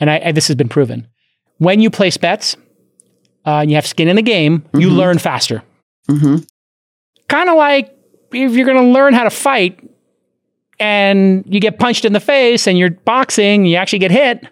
[0.00, 1.06] and I, I, this has been proven.
[1.58, 2.56] When you place bets,
[3.46, 4.96] uh, and you have skin in the game, you Mm-hmm.
[4.96, 5.62] learn faster.
[6.08, 6.36] hmm
[7.28, 7.96] kind of like
[8.32, 9.80] if you're going to learn how to fight
[10.78, 14.44] and you get punched in the face and you're boxing, you actually get hit,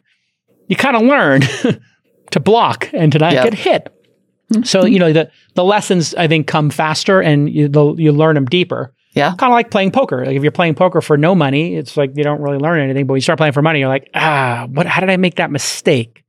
[0.68, 1.42] you kind of learn
[2.30, 3.44] to block and to not Yep.
[3.44, 3.99] get hit.
[4.64, 8.34] So, you know, the, the lessons I think come faster and you, the, you learn
[8.34, 8.92] them deeper.
[9.12, 9.34] Yeah.
[9.36, 10.24] Kind of like playing poker.
[10.24, 13.06] Like if you're playing poker for no money, it's like you don't really learn anything.
[13.06, 14.86] But when you start playing for money, you're like, ah, what?
[14.86, 16.24] How did I make that mistake?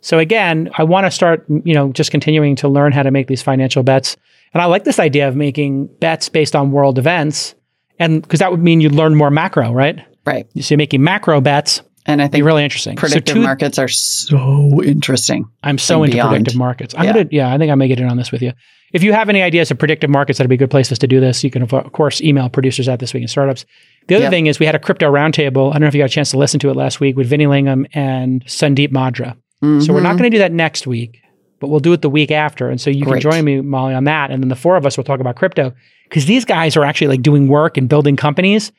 [0.00, 3.26] So again, I want to start, you know, just continuing to learn how to make
[3.26, 4.16] these financial bets.
[4.52, 7.54] And I like this idea of making bets based on world events,
[7.98, 9.98] and because that would mean you'd learn more macro, right?
[10.26, 10.46] Right.
[10.60, 11.82] So you're making macro bets.
[12.06, 12.96] And I Be think really interesting.
[12.96, 15.46] predictive so markets are so interesting.
[15.62, 16.30] I'm so into beyond.
[16.30, 16.94] predictive markets.
[16.96, 17.12] I'm Yeah.
[17.14, 18.52] gonna, yeah, I think I may get in on this with you.
[18.92, 21.42] If you have any ideas of predictive markets, that'd be good places to do this.
[21.42, 23.64] You can, of course, email producers at This Week in Startups.
[24.08, 24.30] The other Yep.
[24.30, 25.70] thing is we had a crypto roundtable.
[25.70, 27.26] I don't know if you got a chance to listen to it last week with
[27.26, 29.32] Vinny Lingham and Sandeep Madra.
[29.62, 30.02] So we're Mm-hmm.
[30.02, 31.18] not going to do that next week,
[31.58, 32.68] but we'll do it the week after.
[32.68, 33.22] And so you Great.
[33.22, 34.30] can join me, Molly, on that.
[34.30, 35.72] And then the four of us will talk about crypto
[36.10, 38.72] because these guys are actually like doing work and building companies.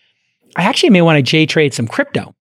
[0.56, 2.35] I actually may want to J trade some crypto.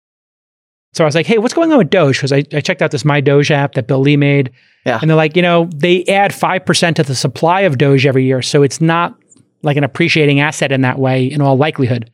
[0.94, 2.16] So I was like, hey, what's going on with Doge?
[2.18, 4.52] Because I, I checked out this My Doge app that Bill Lee made.
[4.86, 4.98] Yeah.
[5.00, 8.42] And they're like, you know, they add 5% to the supply of Doge every year.
[8.42, 9.16] So it's not
[9.62, 12.10] like an appreciating asset in that way, in all likelihood.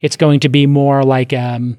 [0.00, 1.78] It's going to be more like um,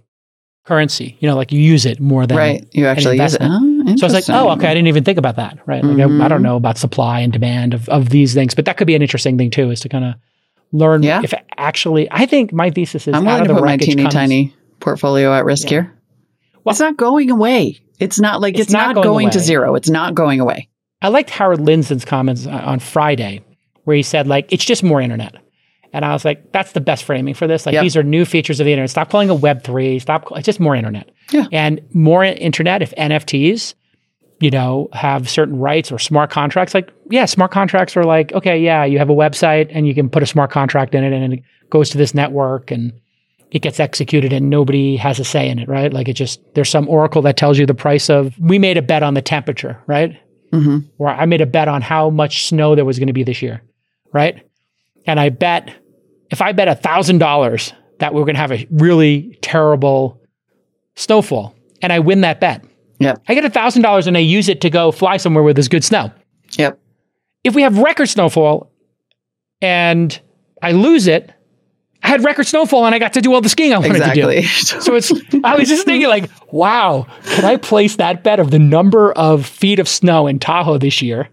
[0.65, 2.38] currency, you know, like you use it more than.
[2.38, 2.67] Right.
[2.73, 3.41] You actually use it.
[3.43, 5.59] Oh, So I was like, oh, okay, I didn't even think about that.
[5.67, 5.84] Right.
[5.84, 6.27] Like I, I Mm-hmm.
[6.30, 9.01] don't know about supply and demand of, of these things, but that could be an
[9.01, 10.15] interesting thing too, is to kind of
[10.71, 11.21] learn Yeah.
[11.23, 13.77] if actually, I think my thesis is I'm out willing of to the put my
[13.77, 15.69] teeny comes- tiny portfolio at risk Yeah.
[15.81, 15.95] here.
[16.69, 17.79] Well- it's not going away.
[17.99, 19.75] It's not like It's it's, not not, going going, to zero.
[19.75, 20.69] It's not going away.
[21.01, 23.41] I liked Howard Lindzon's comments on- Friday,
[23.83, 25.35] where he said, like, it's just more internet.
[25.91, 27.65] And I was like, that's the best framing for this.
[27.65, 27.83] Like, Yep.
[27.83, 28.91] these are new features of the internet.
[28.91, 29.99] Stop calling it Web3.
[30.01, 30.27] Stop.
[30.35, 31.09] It's just more internet.
[31.31, 31.47] Yeah.
[31.51, 33.73] And more internet, if NFTs,
[34.39, 38.59] you know, have certain rights or smart contracts, like, yeah, smart contracts are like, okay,
[38.59, 41.33] yeah, you have a website and you can put a smart contract in it and
[41.33, 41.39] it
[41.71, 42.93] goes to this network and
[43.51, 45.91] it gets executed and nobody has a say in it, right?
[45.91, 48.81] Like, it just, there's some oracle that tells you the price of, we made a
[48.81, 50.17] bet on the temperature, right?
[50.51, 53.23] hmm or I made a bet on how much snow there was going to be
[53.23, 53.61] this year,
[54.13, 54.43] right?
[55.05, 55.76] And I bet
[56.31, 60.19] if I bet a thousand dollars that we're going to have a really terrible
[60.95, 62.65] snowfall, and I win that bet,
[62.99, 63.21] Yep.
[63.30, 65.69] I get a thousand dollars and I use it to go fly somewhere where there's
[65.69, 66.11] good snow.
[66.57, 66.80] Yep.
[67.43, 68.71] If we have record snowfall
[69.61, 70.19] and
[70.61, 71.31] I lose it,
[72.10, 74.41] had record snowfall and I got to do all the skiing I wanted to do.
[74.49, 75.11] So it's,
[75.44, 79.45] I was just thinking, like, wow, can I place that bet of the number of
[79.45, 81.30] feet of snow in Tahoe this year?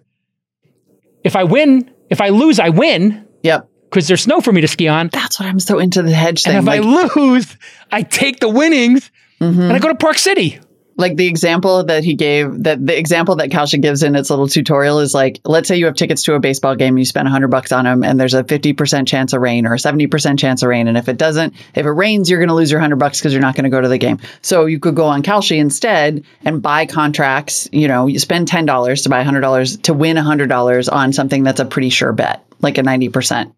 [1.24, 3.68] If I win, if I lose, I win yep.
[3.90, 5.08] because there's snow for me to ski on.
[5.08, 6.56] That's what I'm so into the hedge thing.
[6.56, 7.56] And if like, I lose,
[7.90, 9.60] I take the winnings mm-hmm.
[9.60, 10.60] and I go to Park City.
[10.98, 14.48] Like the example that he gave, that the example that Kalshi gives in its little
[14.48, 17.48] tutorial is like, let's say you have tickets to a baseball game, you spend 100
[17.48, 20.68] bucks on them, and there's a 50% chance of rain or a 70% chance of
[20.68, 20.88] rain.
[20.88, 23.32] And if it doesn't, if it rains, you're going to lose your 100 bucks because
[23.32, 24.18] you're not going to go to the game.
[24.40, 27.68] So you could go on Kalshi instead and buy contracts.
[27.72, 31.66] You know, you spend $10 to buy $100 to win $100 on something that's a
[31.66, 33.52] pretty sure bet, like a 90%.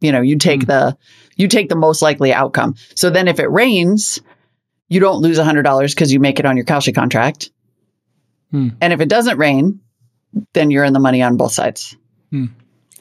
[0.00, 0.66] You know, you take hmm.
[0.66, 0.98] the
[1.36, 2.74] you take the most likely outcome.
[2.94, 4.20] So then if it rains,
[4.92, 7.50] you don't lose a $100 because you make it on your Kalshi contract.
[8.50, 8.68] Hmm.
[8.80, 9.80] And if it doesn't rain,
[10.52, 11.96] then you're in the money on both sides.
[12.30, 12.46] Hmm.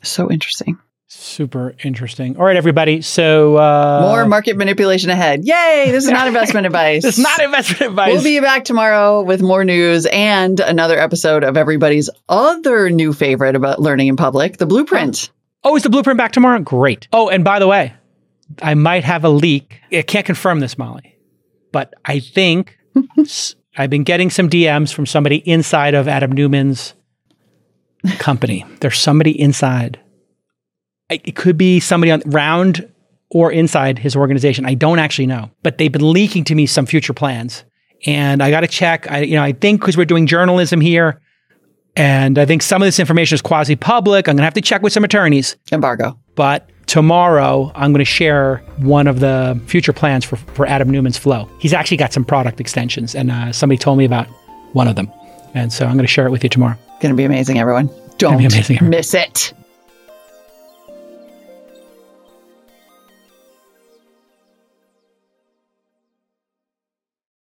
[0.01, 0.77] So interesting.
[1.07, 2.37] Super interesting.
[2.37, 3.01] All right, everybody.
[3.01, 5.43] So uh, More market manipulation ahead.
[5.43, 5.89] Yay!
[5.91, 7.03] This is not investment advice.
[7.03, 8.13] It's not investment advice.
[8.13, 13.57] We'll be back tomorrow with more news and another episode of everybody's other new favorite
[13.57, 15.31] about learning in public, the blueprint.
[15.65, 16.59] oh, is the blueprint back tomorrow?
[16.59, 17.09] Great.
[17.11, 17.93] Oh, and by the way,
[18.61, 19.81] I might have a leak.
[19.91, 21.17] I can't confirm this, Molly,
[21.71, 22.77] but I think
[23.77, 26.93] I've been getting some DMs from somebody inside of Adam Neumann's
[28.19, 28.65] company.
[28.79, 29.99] There's somebody inside.
[31.09, 32.89] It could be somebody on round
[33.29, 34.65] or inside his organization.
[34.65, 37.63] I don't actually know, but they've been leaking to me some future plans,
[38.05, 39.09] and I got to check.
[39.11, 41.21] I, you know, I think because we're doing journalism here,
[41.95, 44.27] and I think some of this information is quasi-public.
[44.27, 45.57] I'm gonna have to check with some attorneys.
[45.71, 46.17] Embargo.
[46.35, 51.17] But tomorrow, I'm going to share one of the future plans for, for Adam Neumann's
[51.17, 51.49] Flow.
[51.57, 54.27] He's actually got some product extensions, and uh, somebody told me about
[54.73, 55.09] one of them.
[55.53, 56.75] And so I'm going to share it with you tomorrow.
[56.89, 57.89] It's going to be amazing, everyone.
[58.17, 58.89] Don't amazing, everyone.
[58.89, 59.53] miss it.